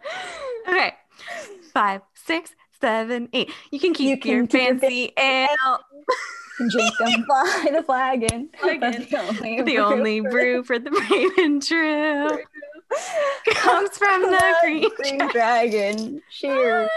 Okay. 0.67 0.93
Five, 1.73 2.01
six, 2.13 2.55
seven, 2.81 3.29
eight. 3.33 3.51
You 3.71 3.79
can 3.79 3.93
keep 3.93 4.09
You 4.09 4.17
can 4.17 4.31
your 4.31 4.47
keep 4.47 4.53
your 4.61 4.79
fancy 4.79 5.13
ale. 5.17 5.79
Drink 6.69 6.93
them 6.99 7.25
by 7.27 7.69
the 7.71 7.83
flagon. 7.83 8.49
Flagon. 8.59 8.91
That's 8.91 9.09
the 9.09 9.17
only, 9.17 9.61
The 9.61 9.77
only 9.79 10.19
brew 10.19 10.63
for 10.63 10.77
the 10.77 10.91
brave 11.07 11.31
and 11.37 11.63
true 11.63 12.27
comes 13.53 13.97
from 13.97 14.23
the 14.23 14.55
green. 14.61 14.89
green 14.97 15.27
dragon. 15.29 16.21
Cheers. 16.31 16.89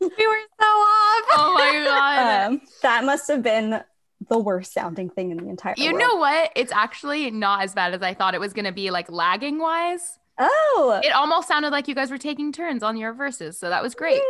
We 0.00 0.06
were 0.08 0.40
so 0.58 0.66
off. 0.66 1.24
Oh 1.36 1.52
my 1.54 1.84
god. 1.84 2.46
Um, 2.52 2.60
that 2.82 3.04
must 3.04 3.28
have 3.28 3.42
been 3.42 3.82
the 4.28 4.38
worst 4.38 4.72
sounding 4.72 5.10
thing 5.10 5.30
in 5.32 5.36
the 5.38 5.48
entire 5.50 5.74
you 5.76 5.92
world. 5.92 5.98
know 6.00 6.16
what? 6.16 6.52
It's 6.56 6.72
actually 6.72 7.30
not 7.30 7.62
as 7.64 7.74
bad 7.74 7.92
as 7.92 8.00
I 8.00 8.14
thought 8.14 8.34
it 8.34 8.40
was 8.40 8.52
gonna 8.54 8.72
be, 8.72 8.90
like 8.90 9.10
lagging 9.10 9.58
wise. 9.58 10.18
Oh, 10.42 11.00
It 11.04 11.12
almost 11.12 11.46
sounded 11.48 11.70
like 11.70 11.86
you 11.86 11.94
guys 11.94 12.10
were 12.10 12.18
taking 12.18 12.50
turns 12.52 12.82
on 12.82 12.96
your 12.96 13.12
verses, 13.12 13.58
so 13.58 13.68
that 13.68 13.82
was 13.82 13.94
great. 13.94 14.20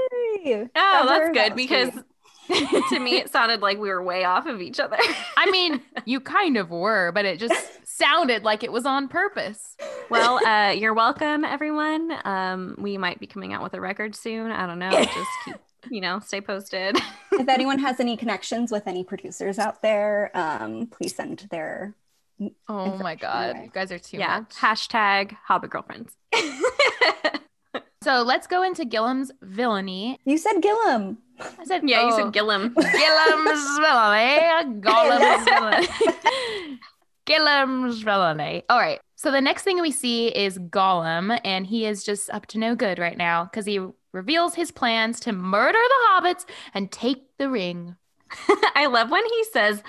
yay. 0.44 0.62
Oh, 0.62 0.68
That 0.74 1.06
that's 1.06 1.30
good 1.32 1.54
because 1.56 1.90
to 2.90 2.98
me 2.98 3.16
it 3.18 3.30
sounded 3.30 3.60
like 3.60 3.78
we 3.78 3.88
were 3.88 4.02
way 4.02 4.24
off 4.24 4.46
of 4.46 4.60
each 4.60 4.80
other. 4.80 4.96
I 5.36 5.50
mean, 5.50 5.80
you 6.04 6.20
kind 6.20 6.56
of 6.56 6.70
were, 6.70 7.12
but 7.12 7.24
it 7.24 7.38
just 7.38 7.86
sounded 7.86 8.42
like 8.42 8.64
it 8.64 8.72
was 8.72 8.86
on 8.86 9.06
purpose. 9.08 9.76
well, 10.10 10.44
uh, 10.44 10.72
you're 10.72 10.94
welcome, 10.94 11.44
everyone. 11.44 12.12
Um, 12.24 12.74
we 12.78 12.98
might 12.98 13.20
be 13.20 13.26
coming 13.28 13.52
out 13.52 13.62
with 13.62 13.74
a 13.74 13.80
record 13.80 14.16
soon. 14.16 14.50
I 14.50 14.66
don't 14.66 14.78
know. 14.80 14.90
Just 15.04 15.30
keep, 15.44 15.56
you 15.90 16.00
know, 16.00 16.18
stay 16.20 16.40
posted. 16.40 16.96
if 17.32 17.48
anyone 17.48 17.78
has 17.78 18.00
any 18.00 18.16
connections 18.16 18.72
with 18.72 18.86
any 18.88 19.04
producers 19.04 19.58
out 19.58 19.80
there, 19.82 20.30
um, 20.34 20.86
please 20.88 21.14
send 21.14 21.46
their. 21.50 21.94
Oh 22.68 22.96
my 22.96 23.14
god, 23.14 23.50
Anyway. 23.50 23.64
you 23.66 23.70
guys 23.70 23.92
are 23.92 23.98
too 23.98 24.16
yeah. 24.16 24.40
much. 24.40 24.54
Hashtag 24.56 25.36
Hobbit 25.44 25.70
girlfriends. 25.70 26.16
So 28.02 28.22
let's 28.22 28.46
go 28.46 28.62
into 28.62 28.86
Gillem's 28.86 29.30
villainy. 29.42 30.18
You 30.24 30.38
said 30.38 30.62
Gillum. 30.62 31.18
I 31.38 31.64
said, 31.64 31.82
yeah, 31.86 32.06
you 32.06 32.12
oh, 32.14 32.16
said 32.16 32.32
Gillum. 32.32 32.74
Gillem's 32.74 33.78
villainy. 33.78 34.80
Gollum's 34.80 35.44
villainy. 35.44 36.78
Gillem's 37.26 38.00
villainy. 38.00 38.62
All 38.70 38.78
right. 38.78 39.00
So 39.16 39.30
the 39.30 39.42
next 39.42 39.64
thing 39.64 39.82
we 39.82 39.90
see 39.90 40.28
is 40.28 40.58
Gollum, 40.58 41.38
and 41.44 41.66
he 41.66 41.84
is 41.84 42.02
just 42.02 42.30
up 42.30 42.46
to 42.46 42.58
no 42.58 42.74
good 42.74 42.98
right 42.98 43.18
now 43.18 43.44
because 43.44 43.66
he 43.66 43.86
reveals 44.14 44.54
his 44.54 44.70
plans 44.70 45.20
to 45.20 45.32
murder 45.32 45.78
the 45.78 46.08
hobbits 46.08 46.46
and 46.72 46.90
take 46.90 47.36
the 47.36 47.50
ring. 47.50 47.96
I 48.74 48.86
love 48.86 49.10
when 49.10 49.24
he 49.24 49.44
says, 49.44 49.82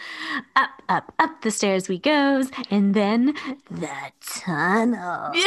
"Up, 0.56 0.70
up, 0.90 1.14
up 1.20 1.42
the 1.42 1.52
stairs 1.52 1.88
we 1.88 2.00
goes, 2.00 2.50
and 2.70 2.94
then 2.94 3.36
the 3.70 4.12
tunnel." 4.22 5.34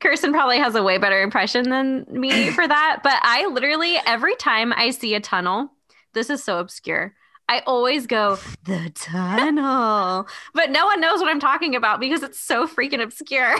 Kirsten 0.00 0.32
probably 0.32 0.58
has 0.58 0.74
a 0.74 0.82
way 0.82 0.96
better 0.98 1.20
impression 1.20 1.68
than 1.68 2.06
me 2.08 2.50
for 2.54 2.66
that, 2.66 3.00
but 3.02 3.18
I 3.22 3.46
literally 3.46 3.98
every 4.06 4.34
time 4.36 4.72
I 4.72 4.90
see 4.90 5.14
a 5.14 5.20
tunnel, 5.20 5.72
this 6.14 6.30
is 6.30 6.42
so 6.42 6.58
obscure. 6.58 7.14
I 7.48 7.62
always 7.66 8.06
go 8.06 8.38
the 8.64 8.90
tunnel, 8.94 10.26
but 10.54 10.70
no 10.70 10.86
one 10.86 11.00
knows 11.00 11.20
what 11.20 11.28
I'm 11.28 11.40
talking 11.40 11.74
about 11.74 12.00
because 12.00 12.22
it's 12.22 12.38
so 12.38 12.66
freaking 12.66 13.02
obscure. 13.02 13.56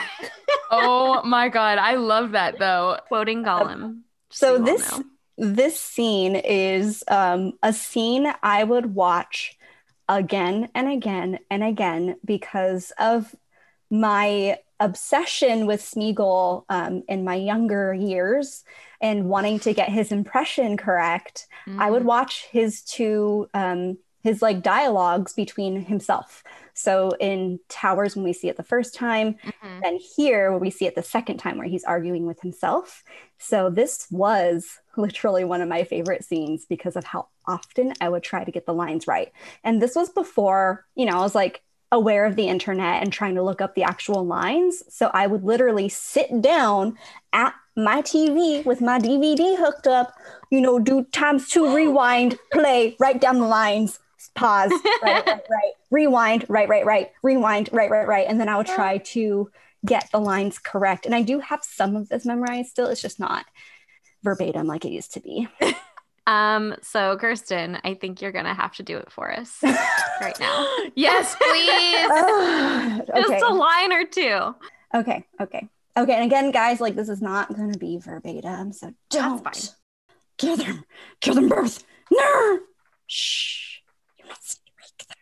oh 0.71 1.23
my 1.25 1.49
god, 1.49 1.79
I 1.79 1.97
love 1.97 2.33
that 2.33 2.59
though. 2.59 2.99
Quoting 3.09 3.45
uh, 3.45 3.59
Gollum. 3.59 4.01
just 4.31 4.41
So 4.41 4.59
this 4.59 4.93
know. 4.93 5.05
This 5.41 5.81
scene 5.81 6.37
is 6.37 7.03
um, 7.09 7.55
a 7.63 7.73
scene 7.73 8.31
I 8.43 8.63
would 8.63 8.95
watch 8.95 9.57
again 10.09 10.69
and 10.75 10.89
again 10.89 11.39
and 11.51 11.63
again 11.65 12.17
because 12.25 12.93
of 12.99 13.35
my 13.91 14.59
obsession 14.79 15.67
with 15.67 15.81
Smeagol 15.81 16.65
um, 16.69 17.03
in 17.09 17.25
my 17.25 17.35
younger 17.37 17.93
years 17.95 18.65
and 19.01 19.29
wanting 19.29 19.61
to 19.61 19.73
get 19.73 19.89
his 19.89 20.13
impression 20.13 20.77
correct. 20.77 21.47
I 21.79 21.91
would 21.91 22.05
watch 22.05 22.47
his 22.51 22.83
two 22.83 23.49
um, 23.55 23.97
his 24.23 24.43
like 24.43 24.63
dialogues 24.63 25.33
between 25.33 25.83
himself. 25.83 26.43
So 26.75 27.13
in 27.19 27.59
Towers 27.71 28.15
when 28.15 28.25
we 28.25 28.35
see 28.35 28.49
it 28.49 28.59
the 28.59 28.63
first 28.63 28.95
time, 28.95 29.37
Mhm. 29.45 29.83
then 29.83 29.99
here 30.17 30.51
where 30.51 30.61
we 30.61 30.71
see 30.71 30.85
it 30.87 30.95
the 30.95 31.03
second 31.03 31.39
time 31.39 31.57
where 31.57 31.67
he's 31.67 31.85
arguing 31.85 32.27
with 32.27 32.41
himself. 32.43 33.03
So 33.39 33.71
this 33.71 34.07
was 34.11 34.79
literally 34.97 35.45
one 35.45 35.61
of 35.61 35.69
my 35.69 35.85
favorite 35.85 36.25
scenes 36.25 36.65
because 36.65 36.97
of 36.97 37.05
how 37.05 37.29
often 37.47 37.93
I 38.01 38.09
would 38.09 38.23
try 38.23 38.45
to 38.45 38.51
get 38.51 38.67
the 38.67 38.75
lines 38.75 39.07
right. 39.07 39.33
And 39.65 39.81
this 39.81 39.95
was 39.95 40.11
before, 40.11 40.85
you 40.95 41.07
know, 41.07 41.19
I 41.19 41.21
was 41.21 41.35
like 41.35 41.63
aware 41.93 42.25
of 42.25 42.37
the 42.37 42.49
internet 42.49 43.03
and 43.03 43.13
trying 43.13 43.35
to 43.35 43.43
look 43.43 43.61
up 43.61 43.75
the 43.75 43.83
actual 43.83 44.25
lines. 44.25 44.83
So 44.89 45.11
I 45.13 45.27
would 45.27 45.45
literally 45.45 45.89
sit 45.89 46.41
down 46.41 46.97
at 47.33 47.55
my 47.77 48.03
TV 48.03 48.65
with 48.65 48.81
my 48.81 48.99
DVD 48.99 49.57
hooked 49.57 49.87
up, 49.87 50.13
you 50.51 50.61
know, 50.61 50.79
do 50.79 51.05
times 51.13 51.49
two 51.49 51.75
rewind, 51.75 52.39
play, 52.53 52.97
write 53.01 53.21
down 53.21 53.39
the 53.39 53.47
lines, 53.47 53.99
pause, 54.35 54.73
right, 55.03 55.27
right, 55.27 55.27
right, 55.27 55.73
rewind, 55.91 56.45
right, 56.49 56.69
right, 56.69 56.85
right, 56.85 57.11
rewind, 57.23 57.71
right, 57.73 57.91
right, 57.91 58.07
right. 58.07 58.27
And 58.29 58.41
then 58.41 58.49
I 58.49 58.57
would 58.57 58.67
try 58.67 58.99
to 58.99 59.51
get 59.85 60.11
the 60.13 60.21
lines 60.21 60.59
correct. 60.59 61.07
And 61.07 61.15
I 61.15 61.23
do 61.23 61.41
have 61.41 61.65
some 61.65 61.97
of 61.97 62.09
this 62.09 62.27
memorized 62.27 62.71
still. 62.71 62.87
It's 62.87 63.01
just 63.01 63.19
not 63.19 63.47
verbatim 64.23 64.67
like 64.67 64.85
it 64.85 64.91
used 64.93 65.15
to 65.15 65.21
be. 65.21 65.49
Um, 66.27 66.77
so 66.83 67.17
Kirsten, 67.17 67.79
I 67.83 67.95
think 67.95 68.23
you're 68.23 68.31
gonna 68.31 68.55
have 68.55 68.75
to 68.77 68.85
do 68.85 68.97
it 68.99 69.11
for 69.11 69.33
us 69.33 69.59
right 70.21 70.39
now. 70.39 70.67
Yes, 70.95 71.35
please. 71.35 72.09
Ah, 72.13 73.01
okay. 73.01 73.23
Just 73.23 73.45
a 73.45 73.55
line 73.55 73.93
or 73.93 74.05
two. 74.05 74.55
okay. 74.95 75.25
Okay. 75.41 75.69
Okay. 75.97 76.15
And 76.15 76.25
again, 76.25 76.51
guys, 76.53 76.81
like 76.81 76.95
this 76.95 77.09
is 77.09 77.21
not 77.23 77.55
going 77.55 77.73
to 77.73 77.79
be 77.79 77.99
verbatim. 77.99 78.73
So 78.73 78.93
don't 79.09 79.75
kill 80.39 80.57
them. 80.57 80.85
Kill 81.21 81.35
them 81.35 81.49
both. 81.49 81.83
No. 82.11 82.61
Shh. 83.07 83.79
You 84.19 84.27
must 84.29 84.61
wake 84.79 85.09
them. 85.09 85.17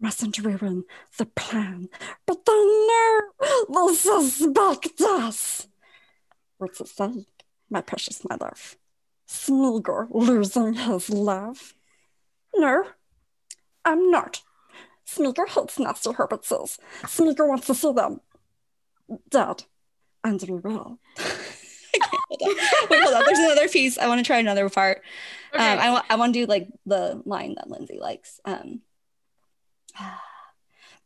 Mustn't 0.00 0.38
ruin 0.38 0.84
the 1.18 1.26
plan. 1.26 1.88
But 2.26 2.44
they 2.44 2.52
know 2.52 3.20
will 3.68 3.94
suspect 3.94 5.00
us. 5.00 5.66
What's 6.58 6.80
it 6.80 6.88
say? 6.88 7.26
My 7.70 7.80
precious, 7.80 8.22
my 8.28 8.36
love. 8.40 8.76
Smeagol 9.28 10.08
losing 10.12 10.74
his 10.74 11.10
love? 11.10 11.74
No, 12.54 12.84
I'm 13.84 14.10
not. 14.10 14.42
Smeagol 15.06 15.48
hates 15.48 15.78
nasty 15.78 16.10
hobbitses. 16.10 16.78
Smeagol 17.02 17.48
wants 17.48 17.66
to 17.66 17.74
see 17.74 17.92
them 17.92 18.20
dead. 19.30 19.64
And 20.22 20.40
we 20.42 20.56
will. 20.56 20.98
okay, 21.18 21.34
hold 22.32 22.42
on. 22.42 22.88
Wait, 22.90 23.02
hold 23.02 23.14
on. 23.14 23.24
There's 23.26 23.38
another 23.38 23.68
piece. 23.68 23.98
I 23.98 24.08
want 24.08 24.20
to 24.20 24.24
try 24.24 24.38
another 24.38 24.68
part. 24.70 25.02
Um, 25.52 25.60
I, 25.60 25.90
wa- 25.90 26.02
I 26.08 26.16
want 26.16 26.32
to 26.34 26.40
do 26.40 26.46
like 26.46 26.68
the 26.86 27.20
line 27.26 27.54
that 27.56 27.68
Lindsay 27.68 27.98
likes. 28.00 28.40
Um, 28.44 28.80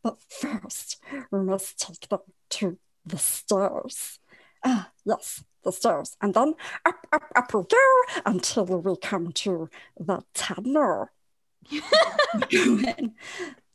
but 0.03 0.17
first, 0.29 1.01
we 1.31 1.39
must 1.39 1.79
take 1.79 2.07
them 2.09 2.19
to 2.51 2.77
the 3.05 3.17
stairs. 3.17 4.19
Ah, 4.63 4.91
yes, 5.05 5.43
the 5.63 5.71
stairs. 5.71 6.17
And 6.21 6.33
then 6.33 6.53
up, 6.85 7.07
up, 7.11 7.23
up 7.35 7.53
we 7.53 7.63
go 7.63 8.21
until 8.25 8.65
we 8.65 8.95
come 8.97 9.31
to 9.31 9.69
the 9.99 10.23
tunnel. 10.33 11.09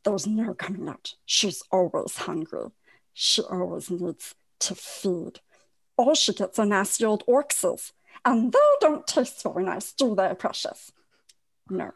There's 0.04 0.26
no 0.26 0.54
coming 0.54 0.88
out. 0.88 1.14
She's 1.24 1.62
always 1.70 2.16
hungry. 2.16 2.68
She 3.14 3.42
always 3.42 3.90
needs 3.90 4.34
to 4.60 4.74
feed. 4.74 5.40
All 5.96 6.14
she 6.14 6.34
gets 6.34 6.58
are 6.58 6.66
nasty 6.66 7.04
old 7.04 7.24
orcses. 7.26 7.92
And 8.24 8.52
they 8.52 8.58
don't 8.80 9.06
taste 9.06 9.42
very 9.42 9.64
nice, 9.64 9.92
do 9.92 10.14
they, 10.14 10.34
precious? 10.34 10.92
No, 11.70 11.92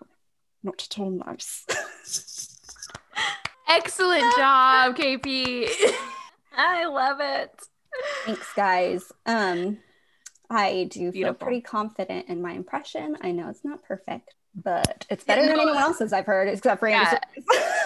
not 0.62 0.86
at 0.91 0.99
all 0.99 1.11
nice. 1.11 1.66
Excellent 3.68 4.34
job, 4.36 4.97
KP. 4.97 5.68
I 6.57 6.86
love 6.86 7.18
it. 7.20 7.68
Thanks, 8.24 8.53
guys. 8.55 9.12
Um, 9.26 9.78
I 10.51 10.89
do 10.91 11.12
feel 11.12 11.34
pretty 11.34 11.61
confident 11.61 12.28
in 12.28 12.41
my 12.41 12.53
impression. 12.53 13.16
I 13.20 13.32
know 13.32 13.49
it's 13.49 13.64
not 13.64 13.82
perfect, 13.82 14.34
but 14.55 15.07
it's 15.11 15.24
better 15.24 15.43
than 15.43 15.57
no. 15.57 15.62
anyone 15.62 15.76
else's 15.76 16.12
I've 16.12 16.26
heard, 16.26 16.49
except 16.49 16.80
for 16.80 16.89
Andy 16.89 17.18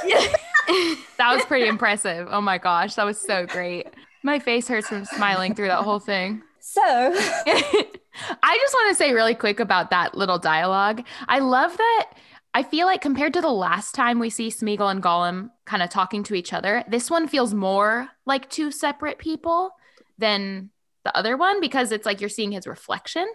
Yeah. 0.05 0.27
That 1.19 1.35
was 1.35 1.45
pretty 1.45 1.67
impressive. 1.67 2.29
Oh 2.31 2.41
my 2.41 2.59
gosh, 2.59 2.95
that 2.95 3.05
was 3.05 3.21
so 3.21 3.47
great. 3.47 3.89
My 4.23 4.39
face 4.39 4.69
hurts 4.69 4.89
from 4.89 5.05
smiling 5.05 5.55
through 5.55 5.69
that 5.69 5.83
whole 5.83 5.99
thing. 6.01 6.43
So, 6.65 6.81
I 6.87 7.13
just 7.13 8.75
want 8.75 8.91
to 8.91 8.95
say 8.95 9.13
really 9.13 9.35
quick 9.35 9.59
about 9.59 9.91
that 9.91 10.15
little 10.15 10.39
dialogue. 10.39 11.05
I 11.27 11.41
love 11.41 11.77
that. 11.77 12.13
I 12.55 12.63
feel 12.63 12.87
like 12.87 13.01
compared 13.01 13.35
to 13.35 13.41
the 13.41 13.51
last 13.51 13.97
time 13.97 14.21
we 14.21 14.31
see 14.31 14.47
Smeagol 14.47 14.89
and 14.89 15.03
Gollum 15.03 15.51
kind 15.65 15.83
of 15.83 15.91
talking 15.91 16.23
to 16.23 16.35
each 16.35 16.53
other, 16.53 16.85
this 16.87 17.11
one 17.11 17.27
feels 17.27 17.53
more 17.53 18.11
like 18.27 18.49
two 18.49 18.71
separate 18.71 19.19
people 19.19 19.73
than 20.19 20.71
the 21.05 21.17
other 21.17 21.37
one 21.37 21.61
because 21.61 21.93
it's 21.93 22.07
like 22.07 22.21
you're 22.21 22.31
seeing 22.31 22.53
his 22.53 22.67
reflection 22.67 23.27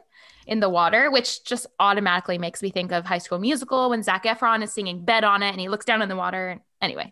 in 0.45 0.61
the 0.61 0.69
water, 0.69 1.11
which 1.11 1.43
just 1.43 1.67
automatically 1.79 2.37
makes 2.37 2.61
me 2.61 2.69
think 2.69 2.91
of 2.91 3.05
High 3.05 3.17
School 3.17 3.39
Musical 3.39 3.89
when 3.89 4.01
Zac 4.03 4.23
Efron 4.23 4.63
is 4.63 4.71
singing 4.71 5.03
"Bet 5.03 5.23
on 5.23 5.43
It" 5.43 5.49
and 5.49 5.59
he 5.59 5.69
looks 5.69 5.85
down 5.85 6.01
in 6.01 6.09
the 6.09 6.15
water. 6.15 6.59
Anyway, 6.81 7.11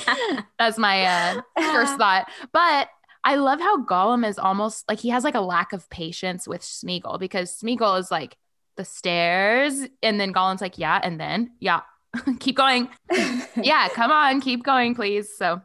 that's 0.58 0.78
my 0.78 1.04
uh, 1.04 1.40
first 1.56 1.96
thought. 1.96 2.28
But 2.52 2.88
I 3.22 3.36
love 3.36 3.60
how 3.60 3.84
Gollum 3.84 4.26
is 4.26 4.38
almost 4.38 4.88
like 4.88 4.98
he 4.98 5.10
has 5.10 5.24
like 5.24 5.34
a 5.34 5.40
lack 5.40 5.72
of 5.72 5.88
patience 5.88 6.48
with 6.48 6.62
Smeagol 6.62 7.18
because 7.18 7.56
Smeagol 7.56 7.98
is 7.98 8.10
like 8.10 8.36
the 8.76 8.84
stairs, 8.84 9.86
and 10.02 10.20
then 10.20 10.32
Gollum's 10.32 10.60
like, 10.60 10.78
yeah, 10.78 11.00
and 11.02 11.20
then 11.20 11.52
yeah, 11.60 11.82
keep 12.40 12.56
going, 12.56 12.88
yeah, 13.56 13.88
come 13.88 14.10
on, 14.10 14.40
keep 14.40 14.64
going, 14.64 14.94
please. 14.94 15.36
So 15.36 15.62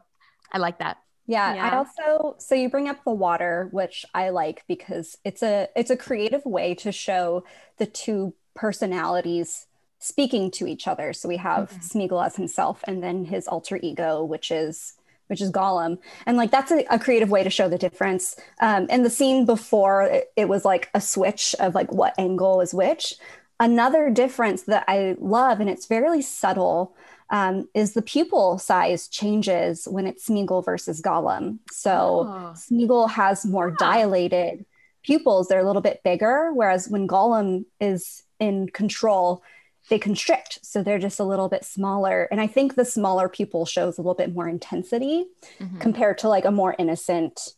I 0.52 0.58
like 0.58 0.78
that. 0.78 0.98
Yeah, 1.30 1.54
Yeah. 1.54 1.70
I 1.70 1.76
also 1.76 2.36
so 2.38 2.54
you 2.54 2.68
bring 2.68 2.88
up 2.88 3.04
the 3.04 3.12
water, 3.12 3.68
which 3.70 4.04
I 4.14 4.30
like 4.30 4.64
because 4.66 5.16
it's 5.24 5.42
a 5.42 5.68
it's 5.76 5.90
a 5.90 5.96
creative 5.96 6.44
way 6.44 6.74
to 6.76 6.90
show 6.92 7.44
the 7.78 7.86
two 7.86 8.34
personalities 8.54 9.66
speaking 9.98 10.50
to 10.50 10.66
each 10.66 10.88
other. 10.88 11.12
So 11.12 11.28
we 11.28 11.36
have. 11.38 11.70
Smeagol 11.80 12.24
as 12.24 12.36
himself 12.36 12.82
and 12.88 13.02
then 13.02 13.24
his 13.24 13.46
alter 13.46 13.78
ego, 13.82 14.24
which 14.24 14.50
is 14.50 14.94
which 15.28 15.40
is 15.40 15.52
Gollum. 15.52 15.98
And 16.26 16.36
like 16.36 16.50
that's 16.50 16.72
a, 16.72 16.84
a 16.90 16.98
creative 16.98 17.30
way 17.30 17.44
to 17.44 17.50
show 17.50 17.68
the 17.68 17.78
difference. 17.78 18.34
Um, 18.60 18.88
in 18.90 19.04
the 19.04 19.10
scene 19.10 19.46
before, 19.46 20.02
it, 20.02 20.32
it 20.36 20.48
was 20.48 20.64
like 20.64 20.90
a 20.94 21.00
switch 21.00 21.54
of 21.60 21.74
like 21.74 21.92
what 21.92 22.14
angle 22.18 22.60
is 22.60 22.74
which. 22.74 23.14
Another 23.60 24.10
difference 24.10 24.62
that 24.64 24.84
I 24.88 25.16
love, 25.20 25.60
and 25.60 25.70
it's 25.70 25.86
very 25.86 26.22
subtle, 26.22 26.96
um, 27.30 27.68
is 27.74 27.92
the 27.94 28.02
pupil 28.02 28.58
size 28.58 29.08
changes 29.08 29.86
when 29.90 30.06
it's 30.06 30.28
Smeagol 30.28 30.64
versus 30.64 31.00
Gollum. 31.00 31.58
So 31.70 32.26
Oh. 32.28 32.52
Smeagol 32.54 33.08
has 33.10 33.44
more 33.46 33.70
dilated 33.70 34.64
pupils; 35.02 35.48
they're 35.48 35.60
a 35.60 35.66
little 35.66 35.82
bit 35.82 36.02
bigger, 36.04 36.52
whereas 36.52 36.88
when 36.88 37.06
Gollum 37.08 37.64
is 37.80 38.22
in 38.38 38.68
control, 38.68 39.42
they 39.88 39.98
constrict, 39.98 40.58
so 40.62 40.82
they're 40.82 40.98
just 40.98 41.20
a 41.20 41.24
little 41.24 41.48
bit 41.48 41.64
smaller. 41.64 42.28
And 42.30 42.40
I 42.40 42.46
think 42.46 42.74
the 42.74 42.84
smaller 42.84 43.28
pupil 43.28 43.64
shows 43.64 43.96
a 43.96 44.02
little 44.02 44.14
bit 44.14 44.34
more 44.34 44.48
intensity 44.48 45.26
Mhm. 45.58 45.80
compared 45.80 46.18
to 46.18 46.28
like 46.28 46.44
a 46.44 46.50
more 46.50 46.74
innocent 46.78 47.54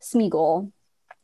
Smeagol, 0.00 0.70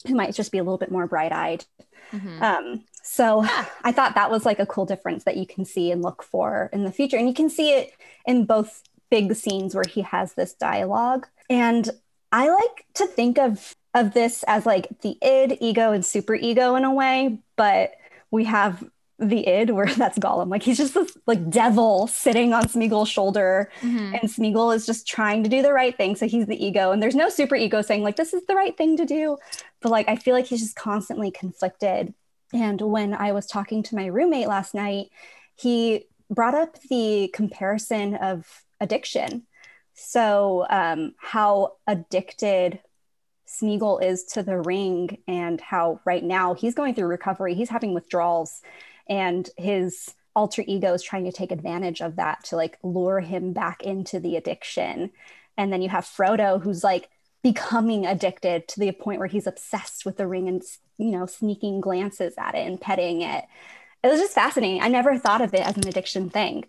who 0.06 0.14
might 0.14 0.34
just 0.34 0.50
be 0.52 0.58
a 0.58 0.62
little 0.64 0.78
bit 0.78 0.90
more 0.90 1.06
bright-eyed. 1.06 1.64
Mhm. 2.12 2.42
Um, 2.42 2.84
so 3.02 3.44
I 3.84 3.92
thought 3.92 4.14
that 4.14 4.30
was 4.30 4.44
like 4.46 4.58
a 4.58 4.66
cool 4.66 4.86
difference 4.86 5.24
that 5.24 5.36
you 5.36 5.46
can 5.46 5.64
see 5.64 5.90
and 5.90 6.02
look 6.02 6.22
for 6.22 6.70
in 6.72 6.84
the 6.84 6.92
future. 6.92 7.16
And 7.16 7.26
you 7.28 7.34
can 7.34 7.48
see 7.50 7.72
it 7.72 7.92
in 8.26 8.44
both 8.44 8.82
big 9.10 9.34
scenes 9.34 9.74
where 9.74 9.84
he 9.88 10.02
has 10.02 10.34
this 10.34 10.54
dialogue. 10.54 11.26
And 11.48 11.88
I 12.32 12.48
like 12.50 12.84
to 12.94 13.06
think 13.06 13.38
of 13.38 13.74
of 13.92 14.14
this 14.14 14.44
as 14.44 14.66
like 14.66 15.00
the 15.00 15.18
id, 15.20 15.58
ego, 15.60 15.90
and 15.92 16.04
super 16.04 16.34
ego 16.36 16.76
in 16.76 16.84
a 16.84 16.94
way, 16.94 17.38
but 17.56 17.92
we 18.30 18.44
have 18.44 18.84
the 19.18 19.46
id 19.48 19.72
where 19.72 19.86
that's 19.96 20.18
Gollum. 20.18 20.48
Like 20.48 20.62
he's 20.62 20.78
just 20.78 20.94
this 20.94 21.16
like 21.26 21.50
devil 21.50 22.06
sitting 22.06 22.52
on 22.52 22.64
Smeagol's 22.66 23.08
shoulder 23.08 23.68
Mhm. 23.82 24.18
and 24.20 24.30
Smeagol 24.30 24.74
is 24.74 24.86
just 24.86 25.08
trying 25.08 25.42
to 25.42 25.50
do 25.50 25.60
the 25.60 25.72
right 25.72 25.96
thing. 25.96 26.14
So 26.14 26.28
he's 26.28 26.46
the 26.46 26.64
ego, 26.64 26.92
and 26.92 27.02
there's 27.02 27.16
no 27.16 27.28
super 27.28 27.56
ego 27.56 27.82
saying 27.82 28.02
like 28.04 28.14
this 28.16 28.32
is 28.32 28.44
the 28.46 28.54
right 28.54 28.76
thing 28.76 28.96
to 28.98 29.04
do. 29.04 29.36
But 29.80 29.90
like 29.90 30.08
I 30.08 30.14
feel 30.16 30.34
like 30.34 30.46
he's 30.46 30.60
just 30.60 30.76
constantly 30.76 31.30
conflicted. 31.32 32.14
And 32.52 32.80
when 32.80 33.14
I 33.14 33.32
was 33.32 33.46
talking 33.46 33.82
to 33.84 33.96
my 33.96 34.06
roommate 34.06 34.48
last 34.48 34.74
night, 34.74 35.10
he 35.56 36.06
brought 36.28 36.54
up 36.54 36.78
the 36.88 37.30
comparison 37.32 38.14
of 38.16 38.46
addiction. 38.80 39.46
So 39.94 40.66
um, 40.70 41.14
how 41.18 41.74
addicted 41.86 42.80
Smeagol 43.46 44.02
is 44.02 44.24
to 44.24 44.42
the 44.42 44.60
ring, 44.60 45.18
and 45.26 45.60
how 45.60 46.00
right 46.04 46.22
now 46.22 46.54
he's 46.54 46.74
going 46.74 46.94
through 46.94 47.08
recovery. 47.08 47.54
He's 47.54 47.68
having 47.68 47.94
withdrawals, 47.94 48.62
and 49.08 49.48
his 49.56 50.14
alter 50.36 50.62
ego 50.66 50.94
is 50.94 51.02
trying 51.02 51.24
to 51.24 51.32
take 51.32 51.50
advantage 51.50 52.00
of 52.00 52.16
that 52.16 52.44
to 52.44 52.56
like 52.56 52.78
lure 52.84 53.18
him 53.20 53.52
back 53.52 53.82
into 53.82 54.20
the 54.20 54.36
addiction. 54.36 55.10
And 55.58 55.72
then 55.72 55.82
you 55.82 55.88
have 55.88 56.04
Frodo, 56.04 56.62
who's 56.62 56.84
like 56.84 57.10
becoming 57.42 58.06
addicted 58.06 58.68
to 58.68 58.80
the 58.80 58.92
point 58.92 59.18
where 59.18 59.28
he's 59.28 59.46
obsessed 59.46 60.04
with 60.04 60.16
the 60.16 60.26
ring 60.26 60.48
and 60.48 60.62
you 60.98 61.10
know 61.10 61.26
sneaking 61.26 61.80
glances 61.80 62.34
at 62.38 62.54
it 62.54 62.66
and 62.66 62.80
petting 62.80 63.22
it. 63.22 63.44
It 64.02 64.08
was 64.08 64.20
just 64.20 64.34
fascinating. 64.34 64.82
I 64.82 64.88
never 64.88 65.18
thought 65.18 65.40
of 65.42 65.54
it 65.54 65.60
as 65.60 65.76
an 65.76 65.86
addiction 65.88 66.30
thing. 66.30 66.64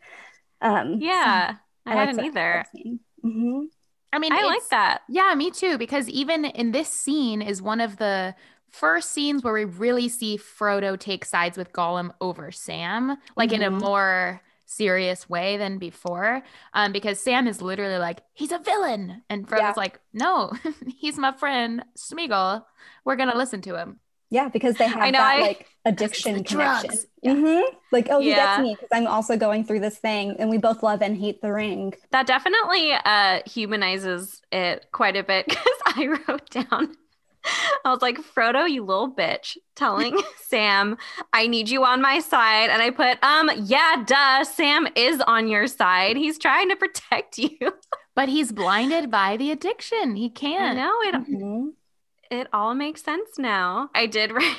Um, 0.61 0.99
Yeah, 0.99 1.55
I 1.85 1.95
liked 1.95 2.17
hadn't 2.17 2.25
either. 2.25 2.65
scene. 2.75 2.99
Mhm. 3.23 3.67
I 4.13 4.19
mean, 4.19 4.33
I 4.33 4.43
like 4.43 4.67
that. 4.69 5.01
Yeah, 5.07 5.33
me 5.35 5.51
too. 5.51 5.77
Because 5.77 6.09
even 6.09 6.45
in 6.45 6.71
this 6.71 6.89
scene 6.89 7.41
is 7.41 7.61
one 7.61 7.79
of 7.79 7.97
the 7.97 8.35
first 8.69 9.11
scenes 9.11 9.43
where 9.43 9.53
we 9.53 9.65
really 9.65 10.09
see 10.09 10.37
Frodo 10.37 10.99
take 10.99 11.25
sides 11.25 11.57
with 11.57 11.73
Gollum 11.73 12.13
over 12.21 12.51
Sam, 12.51 13.17
like 13.35 13.51
in 13.53 13.61
a 13.61 13.71
Mhm. 13.71 13.79
more 13.81 14.41
serious 14.75 15.29
way 15.29 15.57
than 15.57 15.77
before. 15.77 16.41
Um, 16.73 16.91
because 16.91 17.19
Sam 17.19 17.47
is 17.47 17.61
literally 17.61 17.97
like, 17.97 18.21
he's 18.33 18.51
a 18.51 18.59
villain. 18.59 19.23
And 19.29 19.47
Frodo's 19.47 19.61
Yeah. 19.61 19.73
like, 19.77 19.99
no, 20.13 20.51
he's 20.97 21.17
my 21.17 21.31
friend 21.31 21.83
Smeagol. 21.97 22.63
We're 23.05 23.15
gonna 23.17 23.37
listen 23.37 23.61
to 23.61 23.75
him. 23.75 23.99
Yeah, 24.33 24.47
because 24.47 24.75
they 24.75 24.87
have 24.87 24.99
know, 25.11 25.19
that 25.19 25.35
I- 25.35 25.41
like 25.41 25.67
addiction 25.85 26.43
connection. 26.45 26.91
Yeah. 27.21 27.33
Mhm. 27.35 27.63
Like, 27.91 28.07
oh, 28.09 28.21
he 28.21 28.29
Yeah. 28.29 28.55
gets 28.57 28.63
me 28.63 28.75
because 28.75 28.89
I'm 28.93 29.07
also 29.07 29.35
going 29.35 29.65
through 29.65 29.81
this 29.81 29.97
thing, 29.97 30.37
and 30.39 30.49
we 30.49 30.57
both 30.57 30.81
love 30.83 31.01
and 31.01 31.17
hate 31.17 31.41
the 31.41 31.51
ring. 31.51 31.93
That 32.11 32.27
definitely 32.27 32.93
uh, 32.93 33.41
humanizes 33.45 34.41
it 34.51 34.85
quite 34.93 35.17
a 35.17 35.23
bit 35.23 35.45
because 35.49 35.79
I 35.85 36.07
wrote 36.27 36.49
down, 36.49 36.95
I 37.85 37.89
was 37.89 38.01
like, 38.01 38.17
Frodo, 38.19 38.69
you 38.69 38.83
little 38.83 39.13
bitch, 39.13 39.57
telling 39.75 40.19
Sam, 40.47 40.97
I 41.33 41.47
need 41.47 41.69
you 41.69 41.83
on 41.83 42.01
my 42.01 42.19
side. 42.19 42.69
And 42.69 42.81
I 42.81 42.89
put, 42.91 43.23
um, 43.23 43.49
yeah, 43.63 44.03
duh, 44.05 44.43
Sam 44.43 44.87
is 44.95 45.21
on 45.21 45.47
your 45.47 45.67
side. 45.67 46.17
He's 46.17 46.37
trying 46.37 46.69
to 46.69 46.75
protect 46.75 47.37
you. 47.37 47.57
But 48.13 48.27
he's 48.27 48.51
blinded 48.51 49.09
by 49.09 49.37
the 49.37 49.51
addiction. 49.51 50.17
He 50.17 50.29
can't. 50.29 50.75
No, 50.77 50.93
it, 51.03 51.15
Mhm. 51.29 51.69
it 52.29 52.47
all 52.51 52.75
makes 52.75 53.01
sense 53.01 53.39
now. 53.39 53.89
I 53.95 54.05
did 54.05 54.33
write 54.33 54.57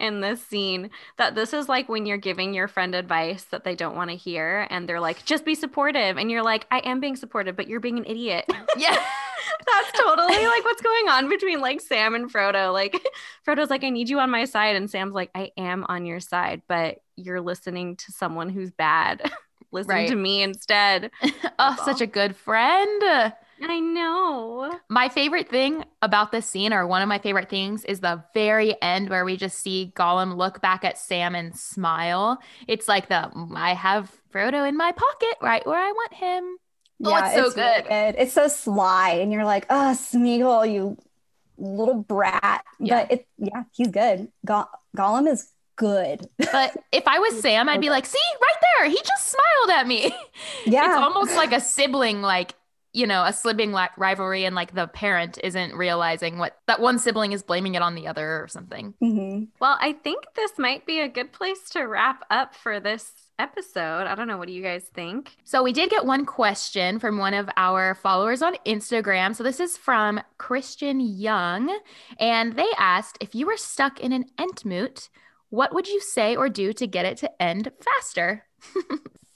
in 0.00 0.20
this 0.20 0.44
scene 0.44 0.90
that 1.16 1.36
this 1.36 1.52
is 1.52 1.68
like 1.68 1.88
when 1.88 2.06
you're 2.06 2.16
giving 2.18 2.52
your 2.52 2.66
friend 2.66 2.92
advice 2.96 3.44
that 3.44 3.62
they 3.62 3.76
don't 3.76 3.94
want 3.94 4.10
to 4.10 4.16
hear 4.16 4.66
and 4.68 4.88
they're 4.88 4.98
like, 5.00 5.24
just 5.24 5.44
be 5.44 5.54
supportive. 5.54 6.16
And 6.18 6.28
you're 6.28 6.42
like, 6.42 6.66
I 6.72 6.78
am 6.80 6.98
being 6.98 7.14
supportive, 7.14 7.54
but 7.54 7.68
you're 7.68 7.78
being 7.80 7.98
an 7.98 8.04
idiot. 8.04 8.44
Yeah. 8.76 9.00
That's 9.66 9.92
totally 9.98 10.46
like 10.46 10.64
what's 10.64 10.82
going 10.82 11.08
on 11.08 11.28
between 11.28 11.60
like 11.60 11.80
Sam 11.80 12.14
and 12.14 12.32
Frodo. 12.32 12.72
Like 12.72 13.00
Frodo's 13.46 13.70
like, 13.70 13.84
I 13.84 13.90
need 13.90 14.08
you 14.08 14.18
on 14.20 14.30
my 14.30 14.44
side. 14.44 14.76
And 14.76 14.90
Sam's 14.90 15.14
like, 15.14 15.30
I 15.34 15.50
am 15.56 15.84
on 15.88 16.06
your 16.06 16.20
side, 16.20 16.62
but 16.68 16.98
you're 17.16 17.40
listening 17.40 17.96
to 17.96 18.12
someone 18.12 18.48
who's 18.48 18.70
bad. 18.70 19.30
Listen 19.72 19.90
Right. 19.90 20.08
to 20.08 20.14
me 20.14 20.42
instead. 20.42 21.10
oh, 21.58 21.76
such 21.84 22.00
a 22.00 22.06
good 22.06 22.36
friend. 22.36 23.02
I 23.66 23.80
know. 23.80 24.78
My 24.88 25.08
favorite 25.08 25.48
thing 25.48 25.84
about 26.02 26.30
this 26.30 26.46
scene, 26.46 26.72
or 26.72 26.86
one 26.86 27.02
of 27.02 27.08
my 27.08 27.18
favorite 27.18 27.48
things, 27.48 27.84
is 27.84 27.98
the 28.00 28.22
very 28.34 28.80
end 28.82 29.08
where 29.10 29.24
we 29.24 29.36
just 29.36 29.58
see 29.58 29.92
Gollum 29.96 30.36
look 30.36 30.60
back 30.60 30.84
at 30.84 30.96
Sam 30.98 31.34
and 31.34 31.56
smile. 31.56 32.38
It's 32.68 32.86
like 32.86 33.08
the 33.08 33.30
I 33.56 33.74
have 33.74 34.12
Frodo 34.32 34.68
in 34.68 34.76
my 34.76 34.92
pocket 34.92 35.36
right 35.40 35.66
where 35.66 35.78
I 35.80 35.90
want 35.90 36.14
him. 36.14 36.56
Oh, 37.02 37.16
it's 37.16 37.34
so 37.34 37.42
really 37.42 37.54
good. 37.54 37.88
good. 37.88 38.14
It's 38.18 38.32
so 38.32 38.48
sly, 38.48 39.10
and 39.20 39.32
you're 39.32 39.44
like, 39.44 39.66
oh, 39.70 39.96
Smeagol, 39.96 40.72
you 40.72 40.96
little 41.58 42.02
brat. 42.02 42.64
Yeah. 42.80 43.02
But 43.02 43.12
it, 43.12 43.26
yeah, 43.38 43.64
he's 43.72 43.88
good. 43.88 44.28
Go- 44.44 44.68
Gollum 44.96 45.30
is 45.30 45.50
good. 45.76 46.28
But 46.38 46.76
if 46.92 47.06
I 47.06 47.18
was 47.18 47.40
Sam, 47.42 47.68
I'd 47.68 47.80
be 47.80 47.90
like, 47.90 48.06
see, 48.06 48.18
right 48.40 48.54
there, 48.78 48.88
he 48.90 48.96
just 48.96 49.30
smiled 49.30 49.78
at 49.78 49.86
me. 49.86 50.14
yeah, 50.66 50.86
It's 50.86 50.96
almost 50.96 51.34
like 51.36 51.52
a 51.52 51.60
sibling, 51.60 52.22
like, 52.22 52.54
you 52.94 53.06
know, 53.06 53.24
a 53.24 53.32
sibling 53.32 53.72
like 53.72 53.90
rivalry, 53.98 54.44
and 54.44 54.54
like 54.54 54.74
the 54.74 54.86
parent 54.86 55.38
isn't 55.44 55.74
realizing 55.74 56.38
what 56.38 56.56
that 56.66 56.80
one 56.80 56.98
sibling 56.98 57.32
is 57.32 57.42
blaming 57.42 57.74
it 57.74 57.82
on 57.82 57.94
the 57.94 58.06
other 58.06 58.42
or 58.42 58.48
something. 58.48 58.94
Mhm. 59.02 59.48
Well, 59.60 59.76
I 59.80 59.92
think 59.92 60.24
this 60.36 60.52
might 60.58 60.86
be 60.86 61.00
a 61.00 61.08
good 61.08 61.32
place 61.32 61.68
to 61.70 61.82
wrap 61.82 62.24
up 62.30 62.54
for 62.54 62.80
this 62.80 63.12
episode. 63.38 64.06
I 64.06 64.14
don't 64.14 64.28
know. 64.28 64.38
What 64.38 64.46
do 64.46 64.54
you 64.54 64.62
guys 64.62 64.84
think? 64.94 65.36
So 65.42 65.62
we 65.62 65.72
did 65.72 65.90
get 65.90 66.06
one 66.06 66.24
question 66.24 67.00
from 67.00 67.18
one 67.18 67.34
of 67.34 67.50
our 67.56 67.96
followers 67.96 68.42
on 68.42 68.54
Instagram. 68.64 69.34
So 69.34 69.42
this 69.42 69.58
is 69.58 69.76
from 69.76 70.20
Christian 70.38 71.00
Young, 71.00 71.76
and 72.20 72.54
they 72.56 72.68
asked 72.78 73.18
if 73.20 73.34
you 73.34 73.46
were 73.46 73.56
stuck 73.56 73.98
in 73.98 74.12
an 74.12 74.26
Entmoot, 74.38 75.08
what 75.50 75.74
would 75.74 75.88
you 75.88 76.00
say 76.00 76.36
or 76.36 76.48
do 76.48 76.72
to 76.72 76.86
get 76.86 77.04
it 77.06 77.16
to 77.18 77.42
end 77.42 77.72
faster? 77.80 78.46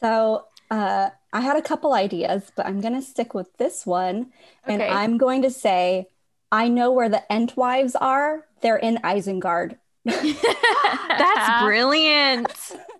So 0.01 0.45
Uh, 0.71 1.11
I 1.33 1.41
had 1.41 1.57
a 1.57 1.63
couple 1.63 1.93
ideas, 1.95 2.51
but 2.55 2.67
I'm 2.67 2.81
going 2.81 2.95
to 2.95 3.03
stick 3.03 3.35
with 3.35 3.57
this 3.57 3.87
one. 3.87 4.33
And 4.67 4.85
I'm 4.89 5.19
going 5.19 5.43
to 5.43 5.51
say, 5.51 6.09
I 6.53 6.69
know 6.69 6.93
where 6.93 7.09
the 7.09 7.25
Entwives 7.31 7.95
are. 8.01 8.47
They're 8.61 8.77
in 8.77 8.97
Isengard. 8.99 9.79
That's 10.05 11.51
brilliant. 11.51 12.49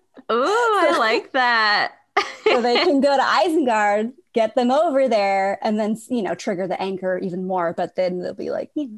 Ooh, 0.31 0.35
I 0.81 0.91
like 0.97 1.31
that. 1.33 1.93
So 2.47 2.61
they 2.61 2.79
can 2.79 2.99
go 2.99 3.15
to 3.15 3.21
Isengard, 3.23 4.13
get 4.33 4.55
them 4.55 4.71
over 4.71 5.07
there, 5.07 5.59
and 5.61 5.79
then, 5.79 5.95
you 6.09 6.23
know, 6.23 6.35
trigger 6.35 6.67
the 6.67 6.81
anchor 6.81 7.17
even 7.19 7.45
more. 7.45 7.73
But 7.73 7.95
then 7.95 8.19
they'll 8.19 8.33
be 8.33 8.49
like, 8.49 8.71
"Hmm, 8.75 8.97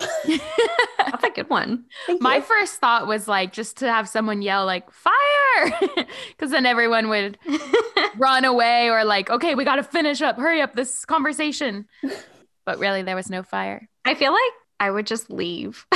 That's 0.98 1.24
a 1.24 1.30
good 1.30 1.48
one. 1.50 1.84
thank 2.06 2.20
My 2.22 2.36
you." 2.36 2.42
first 2.42 2.76
thought 2.76 3.06
was 3.06 3.28
like 3.28 3.52
just 3.52 3.78
to 3.78 3.90
have 3.90 4.08
someone 4.08 4.42
yell 4.42 4.64
like 4.66 4.90
fire 4.90 5.14
because 6.28 6.50
then 6.50 6.66
everyone 6.66 7.08
would 7.08 7.38
run 8.16 8.44
away 8.44 8.88
or 8.88 9.04
like 9.04 9.30
okay 9.30 9.54
we 9.54 9.64
got 9.64 9.76
to 9.76 9.82
finish 9.82 10.22
up 10.22 10.36
hurry 10.36 10.60
up 10.60 10.74
this 10.74 11.04
conversation 11.04 11.86
but 12.64 12.78
really 12.78 13.02
there 13.02 13.16
was 13.16 13.28
no 13.30 13.42
fire 13.42 13.88
I 14.04 14.14
feel 14.14 14.32
like 14.32 14.52
I 14.82 14.90
would 14.90 15.06
just 15.06 15.28
leave. 15.30 15.86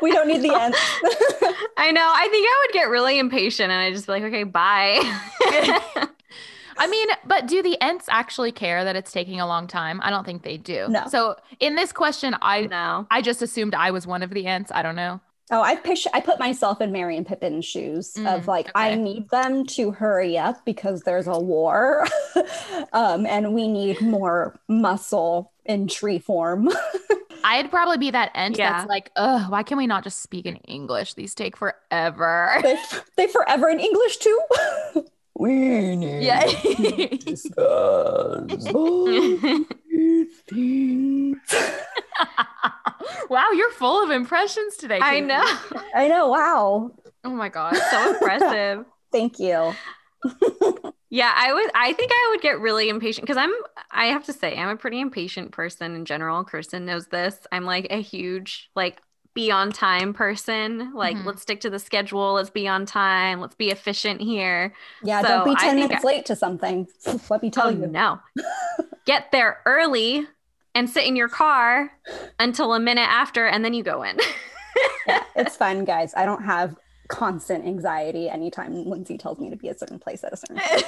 we 0.00 0.12
don't 0.12 0.28
need 0.28 0.42
the 0.42 0.54
end. 0.54 0.74
I 1.76 1.90
know. 1.90 2.08
I 2.14 2.28
think 2.30 2.46
I 2.46 2.64
would 2.66 2.72
get 2.72 2.88
really 2.88 3.18
impatient 3.18 3.72
and 3.72 3.80
I'd 3.80 3.94
just 3.94 4.06
be 4.06 4.12
like, 4.12 4.22
okay, 4.22 4.44
bye. 4.44 6.10
I 6.78 6.86
mean, 6.86 7.08
but 7.26 7.46
do 7.46 7.62
the 7.62 7.80
Ents 7.80 8.06
actually 8.10 8.52
care 8.52 8.84
that 8.84 8.96
it's 8.96 9.12
taking 9.12 9.40
a 9.40 9.46
long 9.46 9.66
time? 9.66 10.00
I 10.02 10.10
don't 10.10 10.24
think 10.24 10.42
they 10.42 10.56
do. 10.56 10.88
No. 10.88 11.04
So 11.08 11.36
in 11.60 11.76
this 11.76 11.92
question, 11.92 12.36
I 12.42 12.62
no. 12.62 13.06
I 13.10 13.22
just 13.22 13.42
assumed 13.42 13.74
I 13.74 13.90
was 13.90 14.06
one 14.06 14.22
of 14.22 14.30
the 14.30 14.46
Ents. 14.46 14.70
I 14.74 14.82
don't 14.82 14.96
know. 14.96 15.20
Oh, 15.50 15.60
I 15.60 15.76
picture 15.76 16.08
I 16.14 16.20
put 16.20 16.38
myself 16.38 16.80
in 16.80 16.90
Merry 16.90 17.16
and 17.18 17.26
Pippin's 17.26 17.66
shoes 17.66 18.14
Mm, 18.16 18.34
of 18.34 18.48
like 18.48 18.70
I 18.74 18.94
need 18.94 19.28
them 19.30 19.66
to 19.66 19.90
hurry 19.90 20.38
up 20.38 20.64
because 20.64 21.02
there's 21.02 21.26
a 21.26 21.38
war, 21.38 22.06
um, 22.92 23.26
and 23.26 23.52
we 23.54 23.68
need 23.68 24.00
more 24.00 24.58
muscle 24.68 25.52
in 25.66 25.86
tree 25.86 26.18
form. 26.18 26.70
I'd 27.46 27.70
probably 27.70 27.98
be 27.98 28.10
that 28.10 28.30
Ent 28.34 28.56
Yeah. 28.56 28.72
that's 28.72 28.88
like, 28.88 29.10
ugh, 29.16 29.50
why 29.50 29.62
can 29.62 29.76
we 29.76 29.86
not 29.86 30.02
just 30.02 30.20
speak 30.22 30.46
in 30.46 30.56
English? 30.56 31.12
These 31.12 31.34
take 31.34 31.58
forever. 31.58 32.58
they 32.62 32.78
they 33.16 33.26
forever 33.26 33.68
in 33.68 33.80
English 33.80 34.16
too. 34.16 34.40
we 35.36 35.96
need 35.96 36.22
yeah. 36.22 36.44
to 36.44 37.16
discuss 37.18 38.66
things. 40.48 41.54
wow, 43.28 43.50
you're 43.52 43.70
full 43.72 44.02
of 44.02 44.10
impressions 44.10 44.76
today. 44.76 44.98
I 45.00 45.20
know. 45.20 45.44
I 45.94 46.08
know. 46.08 46.28
Wow. 46.28 46.92
Oh 47.24 47.30
my 47.30 47.48
god. 47.48 47.76
So 47.76 48.14
impressive. 48.14 48.84
Thank 49.12 49.38
you. 49.38 49.74
Yeah, 51.10 51.32
I 51.32 51.52
would 51.52 51.70
I 51.74 51.92
think 51.92 52.10
I 52.12 52.28
would 52.32 52.40
get 52.40 52.58
really 52.58 52.88
impatient 52.88 53.26
because 53.26 53.36
I'm 53.36 53.52
I 53.90 54.06
have 54.06 54.24
to 54.24 54.32
say 54.32 54.56
I'm 54.56 54.70
a 54.70 54.76
pretty 54.76 55.00
impatient 55.00 55.52
person 55.52 55.94
in 55.94 56.04
general. 56.04 56.42
Kirsten 56.44 56.84
knows 56.84 57.06
this. 57.06 57.38
I'm 57.52 57.64
like 57.64 57.86
a 57.90 58.00
huge 58.00 58.70
like 58.74 59.00
be 59.34 59.50
on 59.50 59.72
time 59.72 60.14
person. 60.14 60.92
Like 60.94 61.16
Mhm. 61.16 61.24
let's 61.26 61.42
stick 61.42 61.60
to 61.62 61.70
the 61.70 61.78
schedule, 61.78 62.34
let's 62.34 62.50
be 62.50 62.66
on 62.68 62.86
time, 62.86 63.40
let's 63.40 63.56
be 63.56 63.70
efficient 63.70 64.20
here. 64.20 64.72
Yeah, 65.02 65.22
So, 65.22 65.28
don't 65.28 65.44
be 65.44 65.56
10 65.56 65.76
minutes 65.76 66.04
I- 66.04 66.06
late 66.06 66.26
to 66.26 66.36
something. 66.36 66.86
Let 67.30 67.42
me 67.42 67.50
tell 67.50 67.66
oh 67.66 67.70
you. 67.70 67.86
no. 67.86 68.20
Get 69.04 69.32
there 69.32 69.60
early 69.66 70.26
and 70.74 70.88
sit 70.88 71.04
in 71.04 71.14
your 71.16 71.28
car 71.28 71.92
until 72.38 72.72
a 72.74 72.80
minute 72.80 73.08
after 73.08 73.46
and 73.46 73.64
then 73.64 73.74
you 73.74 73.82
go 73.82 74.02
in. 74.02 74.18
Yeah, 75.06 75.22
it's 75.36 75.56
fine, 75.56 75.84
guys. 75.84 76.14
I 76.16 76.24
don't 76.24 76.44
have 76.44 76.76
constant 77.08 77.66
anxiety 77.66 78.28
anytime 78.30 78.72
Lindsay 78.88 79.18
tells 79.18 79.38
me 79.38 79.50
to 79.50 79.56
be 79.56 79.68
a 79.68 79.76
certain 79.76 79.98
place 79.98 80.24
at 80.24 80.32
a 80.32 80.36
certain 80.36 80.56
time. 80.56 80.80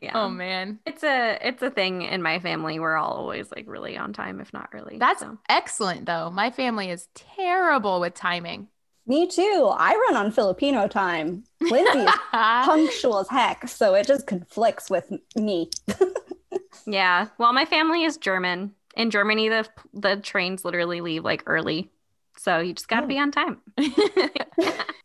Yeah. 0.00 0.12
Oh 0.14 0.28
man. 0.28 0.78
It's 0.86 1.02
a 1.04 1.38
it's 1.40 1.62
a 1.62 1.70
thing 1.70 2.02
in 2.02 2.22
my 2.22 2.38
family. 2.38 2.78
We're 2.78 2.96
all 2.96 3.12
always 3.12 3.50
like 3.54 3.66
really 3.68 3.96
on 3.96 4.12
time, 4.12 4.40
if 4.40 4.52
not 4.52 4.70
early. 4.72 4.98
That's 4.98 5.20
so. 5.20 5.38
excellent 5.48 6.06
though. 6.06 6.30
My 6.30 6.50
family 6.50 6.90
is 6.90 7.08
terrible 7.14 8.00
with 8.00 8.14
timing. 8.14 8.68
Me 9.06 9.26
too. 9.26 9.68
I 9.76 9.94
run 10.08 10.16
on 10.16 10.30
Filipino 10.32 10.86
time. 10.86 11.44
Lindsay 11.60 11.98
is 11.98 12.14
punctual 12.32 13.18
as 13.18 13.28
heck, 13.28 13.68
so 13.68 13.94
it 13.94 14.06
just 14.06 14.26
conflicts 14.28 14.88
with 14.88 15.12
me. 15.36 15.70
yeah. 16.86 17.26
Well, 17.38 17.52
my 17.52 17.64
family 17.64 18.04
is 18.04 18.16
German. 18.16 18.72
In 18.96 19.10
Germany, 19.10 19.48
the 19.48 19.66
the 19.92 20.16
trains 20.16 20.64
literally 20.64 21.00
leave 21.00 21.24
like 21.24 21.42
early, 21.46 21.90
so 22.36 22.58
you 22.60 22.74
just 22.74 22.88
got 22.88 23.00
to 23.00 23.04
Oh. 23.06 23.08
be 23.08 23.18
on 23.18 23.30
time. 23.32 23.60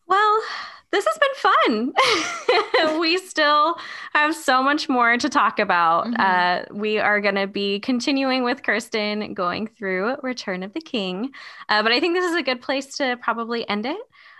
Well, 0.10 0.40
this 0.92 1.06
has 1.06 1.18
been 1.18 1.94
fun. 2.86 3.00
we 3.00 3.18
still 3.18 3.76
have 4.14 4.36
so 4.36 4.64
much 4.64 4.88
more 4.88 5.18
to 5.18 5.30
talk 5.30 5.60
about. 5.60 6.08
Mhm. 6.08 6.20
Uh, 6.20 6.66
we 6.74 6.98
are 7.00 7.20
going 7.22 7.36
to 7.36 7.48
be 7.48 7.80
continuing 7.80 8.44
with 8.44 8.64
Kirsten 8.64 9.34
going 9.34 9.68
through 9.68 10.16
Return 10.24 10.64
of 10.64 10.74
the 10.74 10.82
King. 10.82 11.32
Uh, 11.70 11.84
but 11.84 11.92
I 11.92 12.00
think 12.00 12.16
this 12.16 12.26
is 12.26 12.36
a 12.36 12.44
good 12.44 12.62
place 12.62 12.98
to 12.98 13.18
probably 13.22 13.68
end 13.68 13.86
it. 13.86 13.98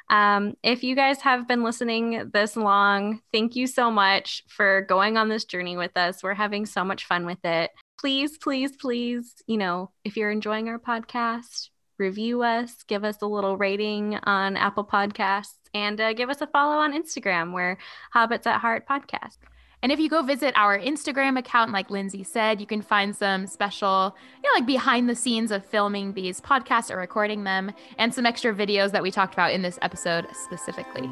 Um, 0.10 0.56
if 0.64 0.84
you 0.84 0.96
guys 0.96 1.20
have 1.22 1.48
been 1.48 1.64
listening 1.64 2.30
this 2.34 2.56
long, 2.56 3.20
thank 3.34 3.56
you 3.58 3.68
so 3.68 3.92
much 3.92 4.42
for 4.48 4.82
going 4.88 5.18
on 5.18 5.28
this 5.28 5.44
journey 5.44 5.76
with 5.76 5.98
us. 5.98 6.24
We're 6.24 6.34
having 6.34 6.66
so 6.66 6.86
much 6.86 7.06
fun 7.06 7.26
with 7.26 7.44
it. 7.44 7.72
Please, 8.00 8.38
please, 8.38 8.78
please, 8.78 9.36
you 9.48 9.58
know, 9.58 9.92
if 10.06 10.16
you're 10.16 10.32
enjoying 10.32 10.70
our 10.70 10.80
podcast, 10.80 11.70
review 12.00 12.44
us, 12.44 12.84
give 12.88 13.04
us 13.04 13.22
a 13.22 13.26
little 13.26 13.58
rating 13.58 14.16
on 14.24 14.56
Apple 14.56 14.86
Podcasts, 14.86 15.56
and 15.78 16.02
uh, 16.02 16.14
give 16.14 16.30
us 16.30 16.42
a 16.42 16.48
follow 16.48 16.78
on 16.78 16.92
Instagram. 16.94 17.54
We're 17.54 17.78
Hobbits 18.16 18.48
at 18.48 18.62
Heart 18.62 18.88
Podcast. 18.88 19.38
And 19.84 19.92
if 19.92 20.00
you 20.00 20.10
go 20.10 20.24
visit 20.24 20.54
our 20.58 20.80
Instagram 20.80 21.38
account, 21.38 21.72
like 21.72 21.92
Lindsay 21.92 22.24
said, 22.24 22.60
you 22.60 22.66
can 22.66 22.82
find 22.82 23.16
some 23.16 23.46
special, 23.46 24.16
you 24.44 24.50
know, 24.50 24.56
like 24.56 24.66
behind 24.66 25.08
the 25.08 25.14
scenes 25.14 25.52
of 25.52 25.64
filming 25.64 26.14
these 26.14 26.42
podcasts 26.42 26.90
or 26.90 26.98
recording 26.98 27.44
them, 27.44 27.72
and 28.00 28.12
some 28.12 28.26
extra 28.26 28.52
videos 28.56 28.92
that 28.92 29.04
we 29.04 29.12
talked 29.12 29.36
about 29.36 29.52
in 29.54 29.62
this 29.62 29.78
episode 29.84 30.26
specifically. 30.34 31.08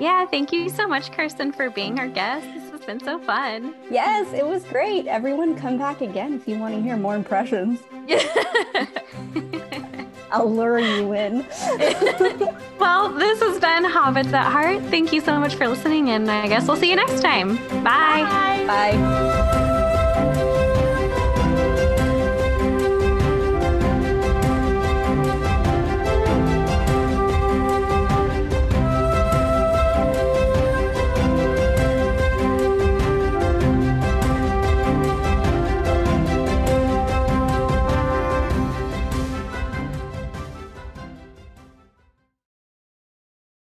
Yeah, 0.00 0.24
thank 0.24 0.50
you 0.50 0.70
so 0.70 0.88
much, 0.88 1.12
Kirsten, 1.12 1.52
for 1.52 1.68
being 1.68 1.98
our 1.98 2.08
guest. 2.08 2.46
This 2.54 2.70
has 2.70 2.86
been 2.86 3.00
so 3.00 3.18
fun. 3.18 3.74
Yes, 3.90 4.32
it 4.32 4.46
was 4.46 4.64
great. 4.64 5.06
Everyone 5.06 5.54
come 5.54 5.76
back 5.76 6.00
again 6.00 6.32
if 6.32 6.48
you 6.48 6.58
want 6.58 6.74
to 6.74 6.80
hear 6.80 6.96
more 6.96 7.16
impressions. 7.16 7.80
I'll 10.30 10.52
lure 10.52 10.78
you 10.78 11.12
in. 11.12 11.46
Well, 12.78 13.08
this 13.08 13.40
has 13.40 13.58
been 13.58 13.84
Hobbits 13.84 14.32
at 14.34 14.52
Heart. 14.52 14.82
Thank 14.90 15.12
you 15.12 15.20
so 15.22 15.40
much 15.40 15.54
for 15.54 15.66
listening, 15.66 16.10
and 16.10 16.30
I 16.30 16.46
guess 16.46 16.68
we'll 16.68 16.76
see 16.76 16.90
you 16.90 16.96
next 16.96 17.22
time. 17.22 17.56
Bye. 17.82 18.62
Bye. 18.66 18.66
Bye. 18.66 19.62